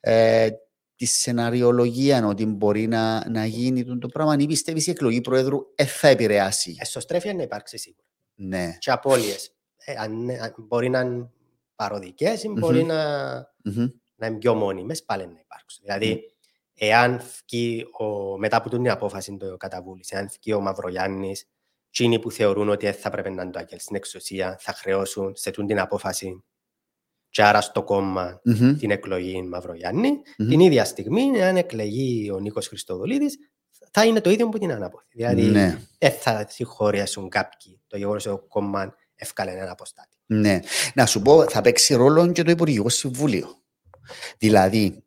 [0.00, 0.48] ε,
[0.96, 5.58] τη σεναριολογία ότι μπορεί να, να γίνει τούτο το πράγμα ή πιστεύεις η εκλογή Προέδρου
[5.74, 8.06] ε, θα επηρεάσει; Εσωστρέφεια να υπάρξει σίγουρα.
[8.34, 8.76] Ναι.
[8.78, 9.54] Και απώλειες.
[9.84, 11.30] Ε, αν, αν μπορεί να είναι
[11.76, 12.86] παροδικές ή μπορεί Μμμ.
[12.86, 13.30] να,
[13.64, 13.86] Μμμ.
[14.14, 15.82] να είναι πιο μόνιμες, πάλι να υπάρξουν.
[15.84, 16.31] Δηλαδή,
[16.86, 21.44] εάν βγει ο, μετά από την απόφαση του καταβούληση, εάν βγει ο Μαυρογιάννης,
[21.88, 25.32] εκείνοι που θεωρούν ότι δεν θα πρέπει να είναι το Άγγελ στην εξουσία, θα χρεώσουν
[25.36, 26.44] σε τούτη την απόφαση
[27.28, 28.76] και άρα στο κόμμα Μμμ.
[28.78, 30.08] την εκλογή Μαυρογιάννη.
[30.38, 30.48] Μμμ.
[30.48, 33.38] Την ίδια στιγμή, εάν εκλεγεί ο Νίκος Χριστοδουλίδης,
[33.90, 35.04] θα είναι το ίδιο που την ανάποδη.
[35.12, 35.78] Δηλαδή, Ναι.
[35.98, 40.16] δεν θα συγχωρέσουν κάποιοι το γεγονός ότι το κόμμα έφκαλε έναν αποστάτη.
[40.26, 40.60] Ναι.
[40.94, 43.56] Να σου πω, θα παίξει ρόλο και το Υπουργικό Συμβούλιο.
[44.38, 45.01] Δηλαδή,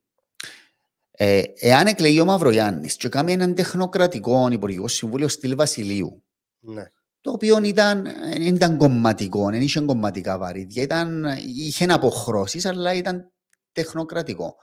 [1.17, 6.23] ε, εάν εκλεγεί ο Μαυρογιάννης και κάνει έναν τεχνοκρατικό Υπουργικό Συμβούλιο στυλ Βασιλείου,
[6.59, 6.83] Ναι.
[7.21, 13.31] το οποίο ήταν, δεν ήταν κομματικό, δεν είχε κομματικά βαρύδια, ήταν, είχε αποχρώσεις, αλλά ήταν
[13.71, 14.55] τεχνοκρατικό.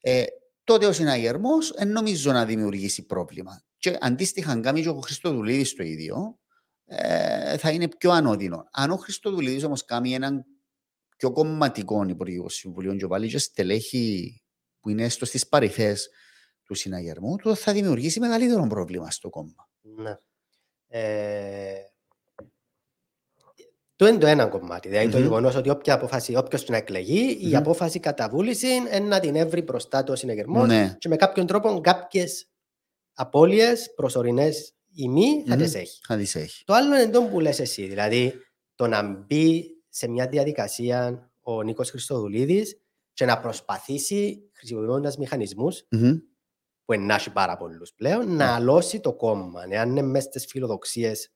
[0.00, 0.24] Ε,
[0.64, 3.62] τότε ο συναγερμός δεν νομίζω να δημιουργήσει πρόβλημα.
[3.78, 6.38] Και αντίστοιχα, αν κάνει και ο Χριστοδουλίδης το ίδιο,
[6.84, 8.68] ε, θα είναι πιο ανώδυνο.
[8.72, 10.44] Αν ο Χριστοδουλίδης όμως κάνει έναν
[11.16, 14.40] πιο κομματικό υπουργικό συμβουλίο και βάλει και στελέχη
[14.88, 16.08] που είναι έστω στις παρυφές
[16.64, 19.68] του συναγερμού, τότε θα δημιουργήσει μεγαλύτερο πρόβλημα στο κόμμα.
[19.80, 20.14] Ναι.
[20.88, 21.74] Ε,
[23.96, 24.88] το είναι το ένα κομμάτι.
[24.88, 25.22] Δηλαδή το Μμμ.
[25.22, 27.56] γεγονός ότι όποια απόφαση, όποιος την εκλεγεί, η Μμμ.
[27.56, 30.96] απόφαση κατά βούληση είναι να την έβρει μπροστά του ο συνεγερμό Ναι.
[30.98, 32.48] και με κάποιον τρόπο κάποιες
[33.14, 35.62] απώλειες προσωρινές ή μη θα Μμμ.
[35.62, 36.00] τις έχει.
[36.06, 36.64] Θα τις έχει.
[36.64, 38.34] Το άλλο είναι το που λες εσύ, δηλαδή
[38.74, 42.80] το να μπει σε μια διαδικασία ο Νίκος Χριστοδουλίδης
[43.12, 46.16] και να προσπαθήσει χρησιμοποιώντας μηχανισμούς Μμμ.
[46.84, 49.62] που να έχει πάρα πολλούς πλέον, να αλώσει το κόμμα.
[49.68, 51.32] Εάν είναι μέσα στις φιλοδοξίες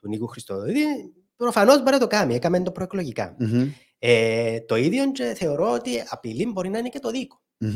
[0.00, 3.36] του Νίκου Χριστοδουλίδη, προφανώς μπορεί να το κάνει, έκαμε το προεκλογικά.
[3.38, 3.68] Μμμ.
[3.98, 7.72] Ε, το ίδιο και θεωρώ ότι απειλή μπορεί να είναι και το δίκο Μμμ.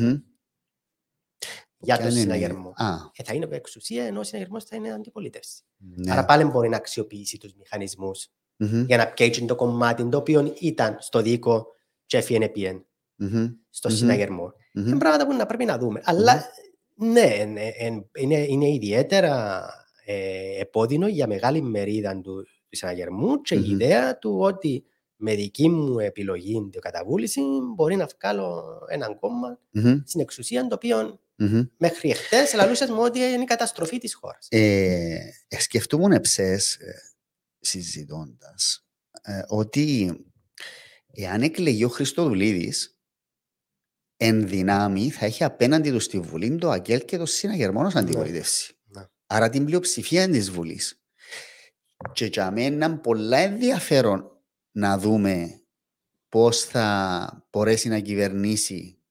[1.77, 2.73] για Ποια τον είναι η- συναγερμό.
[2.75, 2.85] Α,
[3.15, 5.61] Ε, θα είναι εξουσία ενώ ο συναγερμός θα είναι αντιπολίτευση.
[5.77, 6.11] ναι.
[6.11, 8.27] Άρα πάλι μπορεί να αξιοποιήσει τους μηχανισμούς
[8.57, 8.83] Μμμ.
[8.85, 11.65] για να πιέσει το κομμάτι το οποίο ήταν στο δίκο
[12.05, 12.85] και έφυγε πιέν
[13.15, 13.47] Μμμ.
[13.69, 13.95] στο Μμμ.
[13.97, 14.53] συναγερμό.
[14.73, 14.87] Μμμ.
[14.87, 16.01] Είναι πράγματα που να πρέπει να δούμε.
[16.03, 16.45] Αλλά
[16.95, 19.65] ναι, ναι, εν- είναι, είναι ιδιαίτερα
[20.05, 22.21] ε, επώδυνο για μεγάλη μερίδα του,
[22.69, 23.71] του συναγερμού και η Μμμ.
[23.71, 27.41] ιδέα του ότι με δική μου επιλογή την καταβούληση
[27.75, 30.01] μπορεί να βγάλω έναν κόμμα Μμμ.
[30.05, 31.61] στην εξουσία το οποίο Μμμ.
[31.77, 34.47] μέχρι εχθές λαλούσες μου ότι είναι η καταστροφή της χώρας.
[34.49, 35.17] Ε,
[35.47, 36.93] ε, σκεφτούμουν εψές ε,
[37.59, 38.85] συζητώντας
[39.21, 40.17] ε, ότι
[41.13, 42.92] εάν εκλεγεί ο Χριστοδουλίδης
[44.17, 48.73] εν δυνάμει θα έχει απέναντι του στη Βουλή το ΑΚΕΛ και το συναγερμό ως αντιπολίτευση.
[48.83, 49.03] Ναι.
[49.27, 51.01] Άρα την πλειοψηφία της Βουλής.
[52.13, 54.31] Και για μένα είναι πολλά ενδιαφέρον
[54.71, 55.61] να δούμε
[56.29, 59.03] πώς θα μπορέσει να κυβερνήσει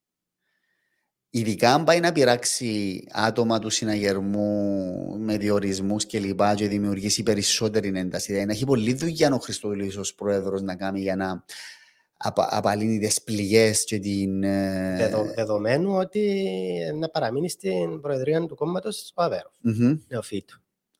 [1.35, 7.91] Ειδικά αν πάει να πειράξει άτομα του συναγερμού με διορισμούς και λοιπά και δημιουργήσει περισσότερη
[7.95, 8.27] ένταση.
[8.27, 11.43] Δηλαδή, να έχει πολλή δουλειά ο Χριστοδουλίδης ως πρόεδρος να κάνει για να
[12.25, 14.43] απα, απαλύνει τις πληγές και την...
[14.43, 16.45] ε, Δεδο, δεδομένου ότι
[16.99, 19.97] να παραμείνει στην προεδρία του κόμματος ο Αβέροφ, μμμ.
[20.07, 20.57] νεοφύτου.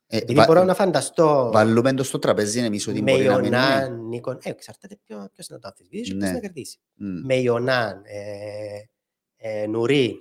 [0.07, 3.31] Ε, Επειδή βα- μπορώ να φανταστώ Βάλουμε το στο τραπέζι εμείς ότι με μπορεί να
[3.33, 4.07] Ιωνάν, μείνουμε.
[4.07, 6.19] Νίκον, ε, εξαρτάται ποιο, ποιος να το αμφισβητήσει και Ναι.
[6.21, 6.77] ποιος να κερδίσει.
[6.93, 7.25] Μμ.
[7.25, 10.11] Με Ιωνάν, ε, ε, Νουρίν,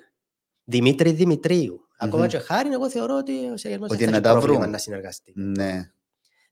[0.65, 1.81] Δημήτρη Δημητρίου.
[1.99, 2.29] Ακόμα Μμμ.
[2.29, 4.71] και χάρη, εγώ θεωρώ ότι ο Σεγερμός Ότι δεν θα να έχει τα πρόβλημα βρουν.
[4.71, 5.33] να συνεργαστεί.
[5.37, 5.91] Ναι.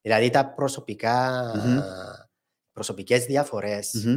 [0.00, 1.78] Δηλαδή τα προσωπικά, Μμμ.
[2.72, 4.16] προσωπικές διαφορές Μμμ.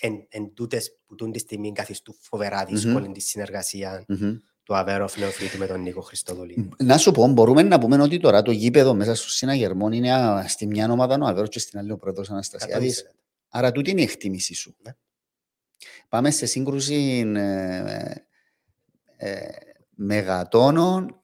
[0.00, 2.74] Εν, εν τούτες που τούν τη στιγμή καθιστούν φοβερά Μμμ.
[2.74, 4.36] δύσκολη τη συνεργασία Μμμ.
[4.62, 6.68] του Αβέροφ Νεοφύτου με τον Νίκο Χριστοδουλίδη.
[6.82, 10.48] Να σου πω, μπορούμε να πούμε ότι τώρα το γήπεδο μέσα στο συναγερμό είναι α,
[10.48, 13.02] στη μια ομάδα ο Αβέρος και στην άλλη ο πρόεδρος Αναστασιάδης.
[13.02, 13.14] 100%.
[13.48, 14.76] Άρα τούτη είναι η εκτίμηση σου.
[14.82, 14.92] Ναι.
[16.08, 18.14] Πάμε σε σύγκρουση ε,
[19.16, 19.48] ε,
[19.90, 21.22] μεγατόνων.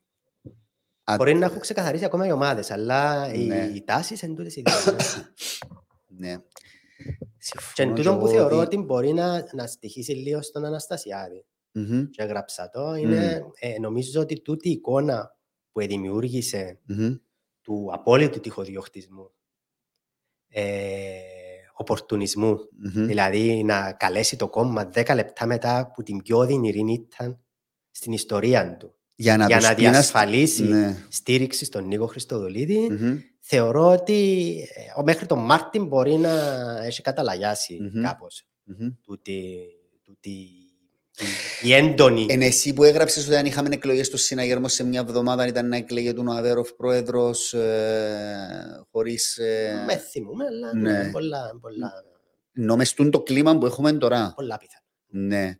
[1.05, 3.71] Α- Μπορεί να έχουν ξεκαθαρίσει ακόμα οι ομάδες, αλλά Ναι.
[3.75, 5.25] οι τάσεις εν τούτες οι ίδιες.
[6.07, 6.37] Ναι.
[7.75, 10.43] Και εν Συμφωνώ τούτο και που εγώ θεωρώ ότι- ότι μπορεί να, να στοιχήσει λίγο
[10.43, 11.45] στον Αναστασιάδη.
[11.73, 12.95] Μμμ, Και έγραψα το.
[12.95, 15.37] Είναι, ε, νομίζω ότι τούτη η εικόνα
[15.73, 17.15] που δημιούργησε μμμ,
[17.61, 19.31] του απόλυτου τυχοδιοκτισμού,
[20.49, 20.63] ε,
[21.77, 23.07] οπορτουνισμού, μμμ.
[23.07, 27.41] δηλαδή να καλέσει το κόμμα 10 λεπτά μετά που την πιο οδυνηρή ήταν
[27.91, 30.97] στην ιστορία του, Για να, για τους να πει να- διασφαλίσει Ναι.
[31.09, 33.19] στήριξη στον Νίκο Χριστοδουλίδη, Μμμ,
[33.49, 34.55] θεωρώ ότι
[34.97, 36.31] ε, μέχρι τον Μάρτιν μπορεί να
[36.85, 38.03] έχει καταλαγιάσει Μμμ.
[38.03, 38.89] κάπως μμμ.
[39.03, 39.67] τούτη,
[40.05, 40.31] τούτη
[41.61, 42.27] η, η έντονη.
[42.29, 45.77] Εν εσύ που έγραψες ότι αν είχαμε εκλογές στο συναγερμό σε μια εβδομάδα ήταν να
[45.77, 49.39] εκλεγεί τον Αβέροφ πρόεδρος ε, χωρίς...
[49.39, 50.93] Ε, Με θυμούμε, αλλά ναι.
[51.03, 51.11] ναι.
[51.11, 51.93] πολλά, πολλά,
[52.53, 54.33] νομεστούν το κλίμα που έχουμε τώρα.
[54.37, 54.83] πολλά πιθανά.
[55.27, 55.59] Ναι,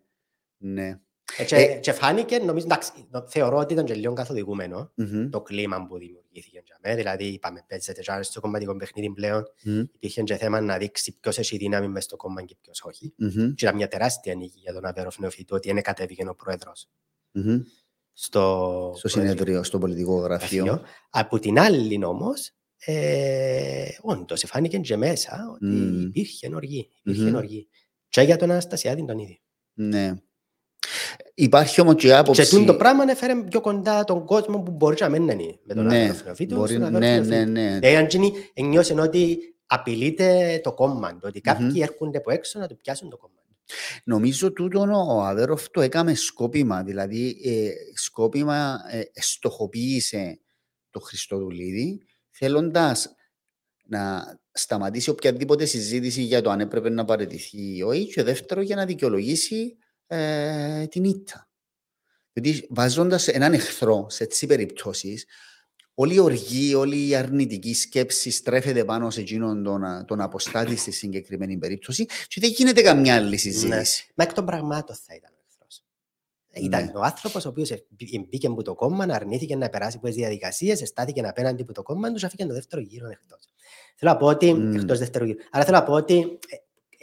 [0.57, 0.99] ναι.
[1.39, 5.31] Ε, και, Ε, και φάνηκε, νομίζω, εντάξει, νο- θεωρώ ότι ήταν και λίγο καθοδηγούμενο Μμμ,
[5.31, 6.97] το κλίμα που δημιουργήθηκε για μένα.
[6.97, 9.45] Δηλαδή, είπαμε, παίζεται και στο κομματικό παιχνίδι πλέον.
[9.65, 13.13] μμμ, Υπήρχε και θέμα να δείξει ποιος έχει δύναμη μες στο κόμμα και ποιος όχι.
[13.17, 16.89] μμμ, Και ήταν μια τεράστια νίκη για τον Αβέροφ Νεοφύτου ότι δεν κατέβηκε ο πρόεδρος
[17.33, 17.61] μμμ.
[18.13, 20.65] στο, Στο συνέδριο, στο πολιτικό γραφείο.
[20.65, 20.87] γραφείο.
[21.11, 26.01] Από την άλλη όμως, ε, όντως φάνηκε και μέσα ότι Μμμ.
[26.03, 26.89] υπήρχε οργή.
[27.03, 27.35] Υπήρχε Μμμ.
[27.35, 27.69] οργή.
[28.09, 29.37] Και για τον Αναστασιάδη τον ίδιο.
[29.75, 30.15] Ναι.
[31.35, 32.49] Υπάρχει όμως και Και άποψη...
[32.51, 35.85] τούτο το πράγμα έφερε πιο κοντά τον κόσμο που μπορεί να μην είναι με τον
[35.87, 36.55] Ναι, Αβέροφ Νεοφύτου.
[36.57, 37.51] μπορεί- στον Αβέροφ ναι, Νεοφύτου.
[37.53, 37.79] ναι, ναι.
[37.79, 41.83] Δηλαδή, αν γίνει, ένιωσε ότι απειλείται το κόμμα του, ότι κάποιοι Μμμ.
[41.83, 43.35] έρχονται από έξω να του πιάσουν το κόμμα.
[43.49, 43.55] του.
[44.05, 50.41] Νομίζω τούτο ο Αβέροφ το έκαμε σκόπιμα, δηλαδή ε, σκόπιμα ε, στοχοποίησε
[50.91, 53.15] το Χριστοδουλίδη θέλοντας
[53.85, 58.77] να σταματήσει οποιαδήποτε συζήτηση για το αν έπρεπε να παραιτηθεί ή όχι και δεύτερο για
[58.77, 59.77] να δικαιολογήσει
[60.07, 61.49] ε, την ήττα.
[62.33, 65.25] Γιατί βάζοντας έναν εχθρό σε έτσι περιπτώσεις
[65.95, 70.77] όλη η οργή, όλη η αρνητική σκέψη στρέφεται πάνω σε εκείνον τον, α- τον αποστάτη
[70.77, 74.07] στη συγκεκριμένη περίπτωση και δεν γίνεται καμιά άλλη συζήτηση.
[74.15, 75.85] Μα εκ των πραγμάτων θα ήταν ο εχθρός.
[76.53, 76.91] Ήταν Ναι.
[76.95, 77.71] ο άνθρωπος ο οποίος
[78.29, 82.13] μπήκε από το κόμμα, αρνήθηκε να περάσει από τι διαδικασίες, στάθηκε απέναντι από το κόμμα
[82.13, 83.37] του, αφήκε το δεύτερο γύρο εκτό.
[83.97, 84.55] Θέλω να πω ότι.
[84.55, 84.75] Μμ.
[84.75, 85.39] Εκτός δεύτερου γύρου.
[85.51, 86.55] Άρα θέλω να πω ότι ε,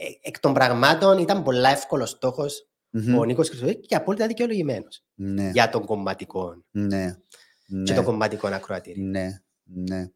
[0.05, 3.17] ε, εκ των πραγμάτων ήταν πολλά εύκολος στόχος Μμμ.
[3.17, 7.17] ο Νίκος Χρυσοδίκη και απόλυτα δικαιολογημένος Ναι, για τον κομματικό ναι.
[7.65, 7.83] ναι.
[7.83, 9.03] και το κομματικό ακροατήριο.
[9.03, 10.07] Ναι, ναι.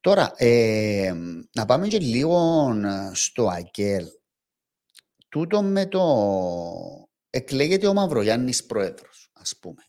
[0.00, 1.12] Τώρα, ε,
[1.54, 2.70] να πάμε και λίγο
[3.12, 4.06] στο ΑΚΕΛ.
[5.28, 6.02] Τούτο με το...
[7.30, 9.82] Εκλέγεται ο Μαυρογιάννης πρόεδρος, ας πούμε.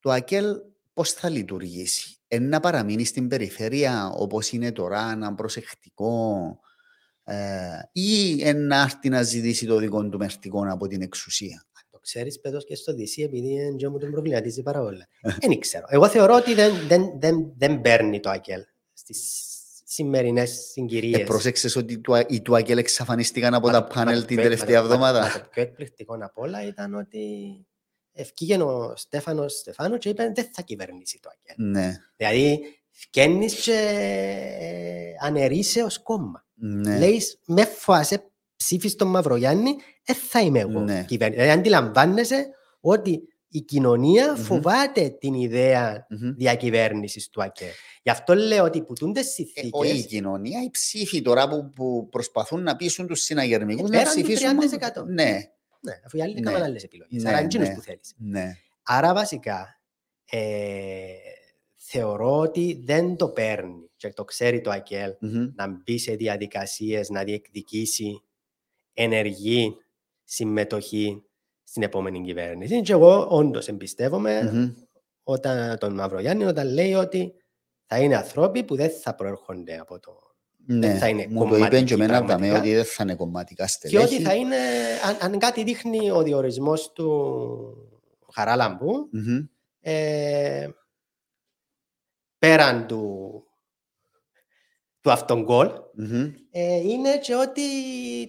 [0.00, 0.56] Το ΑΚΕΛ
[0.92, 6.58] πώς θα λειτουργήσει; Εν να παραμείνει στην περιφέρεια όπως είναι τώρα, να προσεκτικό
[7.24, 11.66] ε, ή εν να έρθει να ζητήσει το δικό του μερτικό από την εξουσία;
[12.00, 15.08] Το ξέρεις παιδός και στο DC επειδή δεν μου τον προβληματίζει πάρα όλα.
[15.40, 15.86] Δεν ξέρω.
[15.88, 19.44] Εγώ θεωρώ ότι δεν, δεν, δεν, δεν παίρνει το ΑΚΕΛ στις
[19.84, 21.20] σημερινές συγκυρίες.
[21.20, 25.62] Ε, πρόσεξες ότι οι του ΑΚΕΛ εξαφανίστηκαν από τα πάνελ την τελευταία εβδομάδα; Το πιο
[25.62, 27.20] εκπληκτικό απ' όλα ήταν ότι
[28.12, 31.70] ευκήγε ο Στέφανος Στεφάνου και είπε δεν θα κυβερνήσει το ΑΚΕΛ.
[31.70, 31.96] Ναι.
[32.16, 33.72] Δηλαδή φκένεις και
[34.60, 36.46] ε, ανερείσαι ως κόμμα.
[36.54, 36.98] Ναι.
[36.98, 38.29] Λέεις με φοάσαι
[38.64, 41.04] ψήφις τον Μαυρογιάννη, δεν θα είμαι εγώ Ναι.
[41.08, 41.40] κυβέρνηση.
[41.40, 42.48] Δηλαδή αντιλαμβάνεσαι
[42.80, 44.42] ότι η κοινωνία Μμμ.
[44.44, 46.34] φοβάται την ιδέα Μμμ.
[46.36, 47.70] διακυβέρνησης του ΑΚΕ.
[48.02, 51.70] Γι' αυτό λέω ότι που τούντες Ε, συνθήκες, όχι η κοινωνία, οι ψήφοι τώρα που,
[51.74, 54.58] που προσπαθούν να πείσουν τους συναγερμικούς Ε, να πέραν του ψηφίσουν.
[54.58, 55.04] 30%.
[55.06, 55.24] Ναι,
[55.80, 56.40] ναι, αφού οι άλλοι Ναι.
[56.40, 57.22] έκαναν άλλες επιλογές.
[57.22, 57.74] Ναι, Άρα είναι εκείνος ναι.
[57.74, 58.14] που θέλεις.
[58.18, 58.56] ναι.
[58.82, 59.80] Άρα βασικά
[60.30, 60.40] ε,
[61.76, 65.48] θεωρώ ότι δεν το παίρνει και το ξέρει το ΑΚΕΛ Μμμ.
[65.54, 68.22] να μπει σε διαδικασίες, να διεκδικήσει
[68.94, 69.76] ενεργή
[70.24, 71.22] συμμετοχή
[71.64, 72.80] στην επόμενη κυβέρνηση.
[72.80, 74.70] Και εγώ όντως εμπιστεύομαι Μμμ.
[75.22, 77.34] όταν τον Μαυρογιάννη όταν λέει ότι
[77.86, 80.12] θα είναι ανθρώποι που δεν θα προέρχονται από το...
[80.66, 82.58] Ναι, θα είναι μου το είπε κομματική και εμένα τα με πραγματικά.
[82.58, 84.14] ότι δεν θα είναι κομματικά Και στελέχη.
[84.14, 84.56] ότι θα είναι,
[85.04, 87.10] αν, αν κάτι δείχνει ο διορισμός του
[88.32, 89.44] Χαράλαμπου, Μμμ.
[89.80, 90.68] ε,
[92.38, 93.42] πέραν του,
[95.00, 96.32] του αυτόν γκολ, Μμμ.
[96.50, 97.62] ε, είναι και ότι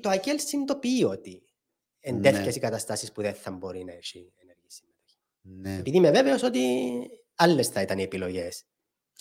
[0.02, 1.44] το ΑΚΕΛ συνειδητοποιεί ότι
[2.00, 2.22] εν Ναι.
[2.32, 5.18] τέτοιες οι καταστάσεις που δεν θα μπορεί να έχει ενεργή συμμετοχή.
[5.42, 5.80] Ναι.
[5.80, 6.60] Επειδή είμαι βέβαιος ότι
[7.36, 8.64] άλλες θα ήταν οι επιλογές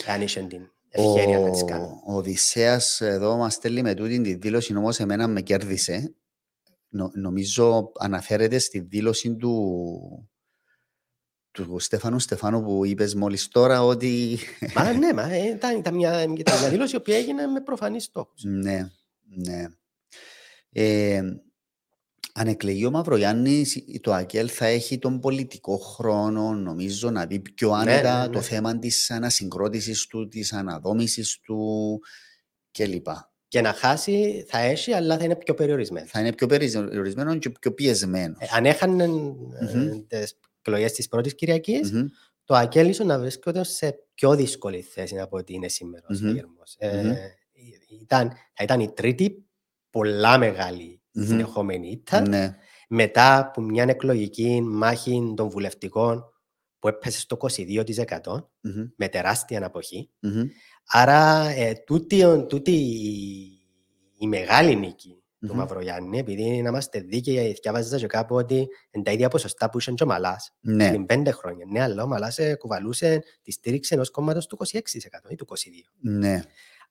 [0.07, 1.83] αν είχε την ευκαιρία να τις κάνει.
[1.83, 6.15] Ο, ο Οδυσσέας εδώ μας στέλνει με τούτη τη δήλωση, όμως εμένα με κέρδισε.
[6.89, 10.29] Νο- νομίζω αναφέρεται στη δήλωση του,
[11.51, 14.39] του Στέφανου Στεφάνου που είπες μόλις τώρα ότι
[14.75, 18.03] Μα ναι, μα, ε, ήταν, ήταν, μια, ήταν μια δήλωση η οποία έγινε με προφανείς
[18.03, 18.43] στόχους.
[18.43, 18.91] ναι,
[19.23, 19.65] ναι.
[20.73, 21.21] Ε,
[22.33, 27.69] αν εκλεγεί ο Μαυρογιάννης, το ΑΚΕΛ θα έχει τον πολιτικό χρόνο, νομίζω, να δει πιο
[27.69, 28.33] Ναι, άνετα ναι, ναι.
[28.33, 31.99] το θέμα της ανασυγκρότησης του, της αναδόμησης του
[32.71, 33.07] κλπ.
[33.47, 36.09] Και να χάσει θα έχει, αλλά θα είναι πιο περιορισμένος.
[36.11, 38.37] Θα είναι πιο περιορισμένος και πιο πιεσμένος.
[38.39, 40.07] Ε, αν έχανε Μμμ.
[40.07, 42.05] τις εκλογές της πρώτης Κυριακής, Μμμ.
[42.43, 46.17] το ΑΚΕΛ ίσως να βρίσκονται σε πιο δύσκολη θέση από ότι είναι σήμερα ο Μμμ.
[46.19, 46.75] συναγερμός.
[46.77, 47.13] Ε, Μμμ.
[48.01, 49.45] ήταν, θα ήταν η τρίτη
[49.89, 51.25] πολλά μεγάλη Μμμ.
[51.25, 52.55] συνεχόμενη ήττα Ναι.
[52.89, 56.23] μετά από μια εκλογική μάχη των βουλευτικών
[56.79, 58.87] που έπεσε στο 22% Μμμ.
[58.95, 60.09] με τεράστια αναποχή.
[60.19, 60.41] Μμμ.
[60.85, 63.59] Άρα ε, τούτη, τούτη η,
[64.19, 65.57] η μεγάλη νίκη του Μμμ.
[65.57, 69.91] Μαυρογιάννη, επειδή να είμαστε δίκαιοι, διάβαζα και κάπου ότι είναι τα ίδια ποσοστά που είχε
[69.91, 70.87] και ο Μαλάς Ναι.
[70.89, 71.65] πριν πέντε χρόνια.
[71.71, 74.77] Ναι, αλλά ο Μαλάς ε, κουβαλούσε τη στήριξη ενός κόμματος του 26%
[75.29, 75.55] ή του 22%.
[76.01, 76.41] Ναι.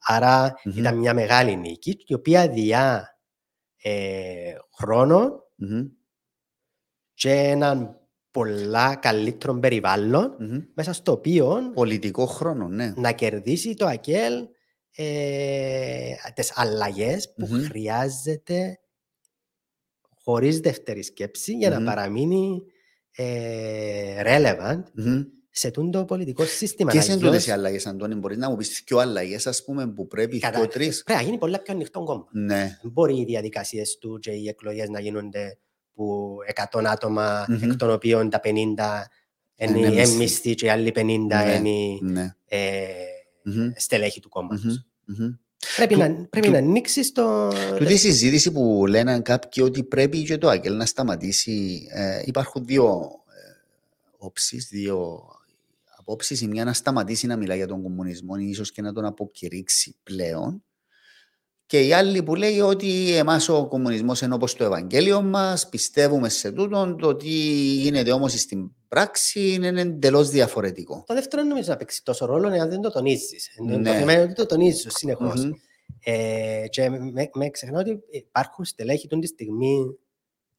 [0.07, 0.79] Άρα Μμμ.
[0.79, 3.19] ήταν μια μεγάλη νίκη, η οποία διά
[3.83, 5.87] ε, χρόνο Μμμ.
[7.15, 7.95] και έναν
[8.31, 10.59] πολλά καλύτερο περιβάλλον, Μμμ.
[10.75, 12.93] μέσα στο οποίο Πολιτικό χρόνο, ναι.
[12.97, 14.47] να κερδίσει το ΑΚΕΛ
[14.96, 17.62] ε, τις αλλαγές που Μμμ.
[17.64, 18.79] χρειάζεται
[20.25, 21.79] χωρίς δεύτερη σκέψη για Μμμ.
[21.79, 22.62] να παραμείνει
[23.17, 25.22] ε, relevant Μμμ.
[25.50, 26.91] σε τούτο πολιτικό σύστημα.
[26.91, 29.88] Ποιες είναι Αλλιώς, τούτες οι αλλαγές, Αντώνη, μπορείς να μου πεις πιο αλλαγές, ας πούμε,
[29.92, 32.26] που πρέπει, κατα- πιο τρεις; Πρέπει να γίνει πολλά πιο ανοιχτό κόμμα.
[32.33, 32.79] Ναι.
[32.83, 35.58] Δεν μπορεί οι διαδικασίες του και οι εκλογές να γίνονται
[35.95, 37.62] που 100 άτομα, Μμμ.
[37.71, 39.11] εκ των οποίων τα 50
[39.57, 40.17] Είναι είναι μισθοί.
[40.17, 41.54] μισθοί και οι άλλοι 50 Ναι.
[41.54, 42.37] είναι
[43.42, 43.54] Ναι.
[43.62, 43.72] ε, Μμμ.
[43.76, 44.84] στελέχη του κόμματος.
[45.04, 45.17] Μμμ.
[45.25, 45.34] Μμμ.
[45.76, 47.49] Πρέπει, Του- να, πρέπει του- να ανοίξει το...
[47.79, 51.87] Τούτη η συζήτηση που λένε κάποιοι ότι πρέπει και το ΑΚΕΛ να σταματήσει.
[51.91, 53.53] Ε, υπάρχουν δύο ε,
[54.18, 55.22] όψεις, δύο
[55.99, 56.41] απόψεις.
[56.41, 60.64] Η μια να σταματήσει να μιλά για τον κομμουνισμό, ίσως και να τον αποκηρύξει πλέον.
[61.71, 66.29] Και η άλλη που λέει ότι εμάς ο κομμουνισμός είναι όπως το Ευαγγέλιο μας, πιστεύουμε
[66.29, 71.05] σε τούτον, το τι γίνεται όμως στην πράξη είναι εντελώς διαφορετικό.
[71.07, 73.49] Το δεύτερο δεν νομίζω να παίξει τόσο ρόλο εάν δεν το τονίζεις.
[73.68, 73.92] Το Ναι.
[73.99, 75.45] θέμα είναι ότι το τονίζει συνεχώς.
[75.45, 75.51] Μμμ.
[76.05, 79.99] Ε, και με, με ξεχνάω ότι υπάρχουν στελέχη του τη στιγμή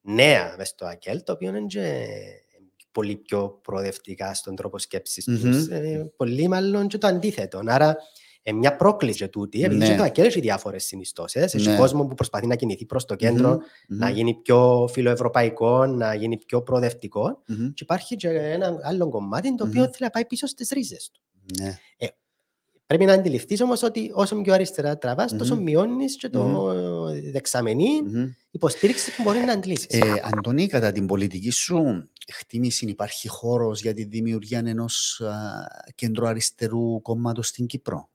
[0.00, 5.40] νέα μες στο ΑΚΕΛ, το οποίο είναι και πολύ πιο προοδευτικά στον τρόπο σκέψης Μμμ.
[5.40, 5.66] τους.
[5.66, 7.60] Ε, πολύ μάλλον και το αντίθετο.
[7.66, 7.96] Άρα,
[8.42, 9.88] ε, μια πρόκληση και τούτη, επειδή Ναι.
[9.88, 11.54] και το ΑΚΕΛ έχει διάφορες συνιστώσεις.
[11.54, 11.76] Έχει Ναι.
[11.76, 13.50] κόσμο που προσπαθεί να κινηθεί προς το κέντρο,
[13.88, 13.98] Μμμ.
[13.98, 17.42] να γίνει πιο φιλοευρωπαϊκό, να γίνει πιο προοδευτικό.
[17.46, 17.66] Μμμ.
[17.72, 19.84] Και υπάρχει και ένα άλλο κομμάτι το οποίο Μμμ.
[19.90, 21.20] θέλει να πάει πίσω στις ρίζες του.
[21.62, 21.78] Ναι.
[22.86, 25.62] Πρέπει να αντιληφθείς όμως ότι όσο πιο αριστερά τραβάς, τόσο Μμμ.
[25.62, 26.72] μειώνεις και το
[27.32, 28.28] δεξαμενή Μμμ.
[28.50, 29.86] υποστήριξη που μπορεί να αντλήσεις.
[29.88, 30.00] Ε,
[30.32, 35.32] Αντωνή, κατά την πολιτική σου εκτίμηση υπάρχει χώρος για τη δημιουργία ενός α,
[35.94, 38.08] κέντρου αριστερού κόμματος στην Κύπρο;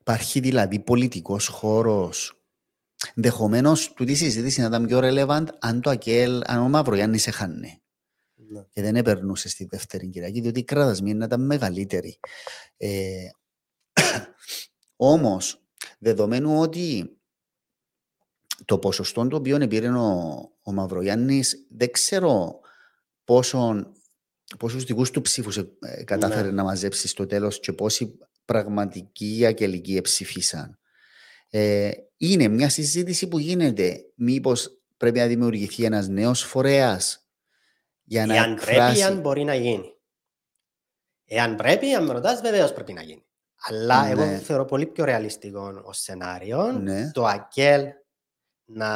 [0.00, 2.38] Υπάρχει δηλαδή πολιτικός χώρος
[3.14, 7.80] Ενδεχομένως τούτη η συζήτηση να ήταν πιο relevant αν το ΑΚΕΛ, αν ο Μαυρογιάννης έχανε
[8.34, 8.62] Ναι.
[8.72, 12.18] και δεν επερνούσε στη δεύτερη Κυριακή, διότι η κράτασμη να ήταν μεγαλύτερη.
[12.76, 13.28] Ε,
[14.96, 15.62] Όμως,
[15.98, 17.16] δεδομένου ότι
[18.64, 22.60] το ποσοστό το οποίο πήρε ο, ο Μαυρογιάννης, δεν ξέρω
[23.24, 23.92] πόσον,
[24.58, 26.52] πόσους δικούς του ψήφους ε, ε, κατάφερε Ναι.
[26.52, 28.18] να μαζέψει στο τέλος και πόσοι
[28.52, 30.78] πραγματικοί αγγελικοί εψηφίσαν.
[31.50, 34.00] Ε, είναι μια συζήτηση που γίνεται.
[34.14, 37.28] Μήπως πρέπει να δημιουργηθεί ένας νέος φορέας
[38.04, 39.02] για να Εάν πρέπει, εκφράσει...
[39.02, 39.92] αν μπορεί να γίνει.
[41.24, 43.22] Εάν πρέπει, αν με ρωτάς, βεβαίως πρέπει να γίνει.
[43.68, 44.38] Αλλά εγώ Ναι.
[44.38, 47.10] θεωρώ πολύ πιο ρεαλιστικό ως σενάριο Ναι.
[47.10, 47.84] το ΑΚΕΛ
[48.64, 48.88] να,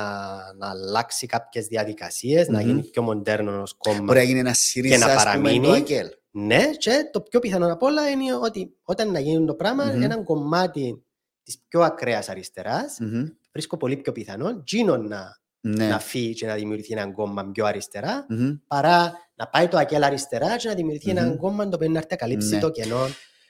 [0.55, 2.67] να αλλάξει κάποιες διαδικασίες, να Μμμ.
[2.67, 4.03] γίνει πιο μοντέρνος ως κόμμα.
[4.03, 5.67] Μπορεί να γίνει ένας ΣΥΡΙΖΑ, να ας πούμε, παραμείνει.
[5.67, 6.09] το ΑΚΕΛ.
[6.35, 10.03] Ναι, και το πιο πιθανό απ' όλα είναι ότι όταν να γίνει το πράγμα, Μμμ.
[10.03, 11.05] ένα κομμάτι
[11.43, 13.25] της πιο ακραίας αριστεράς, Μμμ.
[13.53, 15.89] βρίσκω πολύ πιο πιθανό, τζίνο να, Ναι.
[15.89, 18.51] να φύγει και να δημιουργηθεί ένα κόμμα πιο αριστερά, Μμμ.
[18.67, 21.37] παρά να πάει το ΑΚΕΛ αριστερά και να δημιουργηθεί ένα Μμμ.
[21.37, 22.61] κόμμα το οποίο να έρθει να καλύψει Ναι.
[22.61, 23.07] το κενό.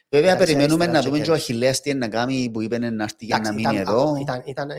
[0.08, 2.60] Βέβαια, Εντάξει, περιμένουμε αριστερά να δούμε και και ο Αχιλέας τι είναι να κάνει που
[2.62, 4.16] είπε να έρθει για να Εντάξει, μείνει ήταν- εδώ.
[4.20, 4.74] Ήταν, ήταν, ε,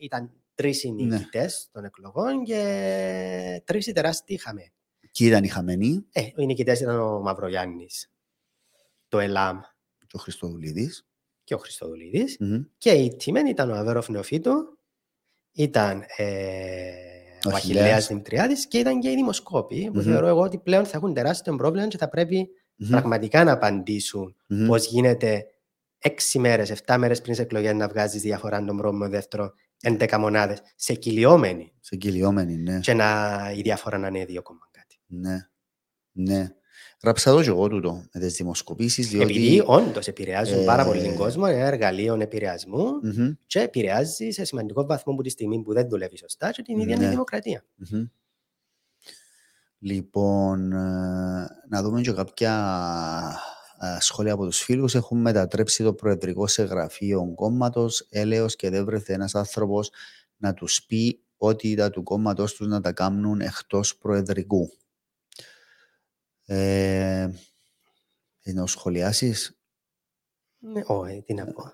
[0.00, 1.16] ήταν τρεις οι Ναι.
[1.16, 4.72] νικητές των εκλογών και τρεις οι τεράστιοι χαμένοι.
[5.16, 8.10] Και ήταν οι χαμένοι Ε, οι νικητές ήταν ο Μαυρογιάννης,
[9.08, 9.60] το ΕΛΑΜ
[10.06, 11.06] και ο Χριστοδουλίδης.
[11.44, 12.62] και ο Χριστοδουλίδης Μμμ.
[12.78, 14.78] και οι τιμένοι ήταν ο Αβέροφ Νεοφίτου,
[15.52, 16.24] ήταν ε,
[17.46, 17.54] Ο ο Αχιλλέας.
[17.54, 20.02] Αχιλέας Δημητριάδης και ήταν και οι δημοσκόποι που Μμμ.
[20.04, 22.90] θεωρώ εγώ ότι πλέον θα έχουν τεράστιο πρόβλημα και θα πρέπει Μμμ.
[22.90, 24.66] πραγματικά να απαντήσουν Μμμ.
[24.66, 25.44] πώς γίνεται
[25.98, 29.52] έξι μέρες, εφτά μέρες πριν τις εκλογές να βγάζεις διαφορά τον πρώτο με δεύτερο
[29.82, 32.80] 11 μονάδες σε κυλιόμενη Σε κυλιόμενοι, ναι.
[32.80, 34.75] και να, η διαφορά να είναι δύο κόμμα κάτι.
[35.06, 35.48] Ναι.
[36.12, 36.50] Ναι.
[37.02, 39.32] Γράψα το και εγώ τούτο με τις δημοσκοπήσεις, διότι...
[39.32, 43.32] Επειδή όντως επηρεάζουν πάρα πολύ ε, τον κόσμο, είναι ένα εργαλείο επηρεασμού Μμμ.
[43.46, 46.96] και επηρεάζει σε σημαντικό βαθμό που τη στιγμή που δεν δουλεύει σωστά και την ίδια
[46.96, 47.02] Ναι.
[47.04, 47.64] τη δημοκρατία.
[47.74, 48.04] Μμμ.
[49.78, 52.52] Λοιπόν, ε, να δούμε και κάποια
[53.80, 54.94] ε, σχόλια από τους φίλους.
[54.94, 59.90] Έχουν μετατρέψει το προεδρικό σε γραφείο κόμματος, έλεος και δεν βρεθεί ένας άνθρωπος
[60.36, 64.70] να τους πει ότι τα του κόμματος τους να τα κάνουν εκτός προεδρικού.
[66.46, 67.28] Ε,
[68.42, 69.58] είναι να σχολιάσεις.
[70.58, 71.72] Ναι, όχι, τι να πω.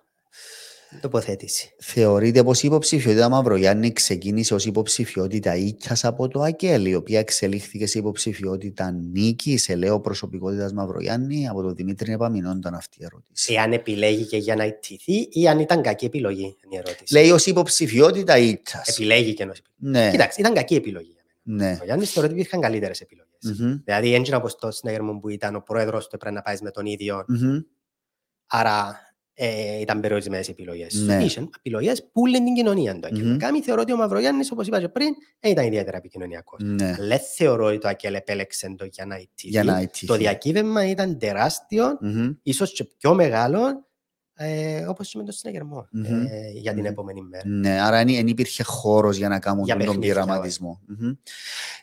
[1.00, 1.74] Τοποθέτηση.
[1.78, 7.86] Θεωρείται πως η υποψηφιότητα Μαυρογιάννη ξεκίνησε ως υποψηφιότητα Ίκιας από το ΑΚΕΛ, η οποία εξελίχθηκε
[7.86, 13.52] σε υποψηφιότητα Νίκης, σε λέω προσωπικότητας Μαυρογιάννη, από τον Δημήτρη Επαμεινών ήταν αυτή η ερώτηση.
[13.52, 17.14] Εάν επιλέγηκε για να ιτηθεί ή αν ήταν κακή επιλογή, είναι η ερώτηση.
[17.14, 18.88] Λέει ως υποψηφιότητα Ίκιας.
[18.88, 21.21] Επιλέγηκε ενός Ναι, Κοιτάξτε, ήταν κακή επιλογή για μένα.
[21.42, 21.78] Ναι.
[21.80, 23.58] Ο Γιάννης θεωρώ ότι υπήρχαν καλύτερες επιλογές.
[23.60, 26.70] Μμμ, Δηλαδή, έντυνα όπως το συνέγερμα που ήταν ο πρόεδρος του έπρεπε να πάει με
[26.70, 27.58] τον ίδιο, μμμ.
[28.46, 29.00] άρα
[29.34, 30.94] ε, ήταν περιορισμένες επιλογές.
[30.94, 31.24] Ναι.
[31.24, 33.08] Είχαν επιλογές που λένε την κοινωνία του.
[33.18, 33.36] Μμμ.
[33.36, 36.60] Κάμι θεωρώ ότι ο Μαυρογιάννης, όπως είπα και πριν, δεν ήταν ιδιαίτερα επικοινωνιακός.
[36.62, 39.48] Ναι, Αλλά δεν θεωρώ ότι το ΑΚΕΛ επέλεξε το για να ιτηθεί.
[39.48, 40.06] για να ιτηθεί.
[40.06, 43.86] Το διακύβευμα ήταν τεράστιο, Μμμ, ίσως και πιο μεγάλο,
[44.34, 46.04] ε, όπως και με τον συνεγερμό Μμμ.
[46.30, 46.86] ε, για την Μμμ.
[46.90, 47.46] επόμενη μέρα.
[47.48, 50.80] Ναι, άρα δεν υπήρχε χώρος για να κάνουν Για τον παιχνίδια, πειραματισμό.
[50.86, 51.12] Μμμ.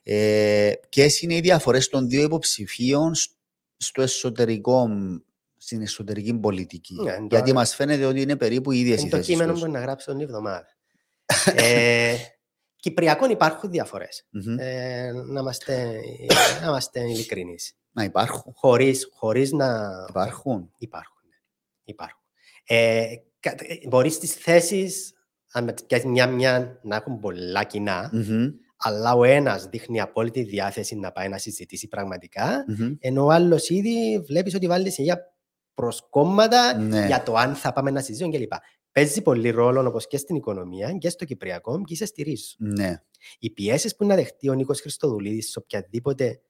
[0.03, 3.31] Ε, ποιες είναι οι διαφορές των δύο υποψηφίων σ-
[3.77, 4.89] στο εσωτερικό,
[5.57, 9.09] στην εσωτερική πολιτική; Ναι, τώρα- Γιατί μας φαίνεται ότι είναι περίπου οι ίδιες οι Είναι
[9.09, 9.61] το θέσεις κείμενο τους.
[9.61, 10.67] που να γράψω την εβδομάδα.
[11.55, 12.13] ε,
[12.81, 14.25] Κυπριακών υπάρχουν διαφορές.
[14.29, 14.55] Μμμ.
[14.59, 15.99] Ε, να, είμαστε,
[16.61, 17.73] να είμαστε ειλικρινείς.
[17.91, 18.53] Να υπάρχουν.
[18.55, 19.89] Χωρίς, χωρίς να...
[20.09, 20.71] Υπάρχουν.
[20.77, 21.21] Υπάρχουν.
[21.29, 21.35] ναι.
[21.83, 22.18] υπάρχουν.
[22.71, 23.05] Ε,
[23.39, 25.13] κα- ε, μπορείς στις θέσεις,
[25.51, 28.47] αν με τις πιάσεις μια-μια, να έχουν πολλά κοινά, Μμμ,
[28.77, 32.93] αλλά ο ένας δείχνει απόλυτη διάθεση να πάει να συζητήσει πραγματικά, μμμ.
[32.99, 35.33] ενώ ο άλλος ήδη βλέπεις ότι βάλει για
[35.73, 37.05] προσκόμματα Ναι.
[37.05, 38.51] για το αν θα πάμε να συζητήσουμε κλπ.
[38.91, 42.55] Παίζει πολύ ρόλο όπως και στην οικονομία και στο Κυπριακό και σε στηρίζουν.
[42.57, 43.01] Ναι.
[43.39, 46.41] Οι πιέσεις που να δεχτεί ο Νίκος Χριστοδουλίδης σε οποιαδήποτε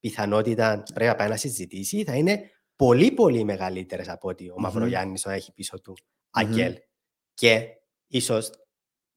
[0.00, 2.40] πιθανότητα πρέπει να πάει να συζητήσει θα είναι
[2.78, 4.62] πολύ πολύ μεγαλύτερες από ότι ο Μμμ.
[4.62, 5.96] Μαυρογιάννης να έχει πίσω του Μμμ.
[6.30, 6.74] Αγγέλ
[7.34, 7.68] και
[8.06, 8.50] ίσως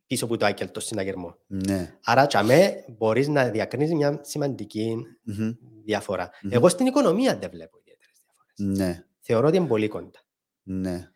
[0.07, 1.35] πίσω από το Αγγέλ το συναγερμό.
[1.47, 1.97] Ναι.
[2.03, 5.51] Άρα, τσαμέ μπορείς να διακρίνεις μια σημαντική Μμμ.
[5.83, 6.29] διαφορά.
[6.41, 6.51] Μμμ.
[6.53, 8.77] Εγώ στην οικονομία δεν βλέπω ιδιαίτερες διαφορές.
[8.77, 9.05] Ναι.
[9.19, 10.19] Θεωρώ ότι είναι πολύ κοντά.
[10.63, 11.11] Ναι.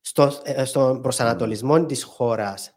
[0.00, 2.72] Στο, ε, στον προσανατολισμό της χώρας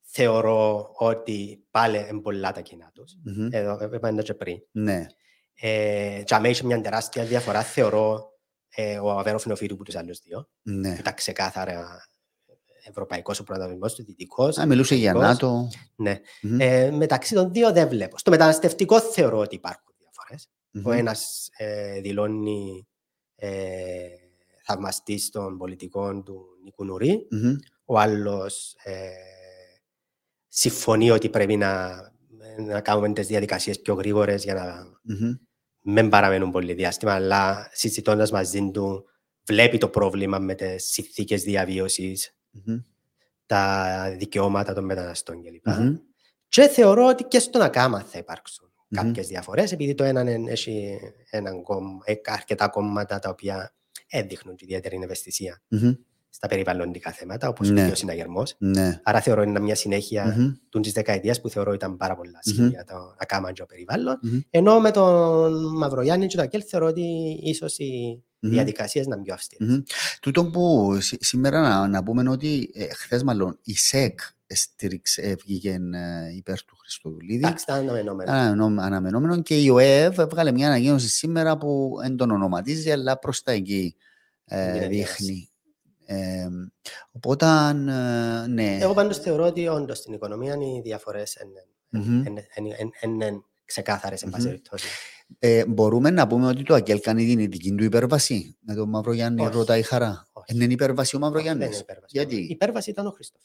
[0.00, 3.14] θεωρώ ότι πάλι είναι πολλά τα κοινά τους.
[3.24, 3.48] Μμμ.
[3.50, 4.58] Εδώ είπαμε και πριν.
[4.70, 5.06] Ναι.
[5.54, 8.35] Ε, και αμέσως μια τεράστια διαφορά θεωρώ
[8.76, 10.48] ε, ο Αβέροφ είναι ο φίλου από τους άλλους δύο.
[10.62, 10.96] Ναι.
[10.98, 12.06] Ήταν ξεκάθαρα
[12.88, 14.58] ευρωπαϊκός ο πρωταθλητής του δυτικός.
[14.58, 15.32] Α, μιλούσε για δυτικός.
[15.32, 15.68] ΝΑΤΟ.
[15.96, 16.20] Ναι.
[16.42, 16.60] Μμμ.
[16.60, 18.18] Ε, μεταξύ των δύο δεν βλέπω.
[18.18, 20.48] Στο μεταναστευτικό θεωρώ ότι υπάρχουν διαφορές.
[20.70, 20.86] Μμμ.
[20.86, 22.88] Ο ένας ε, δηλώνει
[23.36, 24.08] ε,
[24.64, 27.26] θαυμαστής των πολιτικών του Νίκου Νουρί.
[27.30, 27.56] Μμμ.
[27.84, 29.08] Ο άλλος ε,
[30.48, 31.94] συμφωνεί ότι πρέπει να,
[32.66, 34.86] να κάνουμε τις διαδικασίες πιο γρήγορες για να
[35.86, 35.92] Μμμ.
[35.94, 39.04] μην παραμένουν πολύ διάστημα, αλλά συζητώντας μαζί του,
[39.44, 42.76] βλέπει το πρόβλημα με τις συνθήκες διαβίωσης, Μμμ.
[43.46, 45.66] τα δικαιώματα των μεταναστών κλπ.
[45.66, 45.96] Μμμ.
[46.48, 49.02] Και θεωρώ ότι και στον ΑΚΑΜΑ θα υπάρξουν Μμμ.
[49.02, 50.98] κάποιες διαφορές, επειδή το ένα είναι- έχει
[51.30, 53.74] έναν κόμμα, ε, αρκετά κόμματα τα οποία
[54.08, 55.92] έδειχνουν ιδιαίτερη ευαισθησία Μμμ.
[56.36, 57.86] Στα περιβαλλοντικά θέματα, όπως Ναι.
[57.86, 58.42] ο συναγερμό.
[58.58, 59.00] Ναι.
[59.04, 60.52] Άρα θεωρώ είναι μια συνέχεια Μμμ.
[60.68, 62.54] του της δεκαετίας που θεωρώ ήταν πάρα πολλά Μμμ.
[62.54, 64.18] σχέδια το ΑΚΑΜΑ και το περιβάλλον.
[64.22, 64.38] Μμμ.
[64.50, 67.02] Ενώ με τον Μαυρογιάννη και τον Ακέλ θεωρώ ότι
[67.42, 68.50] ίσως οι Μμμ.
[68.50, 69.68] διαδικασίες να είναι πιο αυστηρές.
[69.68, 69.82] Μμμ.
[70.20, 75.34] Τούτο που σή- σήμερα να, να πούμε ότι ε, χθες μάλλον η ΣΕΚ στήριξε, ε,
[75.34, 77.36] βγήκε ε, υπέρ του Χριστοδουλίδη.
[77.44, 78.30] Εντάξει, ήταν αναμενόμενο.
[78.32, 83.42] Αναμενό- αναμενόμενο και η ΟΕΒ έβγαλε μια ανακοίνωση σήμερα που δεν τον ονοματίζει αλλά προς
[83.42, 83.94] τα εκεί
[84.44, 85.50] ε, Είναι δείχνει.
[86.08, 86.48] Ε,
[87.12, 88.78] οπότε, ε, ναι.
[88.80, 91.36] Εγώ πάντως θεωρώ ότι όντως στην οικονομία οι διαφορές
[91.88, 92.24] Μμμ.
[93.02, 94.50] είναι ξεκάθαρες, εν πάση Μμμ.
[94.50, 94.86] περιπτώσει.
[95.38, 99.40] Ε, μπορούμε να πούμε ότι το ΑΚΕΛ κάνει την δική του υπέρβαση με τον Μαυρογιάννη,
[99.46, 99.52] Όχι.
[99.56, 100.26] ρωτάει η χαρά.
[100.32, 100.54] Όχι.
[100.62, 101.66] Είναι υπέρβαση ο Δεν Μαυρογιάννης.
[101.66, 102.18] είναι υπέρβαση.
[102.18, 103.38] Γιατί; Η υπέρβαση ήταν ο Χριστό.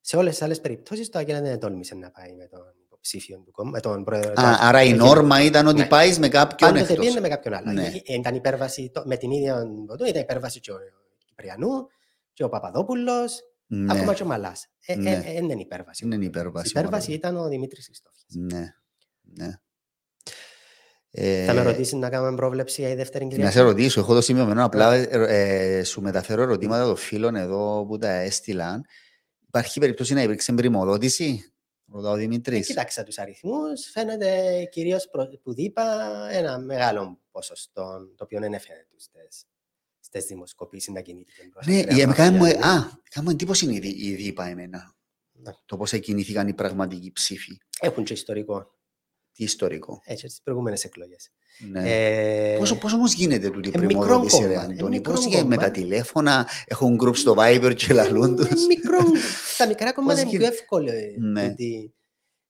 [0.00, 3.50] Σε όλες τις άλλες περιπτώσεις το Αγγέλα δεν τόλμησε να πάει με τον υποψήφιο του
[3.50, 4.32] κόμμα, με τον πρόεδρο.
[4.32, 5.86] τον- Α, άρα η τον- νόρμα ήταν ότι Ναι.
[5.86, 7.04] πάεις με κάποιον Πάντοτε εκτός.
[7.04, 7.72] πήγαινε με κάποιον άλλο.
[7.72, 7.86] Ναι.
[8.06, 9.62] Ε, Ήταν υπέρβαση το- με την ίδια
[9.98, 10.76] του, ήταν υπέρβαση και ο
[11.40, 11.86] Κυπριανού
[12.32, 14.66] και ο Παπαδόπουλος, Ναι, ακόμα και ο Μαλάς.
[14.96, 15.20] Ναι.
[15.20, 16.04] Δεν είναι υπέρβαση.
[16.04, 16.68] είναι Η υπέρβαση.
[16.68, 18.24] υπέρβαση ήταν ο Δημήτρης Χριστόφιας.
[18.28, 18.74] Ναι,
[19.22, 19.52] ναι.
[21.10, 23.52] Ε, Θα με ρωτήσεις να κάνουμε πρόβλεψη για η δεύτερη Να Κυριακή.
[23.52, 27.98] σε ρωτήσω, έχω το σημειωμένο, απλά ε, ε, σου μεταφέρω ερωτήματα των φίλων εδώ που
[27.98, 28.84] τα έστειλαν.
[29.46, 31.52] Υπάρχει περίπτωση να υπήρξε πρημοδότηση,
[31.92, 32.66] ρωτάω ο Ε, Δημήτρης.
[32.66, 35.82] Κοίταξα τους αριθμούς, φαίνεται κυρίως προ- που είπα
[36.30, 39.44] ένα μεγάλο ποσοστό, το οποίο δεν φαίνεται στις,
[40.06, 42.78] στις δημοσκοπήσεις να κινήθηκε προς Ναι, Ανδρέα η- κάνει μου- Μαυρογιάννη.
[42.86, 44.94] α, κάνω εντύπωση η, δι- η δίπα εμένα.
[45.32, 45.50] Ναι.
[45.66, 47.56] Το πώς εκκινήθηκαν οι πραγματικοί ψήφοι.
[47.80, 48.70] Έχουν και ιστορικό,
[49.32, 50.00] Τι ιστορικό.
[50.04, 51.30] έτσι, στις προηγούμενες εκλογές.
[51.70, 51.82] Ναι.
[52.54, 55.12] Ε, Πώς, πώς όμως γίνεται τούτη η ε, μικρό πρημοδότηση, ρε κόμμα, ε, Αντώνη, μικρό
[55.12, 55.66] πώς γίνεται με κόμμα.
[55.66, 58.66] τα τηλέφωνα, έχουν group στο Viber και λαλούν ε, τους.
[58.66, 58.98] μικρό,
[59.54, 60.56] στα μικρά κόμματα είναι πιο γίνεται.
[60.56, 61.48] εύκολο ε, Ναι.
[61.48, 61.94] τούτη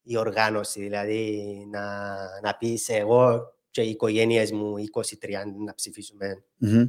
[0.02, 6.86] η οργάνωση, δηλαδή να, να πεις εγώ και οι οικογένειες μου 20-30 να ψηφίσουμε Μμμ.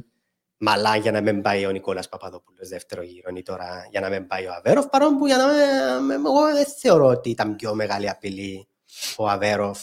[0.58, 4.26] Μαλά για να μην πάει ο Νικόλας Παπαδόπουλος δεύτερο γύρο ή τώρα για να μην
[4.26, 8.08] πάει ο Αβέροφ παρόν που για να μην, εγώ δεν θεωρώ ότι ήταν πιο μεγάλη
[8.08, 8.68] απειλή
[9.16, 9.80] ο Αβέροφ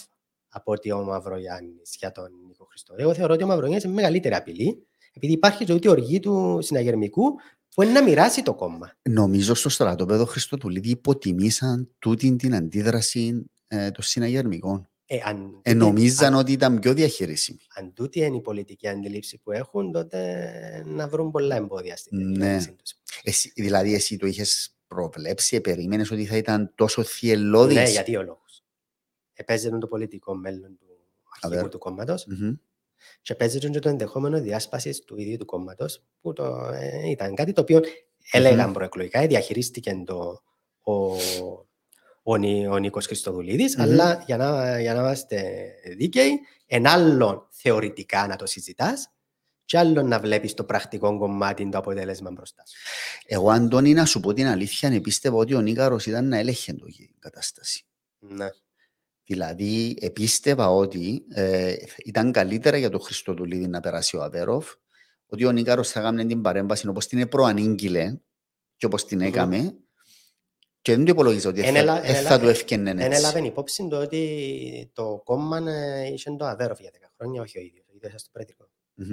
[0.50, 2.94] από ότι ο Μαυρογιάννης για τον Νίκο Χριστό.
[2.98, 7.36] Εγώ θεωρώ ότι ο Μαυρογιάννης είναι μεγαλύτερη απειλή επειδή υπάρχει και ούτε οργή του συναγερμικού
[7.76, 8.94] που είναι να μοιράσει το κόμμα.
[9.02, 14.90] Νομίζω στο στρατόπεδο Χριστοτουλίδη υποτιμήσαν τούτη την αντίδραση ε, των συναγερμικών.
[15.08, 17.60] Ε, αν, Ε, νομίζαν ότι ήταν πιο διαχειρίσιμη.
[17.76, 22.32] αν τούτη είναι η πολιτική αντίληψη που έχουν, τότε να βρουν πολλά εμπόδια στην Ναι.
[22.34, 22.94] κυβέρνηση τους.
[23.24, 28.24] Εσύ, δηλαδή, εσύ το είχες προβλέψει, περίμενε ότι θα ήταν τόσο θυελώδης; Ναι, για δύο
[28.24, 28.64] λόγους.
[29.34, 30.86] Επέζεται το πολιτικό μέλλον του
[31.34, 31.70] αρχηγού Αβέρ.
[31.70, 32.28] του κόμματος
[33.22, 37.52] και παίζεται και το ενδεχόμενο διάσπασης του ίδιου του κόμματος, που το, ε, ήταν κάτι
[37.52, 37.82] το οποίο
[38.32, 40.42] έλεγαν προεκλογικά, ε, διαχειρίστηκε το,
[40.82, 40.94] ο,
[42.28, 43.84] ο, Νι- ο Νίκος Χριστοδουλίδης, Μμμ.
[43.84, 49.10] αλλά για να, για να είμαστε δίκαιοι, εν άλλον θεωρητικά να το συζητάς
[49.66, 52.78] και άλλον να βλέπεις το πρακτικό κομμάτι το αποτέλεσμα μπροστά σου.
[53.26, 56.86] Εγώ, Αντώνη, να σου πω την αλήθεια, πίστευα ότι ο Νίκαρος ήταν να έλεγχε το
[56.88, 57.86] η κατάσταση.
[58.20, 58.48] Ναι.
[59.26, 61.76] Δηλαδή, επίστευα ότι ε,
[62.06, 64.74] ήταν καλύτερα για τον Χριστοδουλίδη να περάσει ο Αβέροφ,
[65.28, 68.18] ότι ο Νίκαρος θα κάνει την παρέμβαση όπως την προανήγγειλε
[68.78, 69.28] και όπως την Μμμ.
[69.28, 69.76] έκαμε
[70.86, 73.00] και δεν το υπολογίζα ότι Εν θα, έλα- ε, εν θα έλα- του έφτιανε Εν
[73.00, 73.18] έτσι.
[73.20, 77.62] έλαβε υπόψη το ότι το κόμμα ε, είχε το Αβέροφ για 10 χρόνια, όχι ο
[77.62, 77.86] ίδιος.
[77.88, 78.70] Ο ίδιος στο πρέτικο.
[78.94, 79.08] Μμμ,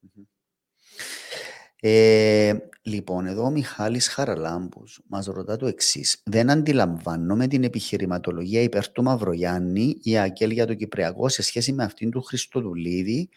[0.00, 0.22] μμμ.
[1.80, 6.20] Ε, λοιπόν, εδώ ο Μιχάλης Χαραλάμπους μας ρωτά το εξής.
[6.24, 11.84] Δεν αντιλαμβάνομαι την επιχειρηματολογία υπέρ του Μαυρογιάννη ή Ακέλ για το Κυπριακό σε σχέση με
[11.84, 13.28] αυτήν του Χριστοδουλίδη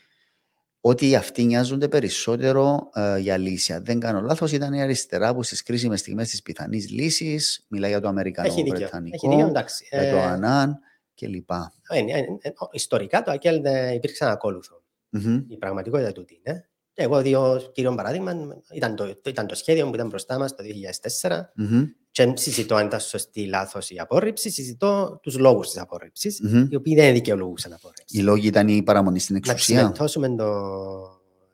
[0.82, 3.74] ότι αυτοί νοιάζονται περισσότερο ε, για λύση.
[3.74, 7.90] Αν δεν κάνω λάθος, ήταν η αριστερά που στις κρίσιμες στιγμές της πιθανής λύσης μιλάει
[7.90, 8.44] για το Έχει δίκιο.
[8.44, 9.88] Έχει δίκιο, Αμερικανό-Βρετανικό, εντάξει.
[9.90, 10.80] για το Ε, Ανάν
[11.16, 11.52] κλπ.
[11.52, 14.84] ε, ε, ε, ε, Ιστορικά το ΑΚΕΛ δεν υπήρξε ακόλουθο.
[15.10, 16.70] Μμμ, Η πραγματικότητα τούτη είναι.
[16.94, 18.34] Και εγώ δύο κύριο παράδειγμα
[18.74, 20.64] ήταν το, ήταν το σχέδιο που ήταν μπροστά μας το
[21.22, 21.40] 2004.
[21.56, 25.78] μμμ, Και δεν συζητώ αν ήταν σωστή ή λάθος η απόρριψη, συζητώ τους λόγους της
[25.82, 26.68] απόρριψης, Μμμ.
[26.72, 28.18] οι οποίοι δεν δικαιολογούσαν απόρριψη.
[28.18, 30.46] Οι λόγοι ήταν η παραμονή στην Να εξουσία; ψημεντώσουμε το,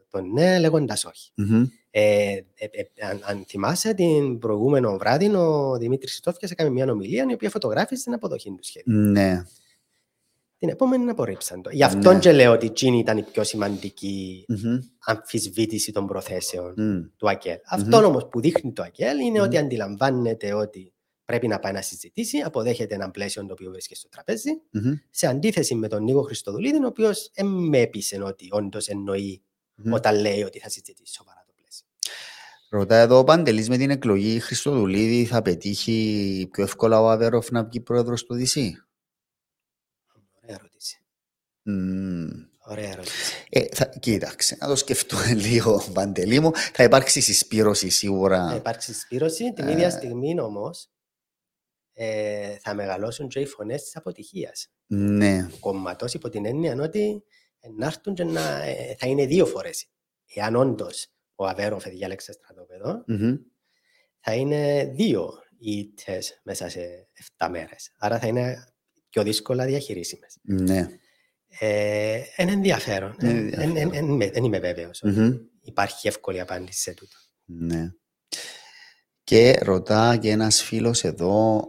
[0.10, 1.32] το ναι λέγοντας όχι.
[1.36, 1.66] Μμμ.
[1.90, 7.26] Ε, ε, ε, αν, αν θυμάσαι, την προηγούμενο βράδυ ο Δημήτρης Χριστόφιας έκανε μια ομιλία
[7.30, 8.94] η οποία φωτογράφησε την αποδοχή του σχέδιου.
[8.94, 9.44] Ναι.
[10.60, 11.70] Την επόμενη απορρίψαν το.
[11.74, 12.20] Γι' αυτό Ναι.
[12.20, 14.80] και λέω ότι εκείνη ήταν η πιο σημαντική Μμμ.
[15.06, 17.02] αμφισβήτηση των προθέσεων Μμ.
[17.18, 17.58] του ΑΚΕΛ.
[17.66, 19.46] Αυτό όμως που δείχνει το ΑΚΕΛ είναι Μμμ.
[19.46, 20.94] ότι αντιλαμβάνεται ότι
[21.26, 24.94] πρέπει να πάει να συζητήσει, αποδέχεται ένα πλαίσιο το οποίο βρίσκεται στο τραπέζι, Μμμ.
[25.10, 29.42] σε αντίθεση με τον Νίκο Χριστοδουλίδη, ο οποίος με έπεισε ότι όντως εννοεί
[29.76, 29.94] Μμμ.
[29.94, 31.86] όταν λέει ότι θα συζητήσει σοβαρά το πλαίσιο.
[32.70, 37.64] Ρωτά εδώ ο Παντελής με την εκλογή Χριστοδουλίδη θα πετύχει πιο εύκολα ο Αβέροφ να
[37.64, 38.82] βγει πρόεδρος του ΔΥΣΥ.
[40.48, 41.02] Ωραία ερώτηση.
[41.62, 42.28] Μμμ.
[42.66, 43.46] Ωραία ερώτηση.
[43.50, 46.52] Ε, θα, κοίταξε, να το σκεφτούμε λίγο, Παντελή μου.
[46.56, 48.48] Θα υπάρξει συσπήρωση σίγουρα.
[48.50, 49.54] Θα υπάρξει συσπήρωση.
[49.54, 49.72] Την Ε.
[49.72, 50.90] ίδια στιγμή όμως
[51.94, 55.48] ε, θα μεγαλώσουν και οι φωνές της αποτυχίας Ναι.
[55.50, 57.24] του κόμματο υπό την έννοια ότι
[57.60, 59.88] ε, να έρθουν και να, ε, θα είναι δύο φορές.
[60.34, 63.36] Εάν όντως ο Αβέροφ διάλεξε στρατόπεδο, Μμμ.
[64.20, 67.92] θα είναι δύο ήττες μέσα σε 7 μέρες.
[67.98, 68.66] Άρα θα είναι
[69.22, 70.38] πιο δύσκολα διαχειρίσιμες.
[70.42, 70.88] Ναι.
[71.60, 73.16] Ε, είναι ενδιαφέρον.
[73.22, 73.78] Είναι Ε, ενδιαφέρον.
[73.78, 75.34] εν- εν- εν είμαι- Δεν είμαι βέβαιος ότι Μμμ.
[75.62, 77.16] υπάρχει εύκολη απάντηση σε τούτο.
[77.46, 77.92] Ναι.
[79.24, 81.64] Και ρωτά και ένας φίλος εδώ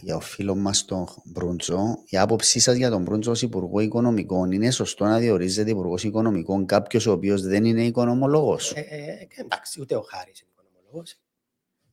[0.00, 1.96] για ο φίλος μας τον Μπρούντζο.
[2.06, 6.66] Η άποψή σας για τον Μπρούντζο ως Υπουργό Οικονομικών είναι σωστό να διορίζεται Υπουργός Οικονομικών
[6.66, 11.18] κάποιος ο οποίος δεν είναι οικονομολόγος; Ε, ε, και εντάξει, ούτε ο Χάρης είναι οικονομολόγος.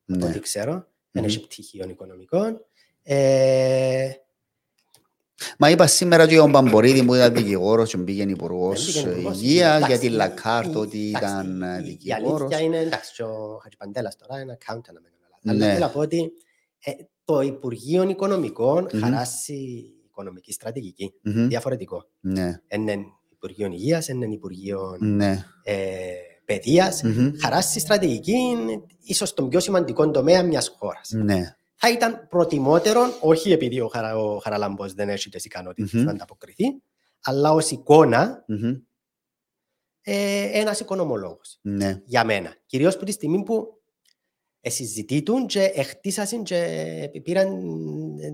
[0.06, 0.18] Ναι.
[0.18, 0.72] από ό,τι ξέρω.
[1.12, 1.30] Δεν Μμμ.
[1.30, 2.66] έχει πτυχίων οικονομικών.
[3.04, 4.12] Ε,
[5.58, 9.42] Μα είπα σήμερα ότι ο Μπαμπορίδη που ήταν δικηγόρος και πήγαινε Υπουργός δεν πήγαινε υπουργός.
[9.42, 12.40] Υγείας Εντάξει, για την η- Λακάρτ η- ότι εντάξει, ήταν ε, η- Η δικηγόρος.
[12.42, 15.42] αλήθεια είναι, εντάξει, και ο Χατζηπαντέλας τώρα είναι accountant να μην κάνω λάθος.
[15.42, 15.52] Ναι.
[15.52, 16.32] Αλλά θέλω να πω ότι
[16.84, 16.92] ε,
[17.26, 19.00] το Υπουργείο Οικονομικών Μμμ.
[19.02, 21.14] χαράσει οικονομική στρατηγική.
[21.22, 21.48] Μμμ.
[21.48, 22.06] Διαφορετικό.
[22.20, 22.98] Ναι, Είναι
[23.32, 25.46] Υπουργείο Υγείας, είναι Υπουργείο ναι.
[25.64, 25.76] ε,
[26.46, 27.04] Παιδείας.
[27.04, 27.32] Μμμ.
[27.42, 31.10] Χαράσει στρατηγική είναι ίσως τον πιο σημαντικό τομέα μιας χώρας.
[31.14, 31.56] Ναι.
[31.84, 36.04] Θα ήταν προτιμότερο, όχι επειδή ο, Χαρα, ο Χαραλάμπος δεν έχει τις ικανότητες Μμμ.
[36.04, 36.64] να ανταποκριθεί,
[37.22, 38.76] αλλά ως εικόνα Μμμ.
[40.02, 42.02] ε, ένας οικονομολόγος, Ναι.
[42.06, 42.56] για μένα.
[42.66, 43.68] Κυρίως που τη στιγμή που
[44.62, 47.60] ε, συζητήτουν και εχτίσασαν και πήραν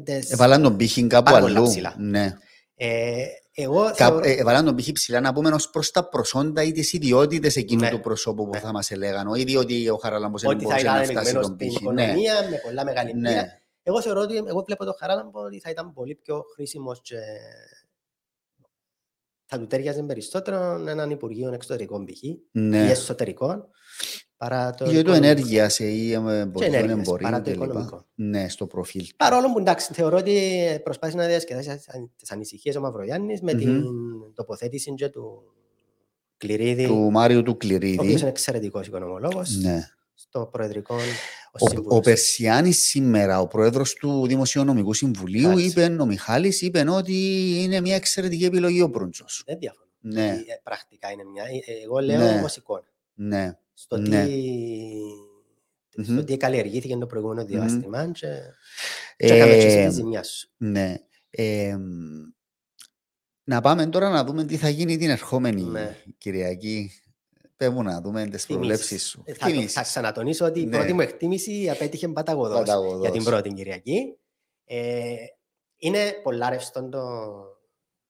[0.03, 0.31] τις...
[0.31, 1.67] Εβαλάν τον πύχη κάπου Πάρα πολλά αλλού.
[1.67, 1.95] ψηλά.
[1.97, 2.33] Ναι.
[2.79, 4.19] Ε, εγώ Κα- θεωρώ...
[4.23, 7.81] ε, Εβαλάν τον πύχη ψηλά να πούμε ως προς τα προσόντα ή τις ιδιότητες εκείνου
[7.81, 7.89] Ναι.
[7.89, 8.59] του προσώπου που Ναι.
[8.59, 9.27] θα μας έλεγαν.
[9.27, 11.93] Όχι διότι ο Χαραλάμπος δεν ότι θα μπορούσε ήταν να φτάσει ενημερωμένος τον στην πύχη.
[11.93, 12.01] Ναι.
[12.03, 13.29] οικονομία, με πολλά μεγάλη Ναι.
[13.29, 13.61] εμπειρία.
[13.83, 17.15] Εγώ θεωρώ ότι, εγώ βλέπω τον Χαράλαμπο ότι θα ήταν πολύ πιο χρήσιμος και
[19.45, 22.23] θα του τέριαζε περισσότερο έναν Υπουργείο Εξωτερικών π.χ.
[22.23, 22.89] ή Ναι.
[22.91, 23.67] εσωτερικών
[24.37, 25.25] παρά το Ή το οικονομικό.
[25.25, 27.53] ενέργειας ή εμπορίου ενέργειας, εμπορίου παρά το κλπ.
[27.63, 28.05] οικονομικό.
[28.15, 29.07] Ναι, στο προφίλ.
[29.07, 29.15] του.
[29.15, 30.39] Παρόλο που εντάξει, θεωρώ ότι
[30.83, 31.79] προσπάθησε να διασκεδάσει
[32.15, 33.59] τις ανησυχίες ο Μαυρογιάννη με Μμμ.
[33.59, 33.83] την
[34.33, 35.43] τοποθέτηση και του
[36.37, 38.11] Κληρίδη, Του Μάριου του ο οποίος Κληρίδη.
[38.11, 39.87] είναι εξαιρετικός οικονομολόγος, Ναι.
[40.13, 41.99] στο προεδρικό ως Ο, ο σύμβουλος.
[42.03, 45.83] Περσιάνης σήμερα, ο πρόεδρος του Δημοσιονομικού Συμβουλίου, Μάλιστα.
[45.85, 47.13] είπε, ο Μιχάλης είπε ότι
[47.63, 49.43] είναι μια εξαιρετική επιλογή ο Μπρούντζος.
[49.45, 49.85] Δεν διαφωνώ.
[49.99, 51.43] Ναι, Ε, πρακτικά είναι μια.
[51.43, 52.41] ε, Εγώ λέω Ναι.
[52.45, 52.83] ως εικόνα.
[53.13, 54.25] ναι, Στο Ναι.
[54.25, 56.23] τι, στο Μμμ.
[56.23, 57.47] τι καλλιεργήθηκε το προηγούμενο Μμμ.
[57.47, 58.27] διάστημα και,
[59.17, 60.49] και έκαμε και εσύ Ε, τη ζημιά σου.
[60.57, 60.95] ναι.
[61.29, 61.77] Ε,
[63.43, 65.97] να πάμε τώρα να δούμε τι θα γίνει την ερχόμενη Ναι.
[66.17, 66.91] Κυριακή.
[67.57, 68.45] Πες να δούμε τις Θυμίσεις.
[68.47, 69.21] προβλέψεις σου.
[69.25, 69.73] Ε, Θα, το- Θυμίσεις.
[69.73, 70.77] θα ξανατονίσω ότι η Ναι.
[70.77, 72.99] πρώτη μου εκτίμηση απέτυχε παταγωδός Παταγωδός.
[73.01, 74.17] για την πρώτη Κυριακή.
[74.65, 75.15] Ε,
[75.77, 76.99] είναι πολλά ρευστό το,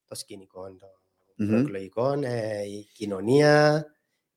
[0.06, 0.88] το σκηνικό, το
[1.36, 1.48] Μμμ.
[1.48, 3.86] προεκλογικό, ε, η κοινωνία,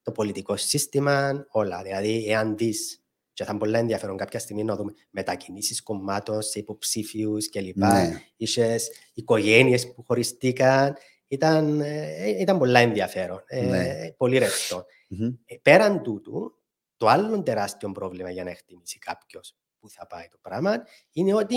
[0.02, 1.82] το πολιτικό σύστημα, όλα.
[1.82, 3.00] Δηλαδή, εάν δεις,
[3.32, 7.76] και θα είναι πολύ ενδιαφέρον κάποια στιγμή να δούμε μετακινήσεις κομμάτων σε υποψήφιους κλπ.
[7.76, 8.22] Ναι.
[8.36, 10.96] Είχες οικογένειες που χωριστήκαν.
[11.28, 13.42] Ήταν, ε, ήταν πολλά ενδιαφέρον.
[13.46, 14.10] Ε, Ναι.
[14.16, 14.84] Πολύ ρευστό.
[15.08, 15.32] Μμμ.
[15.44, 16.58] Ε, Πέραν τούτου,
[16.96, 20.82] το άλλο τεράστιο πρόβλημα για να εκτιμήσει κάποιος που θα πάει το πράγμα
[21.12, 21.56] είναι ότι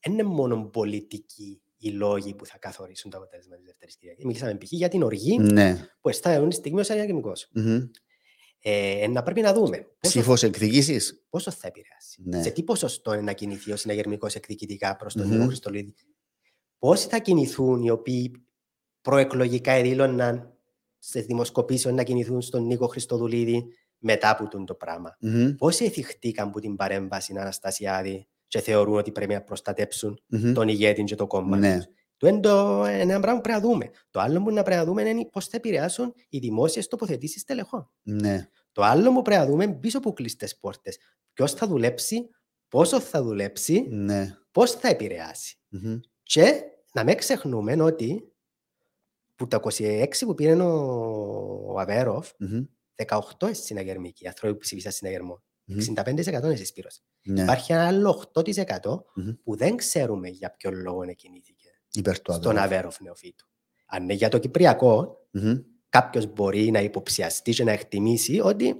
[0.00, 4.24] δεν είναι μόνο πολιτικοί οι λόγοι που θα καθορίσουν το αποτέλεσμα της δεύτερης Κυριακής.
[4.24, 4.72] Μιλήσαμε π.χ.
[4.72, 5.88] για την οργή Ναι.
[6.00, 7.32] που αισθάνεται αυτή τη στιγμή ως ακαδημικό.
[7.52, 7.80] Μμμ.
[8.62, 12.22] Ε, να πρέπει να δούμε πόσο, Ψήφος εκδικήσεις; πόσο θα επηρεάσει.
[12.24, 12.42] Ναι.
[12.42, 15.32] Σε τι ποσοστό είναι να κινηθεί ο συναγερμικός εκδικητικά προς τον Μμμ.
[15.32, 15.94] Νίκο Χριστολίδη.
[16.78, 18.44] Πόσοι θα κινηθούν οι οποίοι
[19.00, 20.54] προεκλογικά δήλωναν
[20.98, 23.64] στι δημοσκοπήσει να κινηθούν στον Νίκο Χριστοδουλίδη
[23.98, 25.54] μετά από τούτο το πράγμα; Μμμ.
[25.54, 30.52] Πόσοι εθιχτήκαν από την παρέμβαση Αναστασιάδη και θεωρούν ότι πρέπει να προστατέψουν Μμμ.
[30.52, 31.76] τον ηγέτη και το κόμμα Ναι.
[31.76, 31.86] τους.
[32.16, 33.90] Το είναι το- είναι ένα πράγμα που πρέπει να δούμε.
[34.10, 37.90] Το άλλο που να πρέπει να δούμε είναι πώς θα επηρεάσουν οι δημόσιες τοποθετήσεις τελεχών.
[38.02, 38.48] Ναι.
[38.72, 40.98] Το άλλο που πρέπει να δούμε είναι πίσω από κλειστές πόρτες.
[41.32, 42.28] Ποιος θα δουλέψει
[42.68, 44.36] πόσο θα δουλέψει, Ναι.
[44.52, 45.58] πώς θα επηρεάσει.
[45.68, 46.00] Μμμ.
[46.22, 46.62] Και
[46.92, 48.32] να μην ξεχνούμε ότι
[49.36, 52.64] που τα 26 που πήρε ο Αβέροφ, Μμμ.
[52.94, 55.42] 18 είναι συναγερμικοί, άνθρωποι που ψήφισαν συναγερμό.
[55.74, 55.94] Μμμ.
[55.96, 57.00] 65% είναι συσπήρωση.
[57.22, 57.42] Ναι.
[57.42, 58.42] Υπάρχει ένα άλλο 8%
[59.14, 59.30] Μμμ.
[59.44, 62.64] που δεν ξέρουμε για ποιον λόγο κινήθηκε Υπέρ του στον Αβέροφ.
[62.64, 63.46] Αβέροφ νεοφύτου.
[63.86, 65.58] Αν είναι για το Κυπριακό, Μμμ.
[65.88, 68.74] κάποιος μπορεί να υποψιαστεί και να εκτιμήσει ότι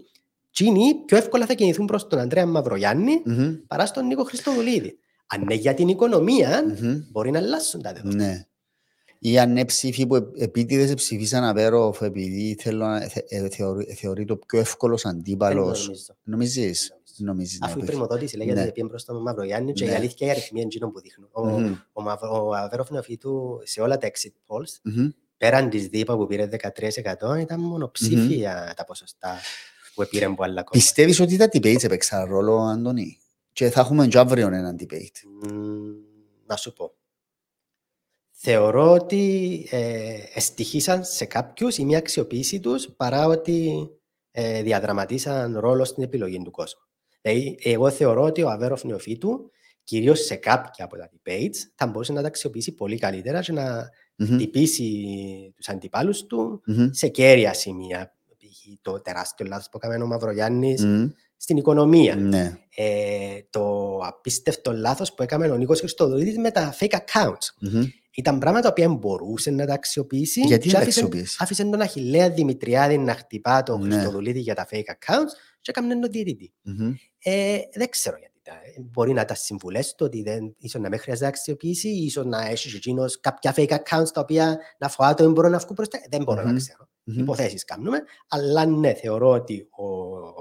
[0.48, 3.54] εκείνοι πιο εύκολα θα κινηθούν προς τον Αντρέα Μαυρογιάννη Μμμ.
[3.66, 4.98] παρά στον Νίκο Χριστοδουλίδη.
[5.26, 7.00] Αν είναι για την οικονομία, Μμμ.
[7.10, 8.24] μπορεί να αλλάσουν τα δεδομένα.
[8.24, 8.44] Ναι.
[9.22, 14.24] Ή αν είναι ψήφοι που επίτηδες ψηφίσαν Αβέροφ επειδή θέλω να θε- ε, θεωρεί, θεωρεί
[14.24, 15.80] το πιο εύκολος Δεν αντίπαλος.
[15.86, 16.02] νομίζω.
[16.22, 17.32] Νομίζεις; Νομίζω.
[17.32, 17.58] Νομίζεις.
[17.60, 18.62] ναι, Αφού η που- πρημοδότηση λέγεται Ναι.
[18.62, 19.94] ότι πήγαινε προς τον Μαυρογιάννη και η Ναι.
[19.94, 21.28] αλήθεια η αριθμή εντύνων που δείχνουν.
[21.32, 21.74] Ο, Μμμ.
[21.92, 25.08] ο, Μαυρο- ο Αβέροφ νεοφύτου σε όλα τα exit polls, Μμμ.
[25.36, 29.36] πέραν της ΔΥΠΑ που πήρε 13% ήταν μονοψήφια τα ποσοστά
[29.94, 30.70] που πήρε από άλλα κόμματα.
[30.70, 33.18] Πιστεύεις ότι τα debates έπαιξαν ρόλο, Αντώνη;
[33.52, 35.50] Και θα έχουμε και αύριο έναν debate.
[35.52, 35.92] Μμμ,
[36.46, 36.94] Να σου πω.
[38.42, 43.88] Θεωρώ ότι ε, εστυχήσαν σε κάποιους η μία αξιοποίηση τους παρά ότι
[44.30, 46.80] ε, διαδραματίσαν ρόλο στην επιλογή του κόσμου.
[47.20, 49.50] Δηλαδή, εγώ θεωρώ ότι ο Αβέροφ Νεοφύτου,
[49.84, 53.90] κυρίως σε κάποια από τα debates, θα μπορούσε να τα αξιοποιήσει πολύ καλύτερα και να
[54.16, 54.36] Μμμ.
[54.36, 54.94] τυπήσει
[55.56, 56.88] τους αντιπάλους του Μμμ.
[56.90, 58.14] σε κέρια σημεία.
[58.38, 58.78] Π.χ.
[58.82, 61.08] το τεράστιο λάθος που έκανε ο Μαυρογιάννης Μμμ.
[61.36, 62.16] στην οικονομία.
[62.16, 62.58] Ναι.
[62.76, 67.68] Ε, το απίστευτο λάθος που έκανε ο Νίκος Χριστοδουλίδης με τα fake accounts.
[68.12, 68.16] Μμμ.
[68.16, 71.80] Ήταν πράγματα που μπορούσε να τα αξιοποιήσει Γιατί και να τα άφησε, αξιοποιήσει; άφησε τον
[71.80, 73.92] Αχιλέα Δημητριάδη να χτυπά τον Ναι.
[73.94, 75.30] Χριστοδουλίδη για τα fake accounts
[75.60, 76.52] και έκανε τον διαιτητή.
[76.62, 76.94] Μμμ.
[77.22, 78.34] Ε, δεν ξέρω γιατί.
[78.42, 78.52] τα-
[78.90, 82.46] Μπορεί να τα συμβουλές του ότι δεν, ίσως να μην χρειάζεται να αξιοποιήσει, ίσως να
[82.46, 85.98] έχει και εκείνος κάποια fake accounts τα οποία να φοβάται ότι μπορούν να βγουν μπροστά.
[86.10, 86.56] Δεν μπορώ να Μμμ.
[86.56, 86.88] ξέρω.
[87.04, 87.18] Μμμ.
[87.18, 87.98] Υποθέσεις κάνουμε.
[88.28, 89.84] Αλλά ναι, θεωρώ ότι ο,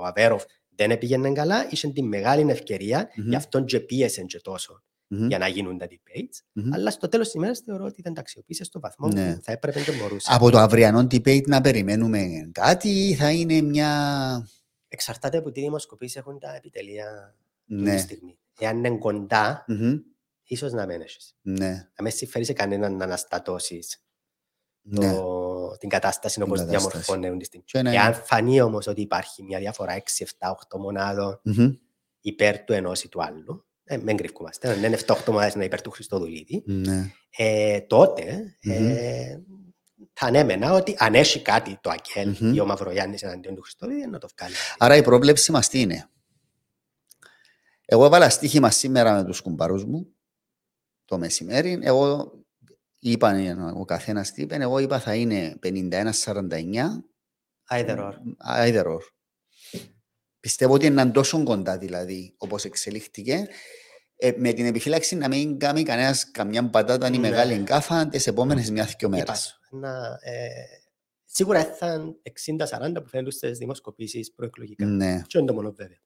[0.02, 0.44] ο Αβέροφ
[0.76, 3.28] δεν πήγαινε καλά, είχε την μεγάλη ευκαιρία, Μμμ.
[3.30, 5.28] γι' αυτόν και πίεσε και τόσο Μμμ.
[5.28, 6.40] για να γίνουν τα debates.
[6.54, 6.74] Μμμ.
[6.74, 9.36] Αλλά στο τέλος της ημέρας θεωρώ ότι δεν τα αξιοποίησες στο βαθμό Ναι.
[9.36, 10.34] που θα έπρεπε και μπορούσες.
[10.36, 14.48] Από το αυριανό debate να περιμένουμε κάτι ή θα είναι μια...
[14.88, 17.06] Εξαρτάται από τι δημοσκοπήσεις έχουν τα επιτελεία
[17.62, 17.98] αυτή τη Ναι.
[17.98, 18.38] στιγμή.
[18.60, 19.98] Εάν είναι κοντά, Μμμ.
[20.44, 21.36] ίσως να μην έχεις.
[21.42, 21.70] Ναι.
[21.70, 24.04] Να μην συμφέρει σε κανέναν να αναστατώσεις
[24.82, 25.12] Ναι.
[25.14, 26.88] το, την κατάσταση όπως κατάσταση.
[26.90, 27.66] διαμορφώνουν τη στιγμή.
[27.66, 31.72] Και να Εάν είναι- φανεί όμως ότι υπάρχει μια διαφορά 6, 7, 8 μονάδων Μμμ.
[32.22, 35.82] υπέρ του ενός ή του άλλου, ε, μην κρυφκούμαστε, αν είναι 7-8 μονάδες να υπέρ
[35.82, 37.12] του Χριστοδουλίδη, Ναι.
[37.38, 39.38] ε, τότε ε,
[40.14, 42.54] θα ανέμενα ότι αν έχει κάτι το ΑΚΕΛ Μμμ.
[42.54, 44.54] ή ο Μαυρογιάννης εναντίον του Χριστοδουλίδη να το βγάλει.
[44.78, 46.10] Άρα η πρόβλεψη μας τι είναι;
[47.86, 50.08] Εγώ έβαλα στοίχημα σήμερα με τους κουμπαρούς μου
[51.06, 51.80] το μεσημέρι.
[51.82, 52.32] Εγώ
[53.00, 53.34] είπα,
[53.78, 57.04] ο καθένας τι είπε, εγώ είπα θα είναι 51-49
[57.72, 58.14] Either or.
[58.58, 59.00] Either or.
[60.40, 63.48] Πιστεύω ότι είναι τόσο κοντά δηλαδή, όπως εξελίχθηκε,
[64.16, 67.18] ε, με την επιφύλαξη να μην κάνει κανένας καμιά πατάτα ή Ναι.
[67.18, 69.60] μεγάλη εγκάφα τις επόμενες μια-δυο Είπα μέρες.
[69.70, 70.50] σου, να, ε,
[71.26, 74.86] σίγουρα θα είναι 60-40 που φαίνονται στις δημοσκοπήσεις προεκλογικά.
[74.86, 75.22] Ναι.
[75.28, 75.98] Και είναι το μόνο βέβαιο.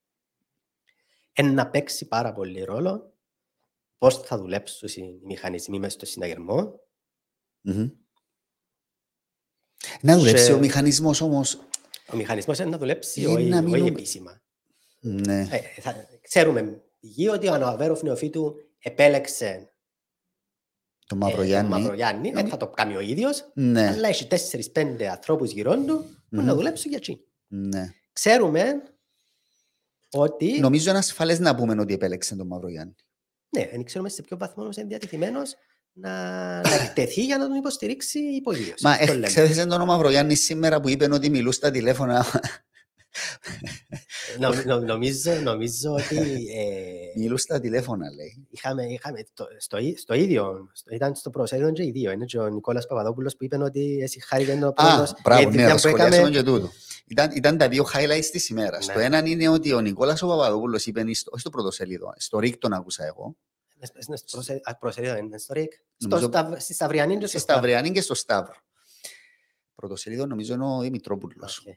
[1.33, 3.13] Εν να παίξει πάρα πολύ ρόλο
[3.97, 6.79] πώς θα δουλέψουν οι μηχανισμοί μέσα στο συναγερμό.
[7.61, 7.89] Μμμ.
[10.01, 11.59] Να δουλέψει Και- ο μηχανισμός όμως.
[12.11, 14.41] Ο μηχανισμός είναι να δουλέψει Ε, όχι, να όχι μείνουμε- επίσημα.
[14.99, 15.39] Ναι.
[15.51, 19.71] Ε, θα, ξέρουμε πηγή ότι ο Αναβέροφ Νεοφύτου επέλεξε
[21.07, 21.69] Το ε, Μαυρογιάννη.
[21.71, 23.87] τον Μαυρογιάννη, Ε, δεν θα το κάνει ο ίδιος, Ναι.
[23.87, 25.97] αλλά έχει 4-5 ανθρώπους γύρω του
[26.29, 26.45] που Μμμ.
[26.45, 27.23] να δουλέψουν για εκεί.
[27.47, 27.89] ναι.
[28.13, 28.83] Ξέρουμε
[30.11, 32.95] ότι Νομίζω είναι ασφαλές να πούμε ότι επέλεξε τον Μαυρογιάννη.
[33.49, 35.55] ναι, δεν ξέρουμε σε ποιο βαθμό είναι διατεθειμένος
[35.93, 36.11] να,
[36.61, 38.81] να εκτεθεί για να τον υποστηρίξει υπογείως.
[38.81, 39.25] Μα Αυτό λέμε.
[39.25, 42.25] εξέθεσε τον ο Μαυρογιάννη σήμερα που είπε ότι μιλούν στα τηλέφωνα.
[44.39, 46.15] Νο- νο- νομίζω, νομίζω ότι
[46.57, 48.47] ε, μιλούν στα τηλέφωνα λέει.
[48.49, 52.11] είχαμε, είχαμε το, στο, ί- στο ίδιο, στο, ήταν στο προσέδιο και οι δύο.
[52.11, 55.39] Είναι και ο Νικόλας Παπαδόπουλος που είπε ότι εσύ χάρηκε ο Α, πρόεδρος για μπράβο,
[55.41, 56.29] τη ναι, δουλειά το που σχολιάσαμε έκαμε.
[56.29, 56.71] και τούτο.
[57.07, 58.87] Ήταν, ήταν τα δύο highlights της ημέρας.
[58.87, 58.93] Ναι.
[58.93, 62.39] Το ένα είναι ότι ο Νικόλας ο Παπαδόπουλος είπε, στο- όχι στο πρώτο σελίδο, στο
[62.39, 63.35] ρίκτο τον άκουσα εγώ,
[64.07, 65.71] Είναι στο προσε- ας, προσέδιο, είναι στο ΡΙΚ.
[65.73, 68.55] Στο Νομίζω- Σταβ- Στη Σταυριανή και στη στο Σταυ- Σταυριανή και στο Σταύρο.
[69.75, 71.57] Πρώτο σελίδο νομίζω είναι ο Δημητρόπουλος.
[71.57, 71.73] Οκ.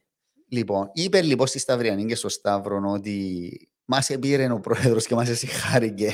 [0.49, 5.29] Λοιπόν, είπε λοιπόν στη Σταυριανή και στο Σταύρο ότι μας επήρε ο πρόεδρος και μας
[5.29, 6.13] εσυχάρηκε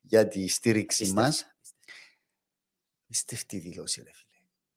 [0.00, 1.36] για τη στήριξη Πίστευτα, μας.
[1.36, 1.92] πίστευτα.
[3.06, 4.27] Πιστευτή δήλωση, ρε φίλε.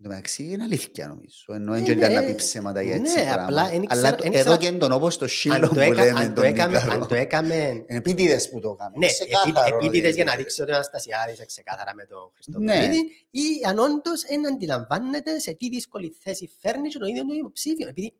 [0.03, 1.45] Εν τω μεταξύ είναι αλήθεια νομίζω.
[1.53, 3.71] Ενώ Ε, δεν ήταν να ναι, πει ψέματα για ναι, έτσι απλά πράγμα.
[3.71, 5.79] εν Αλλά ξέρω- το- εν εδώ ξέρω- και τον όπως το σύλλο Αν που το
[5.79, 7.01] έκα- λέμε αν το τον έκαμε- Νικαρό.
[7.01, 8.97] αν το έκαμε Είναι επίτηδες που το έκαμε.
[8.97, 10.41] Ναι, Ξεκάθαρο, επί- επίτηδες για να δηλαδή.
[10.41, 12.31] δείξει ότι ο Αναστασιάδης είναι ξεκάθαρα με τον Ναι.
[12.33, 17.33] Χριστοδουλίδη ή αν όντως δεν αντιλαμβάνεται σε τι δύσκολη θέση φέρνει και το ίδιο το
[17.33, 17.87] υποψήφιο.
[17.87, 18.13] Επειδή,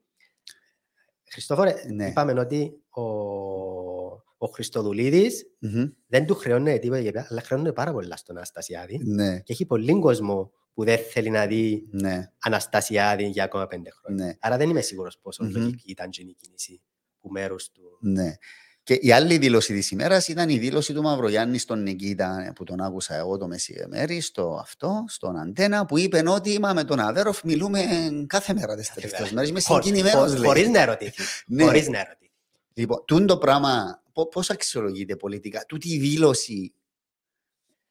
[1.32, 2.08] Χριστόφορε, Ναι.
[2.08, 3.02] είπαμε ότι ο,
[4.38, 5.86] ο Χριστοδουλίδης Μμμ.
[6.08, 9.02] δεν του χρεώνει τίποτα, για- αλλά χρεώνει πάρα πολλά στον Αναστασιάδη.
[9.04, 13.90] Ναι, Και έχει πολύ κόσμο που δεν θέλει να δει ναι, Αναστασιάδη για ακόμα πέντε
[13.90, 14.26] χρόνια.
[14.26, 14.34] ναι.
[14.40, 15.52] Άρα δεν είμαι σίγουρος πόσο Μμμ.
[15.52, 16.82] λογική ήταν και η κίνηση
[17.20, 17.98] που μέρους του.
[18.02, 18.34] Ναι.
[18.84, 22.82] Και η άλλη δήλωση της ημέρας ήταν η δήλωση του Μαυρογιάννη στον Νικήτα που τον
[22.82, 27.44] άκουσα εγώ το μεσημέρι στο αυτό, στον Αντένα που είπε ότι «Μα με τον Αβέροφ
[27.44, 27.82] μιλούμε
[28.28, 29.50] κάθε μέρα τις τελευταίες μέρες.
[29.50, 30.46] Είμαι Χω- συγκινημένος χω- λέει.
[30.48, 31.24] Χωρίς να ερωτηθεί.
[31.48, 31.64] Ναι.
[31.64, 32.32] Χωρίς να ερωτηθεί.
[32.74, 36.74] Λοιπόν, τούν το πράγμα πο- πώς αξιολογείται πολιτικά, τούτη η δήλωση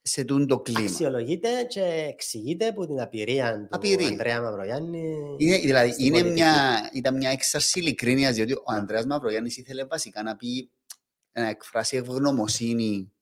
[0.02, 0.80] σε τούν το κλίμα.
[0.80, 4.08] Αξιολογείται και εξηγείται από την απειρία του Απειρία.
[4.08, 5.14] Ανδρέα Μαυρογιάννη.
[5.38, 6.42] Είναι, δηλαδή, στην είναι πολιτική.
[6.42, 10.70] μια, ήταν μια έξαρση ειλικρίνειας, διότι ο Ανδρέας Μαυρογιάννης ήθελε βασικά να πει,
[11.32, 13.12] να εκφράσει ευγνωμοσύνη.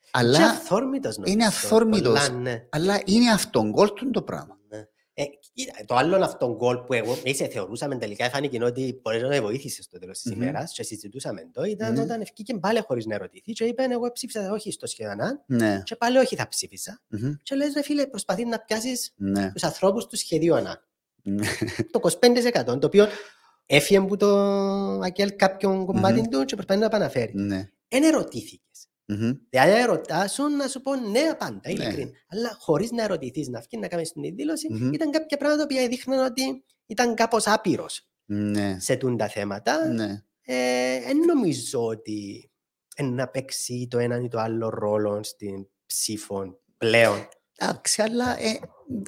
[0.00, 1.34] Και Αλλά, αυθόρμητος νομίζω.
[1.34, 2.28] είναι αυθόρμητος.
[2.28, 2.66] Πολλά, ναι.
[2.70, 4.59] αλλά είναι αυτόν γκολ του το πράγμα.
[5.20, 5.26] Ναι.
[5.26, 9.28] Ε, κοίτα, το άλλο αυτόν γκολ που εγώ εμείς θεωρούσαμε τελικά φάνηκε ότι μπορεί να
[9.28, 10.42] με βοήθησες στο τέλος της Μμμ.
[10.42, 12.00] ημέρας και συζητούσαμε το ήταν Ναι.
[12.00, 15.82] όταν ευκήκε πάλι χωρίς να ερωτηθεί και είπε εγώ ψήφισα όχι στο σχεδόν Α Ναι.
[15.84, 17.32] και πάλι όχι θα ψήφισα Μμμ.
[17.42, 19.52] και λες ρε φίλε προσπαθεί να πιάσεις Ναι.
[19.52, 20.60] τους ανθρώπους του σχεδίου Α
[21.22, 21.46] Ναι.
[21.90, 23.06] το 25% το οποίο
[23.66, 24.28] έφυγε από το
[25.04, 27.32] ΑΚΕΛ κάποιον κομμάτι του και προσπαθεί να επαναφέρει.
[27.34, 27.68] Ναι.
[27.88, 28.02] Εν
[29.10, 29.28] ερωτήθηκες.
[29.28, 29.46] Μμμ.
[29.50, 31.72] Δηλαδή, αν ερωτάσουν να σου πω ναι, απάντα, Ναι.
[31.72, 32.10] ειλικρινά.
[32.28, 34.92] Αλλά χωρίς να ερωτηθείς, να βγει να κάνει την δήλωση, Μμμ.
[34.92, 38.76] ήταν κάποια πράγματα που δείχναν ότι ήταν κάπως άπειρος Ναι.
[38.80, 39.86] σε τούν τα θέματα.
[39.88, 40.22] Ναι.
[40.42, 42.50] Ε, εν νομίζω ότι
[42.96, 47.28] εν να παίξει το έναν ή το άλλο ρόλο στην ψήφο πλέον.
[47.62, 48.58] Εντάξει, αλλά ε,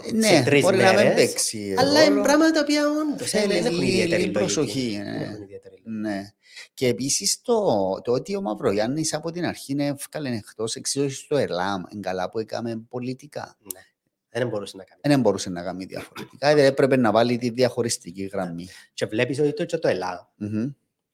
[0.02, 2.12] Σε ναι, τρεις μπορεί να μην μέρες, παίξει Αλλά ρόλο.
[2.12, 4.54] είναι πράγματα τα οποία όντως Θέλει δεν έχουν λίγη- ιδιαίτερη λίγη λογική.
[4.54, 5.24] προσοχή, Δεν ναι.
[5.24, 5.90] έχουν ιδιαίτερη λογική.
[6.08, 6.30] Ναι.
[6.74, 7.64] Και επίσης το,
[8.04, 12.30] το ότι ο Μαυρογιάννης από την αρχή είναι εύκολο εκτός εξίσωση στο ΕΛΑΜ, είναι καλά
[12.30, 13.56] που έκαμε πολιτικά.
[13.74, 13.80] Ναι.
[14.28, 15.00] Δεν μπορούσε να κάνει.
[15.04, 18.68] Δεν μπορούσε να κάνει διαφορετικά, δηλαδή έπρεπε να βάλει τη διαχωριστική γραμμή.
[18.94, 20.70] Και βλέπεις ότι το, και το Ελλάδα, Μμμ,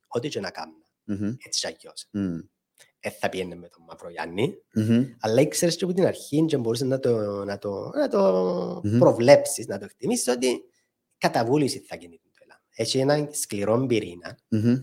[0.09, 2.39] ό,τι και να κάνουν, μμμ, έτσι κι αλλιώς, μμ,
[3.01, 4.55] δεν θα πιένε με τον Μαυρογιάννη.
[4.75, 8.81] μμμ, Αλλά ήξερες και από την αρχή και μπορούσες να το, να το, να το
[8.85, 8.99] Μμμ.
[8.99, 10.61] προβλέψεις, να το εκτιμήσεις ότι
[11.19, 12.63] καταβούληση θα γίνει το Ελλάδα.
[12.75, 14.77] Έχει έναν σκληρό πυρήνα, μμμ.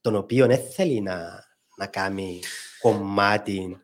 [0.00, 1.44] τον οποίο δεν θέλει να,
[1.76, 2.40] να κάνει
[2.80, 3.76] κομμάτι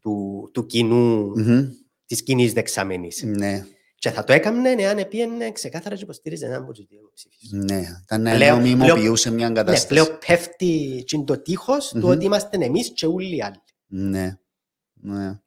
[0.00, 1.68] του, του κοινού, Μμμ.
[2.06, 3.22] της κοινής δεξαμενής.
[3.22, 3.66] Ναι,
[4.00, 7.50] Και θα το έκαμνε εάν επίενε ξεκάθαρα και υποστήριζε έναν από τους δύο υποψήφιους.
[7.52, 7.82] ναι.
[8.02, 9.86] Ήταν να Πλέον- νομιμοποιούσε μια Ναι, κατάσταση.
[9.86, 12.04] πλέον πέφτει και είναι το τείχος του Μμμ.
[12.04, 13.62] ότι είμαστε εμείς και όλοι οι άλλοι.
[13.86, 14.38] Ναι.
[14.92, 15.40] ναι.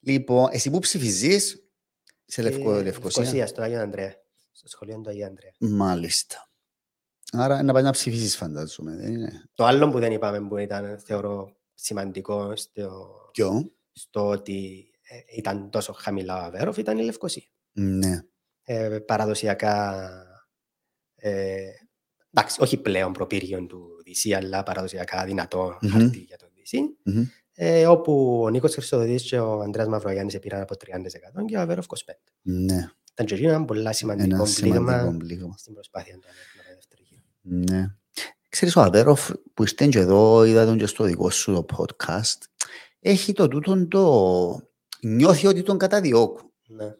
[0.00, 1.64] Λοιπόν, εσύ που ψηφίζεις
[2.24, 3.16] σε Λευκο, Ε, Λευκοσίας.
[3.16, 4.14] Λευκοσία, στο Άγιο Ανδρέα.
[4.52, 5.50] Στο σχολείο του Αγίου Ανδρέα.
[5.58, 6.48] Μάλιστα.
[7.32, 9.44] Άρα να πάει να ψηφίσεις φαντάζομαι, δεν είναι.
[9.54, 15.70] Το άλλο που δεν είπαμε που ήταν θεωρώ σημαντικό στο, Ποιο; στο ότι ε, ήταν
[15.70, 17.42] τόσο χαμηλά ο Αβέροφ ήταν η Λευκοσία.
[17.78, 18.20] Ναι.
[18.62, 20.04] Ε, παραδοσιακά,
[21.14, 21.56] ε,
[22.34, 25.90] εντάξει, όχι πλέον προπύργιο του DC, αλλά παραδοσιακά δυνατό Μμμ.
[25.90, 27.24] χαρτί για το DC, Μμμ.
[27.54, 31.86] ε, όπου ο Νίκος Χρυσοδοτής και ο Ανδρέας Μαυρογιάννης πήραν από 30% και ο Αβέροφ
[31.86, 31.94] 25%.
[32.42, 32.90] Ναι.
[33.12, 35.54] Ήταν και εκείνο ένα πολύ σημαντικό Ένα σημαντικό πλήγμα πλήγμα.
[35.58, 37.22] στην προσπάθεια του Αβέροφ να πάει δεύτερο γύρο.
[37.78, 37.86] Ναι.
[38.48, 42.38] Ξέρεις, ο Αβέροφ που είστε και εδώ, είδα τον και στο δικό σου το podcast,
[43.00, 44.60] έχει το τούτον το...
[45.00, 46.52] Νιώθει ότι τον καταδιώκουν.
[46.66, 46.94] Ναι.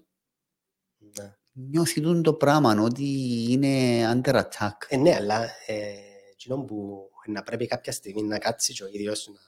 [1.59, 1.67] Ναι.
[1.69, 3.05] Νιώθει τούτον το πράγμα, ότι
[3.49, 4.77] είναι under attack.
[4.89, 5.75] Ε, ναι, αλλά ε,
[6.33, 9.41] εκείνο που να πρέπει κάποια στιγμή να κάτσει και ο ίδιος να,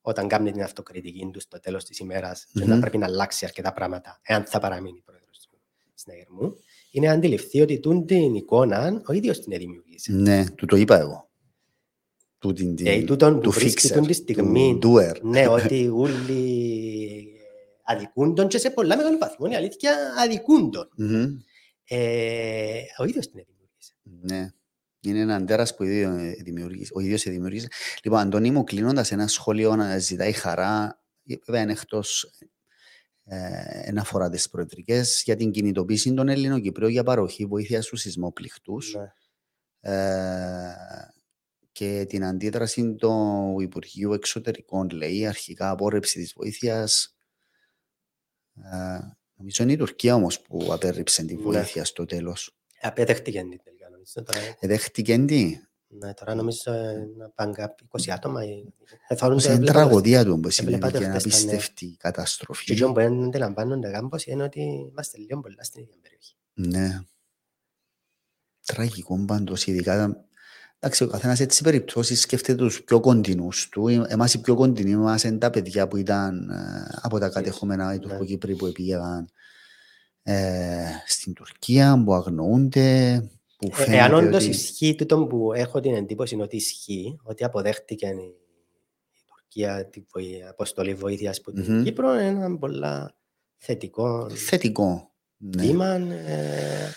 [0.00, 2.80] όταν κάνει την αυτοκριτική του στο τέλος της ημέρας και να Μμμ.
[2.80, 5.58] πρέπει να αλλάξει αρκετά πράγματα, εάν θα παραμείνει πρόεδρος του
[5.94, 6.56] συναγερμού,
[6.90, 10.12] είναι να αντιληφθεί ότι τούν την εικόνα ο ίδιος την δημιουργήσει.
[10.12, 11.28] Ναι, του το είπα εγώ.
[12.38, 15.20] Του την, Ε, την, τούτον που του βρίσκει fixer, τούν τη στιγμή, του doer.
[15.22, 17.29] ναι, ότι όλοι
[17.90, 20.88] αδικούν τον και σε πολλά μεγάλο βαθμό, είναι αλήθεια, αδικούν τον.
[20.96, 21.36] Μμμ.
[21.84, 23.92] Ε, ο ίδιος την δημιουργήσει.
[24.02, 24.50] Ναι.
[25.02, 27.68] Είναι ένα τέρας που ίδιο, ε, δημιουργήσε- ο ίδιος δημιουργήσε.
[28.04, 32.30] Λοιπόν, Αντώνη μου, κλείνοντας ένα σχόλιο να ζητάει χαρά, ε, βέβαια είναι εκτός
[33.24, 38.94] ε, εν αφορά τις προεδρικές, για την κινητοποίηση των Ελληνοκυπρίων για παροχή βοήθειας στους σεισμόπληκτους
[38.94, 39.12] Ναι.
[39.92, 40.74] ε,
[41.72, 47.14] και την αντίδραση του Υπουργείου Εξωτερικών, λέει, αρχικά απόρρεψη της βοήθειας.
[48.72, 51.42] Ε, νομίζω είναι η Τουρκία όμως που απέρριψε τη Ναι.
[51.42, 52.54] βοήθεια στο τέλος.
[52.80, 54.22] Απέτεχτηκε την τελικά, νομίζω.
[54.22, 55.60] Τώρα, Εδέχτηκε τι.
[55.88, 58.42] ναι, τώρα νομίζω ε, να πάνε κάποιοι 20 άτομα.
[58.42, 58.46] ε,
[59.08, 61.36] ε, θεωρούνται- Είναι βλέπω- τραγωδία του όπως έβλεπα είναι το και χτες τα νέα.
[61.38, 62.72] απίστευτη Και καταστροφή.
[62.72, 66.34] εκείνο που δεν αντιλαμβάνονται κάμπος είναι ότι είμαστε λίγο πολλά στην ίδια περιοχή.
[66.52, 67.00] Ναι.
[68.66, 70.24] Τραγικό πάντως, ειδικά
[70.82, 73.88] Εντάξει, ο καθένας έτσι περιπτώσεις σκέφτεται τους πιο κοντινούς του.
[73.88, 77.84] Ε, Εμάς οι πιο κοντινοί μας είναι τα παιδιά που ήταν ε, από τα κατεχόμενα
[77.94, 77.98] οι Ναι.
[78.02, 79.28] Τουρκοκύπροι που πήγαν
[80.22, 83.20] ε, στην Τουρκία, που αγνοούνται.
[83.56, 84.50] που Ε, φαίνεται Εάν όντως ότι...
[84.50, 88.10] ισχύει τούτο που έχω την εντύπωση ότι ισχύει, ότι αποδέχτηκε η
[89.12, 91.82] η Τουρκία την βοη- αποστολή βοήθειας που την Μμμ.
[91.82, 93.14] Κύπρο, είναι ένα πολλά
[93.56, 95.10] θετικό Θετικό.
[95.36, 95.62] Ναι.
[95.62, 95.86] βήμα.
[95.94, 96.94] ε,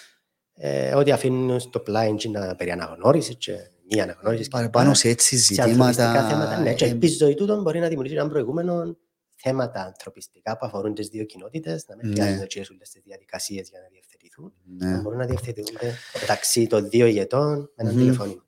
[0.55, 3.53] ε, ότι αφήνουν στο πλάι και να περί αναγνώριση και
[3.91, 4.49] μη αναγνώριση.
[4.49, 6.29] Παραπάνω σε έτσι σε ανθρωπιστικά ζητήματα.
[6.29, 6.59] θέματα.
[6.61, 8.97] Ναι, και ε, η ζωή τούτων μπορεί να δημιουργήσει ένα προηγούμενο
[9.35, 12.13] θέματα ανθρωπιστικά που αφορούν τις δύο κοινότητες, να μην Ναι.
[12.15, 14.53] χρειάζονται και όλες τις διαδικασίες για να διευθετηθούν.
[14.77, 14.91] ναι.
[14.91, 17.97] Να μπορούν να διευθετούνται μεταξύ των δύο ηγετών με ένα Μμμ.
[17.97, 18.45] τηλεφώνημα.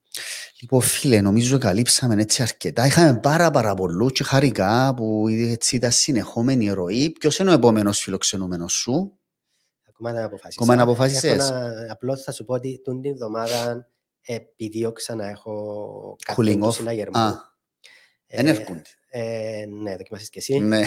[0.61, 2.85] Λοιπόν, φίλε, νομίζω καλύψαμε έτσι αρκετά.
[2.85, 7.11] Είχαμε πάρα πάρα πολλούς και χαρικά που έτσι ήταν συνεχόμενη ροή.
[7.19, 9.19] Ποιος είναι ο επόμενος φιλοξενούμενος σου,
[9.89, 10.63] Ακόμα δεν αποφάσισα.
[10.63, 13.87] Ακόμα δεν αποφάσισες; Έχω να- Απλώς θα σου πω ότι τούν την εβδομάδα
[14.25, 16.73] επιδίωξα να έχω Cooling κάποιον του off.
[16.73, 17.17] συναγερμού.
[17.17, 17.53] Α,
[18.27, 18.81] Ε, δεν έρχονται.
[19.09, 20.59] ε, ναι, δοκιμάσεις και εσύ.
[20.59, 20.79] Ναι,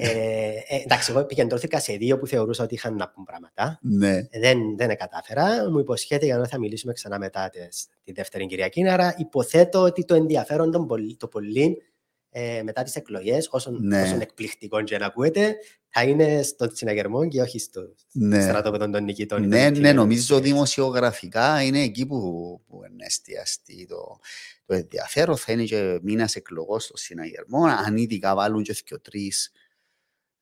[0.00, 3.78] Ε, ε, εντάξει, εγώ επικεντρώθηκα σε δύο που θεωρούσα ότι είχαν να πούν πράγματα.
[3.82, 4.16] ναι.
[4.16, 5.70] Ε, Δεν, δεν κατάφερα.
[5.70, 8.88] Μου υποσχέθηκε για να θα μιλήσουμε ξανά μετά τις, τη δεύτερη Κυριακή.
[8.88, 11.82] Άρα υποθέτω ότι το ενδιαφέρον των πολυ- το πολύ
[12.30, 14.02] ε, μετά τις εκλογές, όσον, Ναι.
[14.02, 15.56] όσον εκπληκτικό και να ακούετε,
[15.94, 18.42] θα είναι στον συναγερμό και όχι στο ναι.
[18.42, 19.38] στρατόπεδο των νικητών.
[19.38, 19.96] ή των Ναι, ναι, νικημένων.
[19.96, 22.18] νομίζω δημοσιογραφικά είναι εκεί που,
[22.66, 24.18] που είναι εστιαστεί το,
[24.66, 25.36] το ενδιαφέρον.
[25.36, 27.64] Θα είναι και μήνας εκλογός στο συναγερμό.
[27.64, 29.52] Αν ειδικά βάλουν και δύο τρεις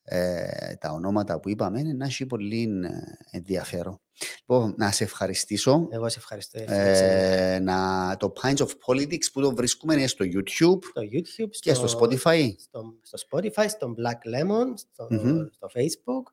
[0.03, 4.01] ε, τα ονόματα που είπαμε, να έχει πολύ ε, ενδιαφέρον.
[4.41, 5.89] Λοιπόν, να σε ευχαριστήσω.
[5.91, 6.59] Εγώ σε ευχαριστώ.
[6.59, 7.55] Φέληξε.
[7.55, 11.75] Ε, να, το Pints of Politics που το βρίσκουμε είναι στο YouTube στο YouTube, και
[11.75, 12.55] στο Spotify.
[12.59, 15.47] στο, στο Spotify, στο Black Lemon, στο, Μμμ.
[15.51, 16.33] στο Facebook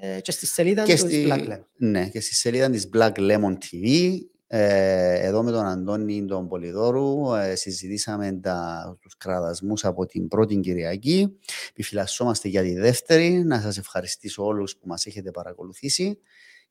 [0.00, 1.64] ε, και στη σελίδα Και του στη, Black Lemon.
[1.76, 4.16] ναι, και στη σελίδα της Black Lemon TV.
[4.46, 10.56] Ε, εδώ με τον Αντώνη τον Πολυδόρου ε, συζητήσαμε τα, τους κραδασμούς από την πρώτη
[10.56, 11.38] Κυριακή.
[11.70, 13.44] Επιφυλασσόμαστε για τη δεύτερη.
[13.44, 16.18] Να σας ευχαριστήσω όλους που μας έχετε παρακολουθήσει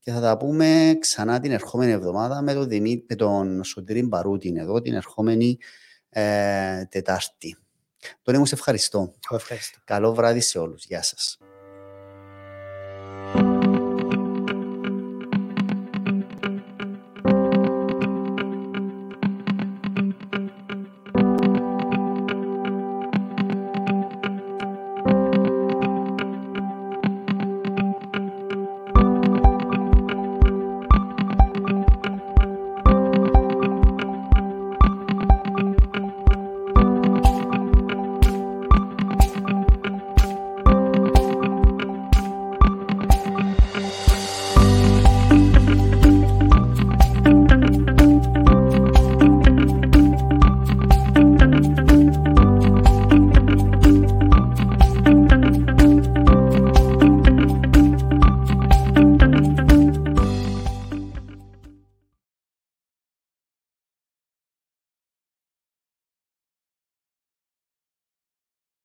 [0.03, 4.57] και θα τα πούμε ξανά την ερχόμενη εβδομάδα με τον, Δημή, με τον Σωτήρη Μπαρούτιν
[4.57, 5.57] εδώ την ερχόμενη
[6.10, 7.57] ε, Τετάρτη.
[8.22, 8.99] Τον σε ευχαριστώ.
[8.99, 9.80] Εγώ ευχαριστώ.
[9.84, 10.86] Καλό βράδυ σε όλους.
[10.86, 11.38] Γεια σας.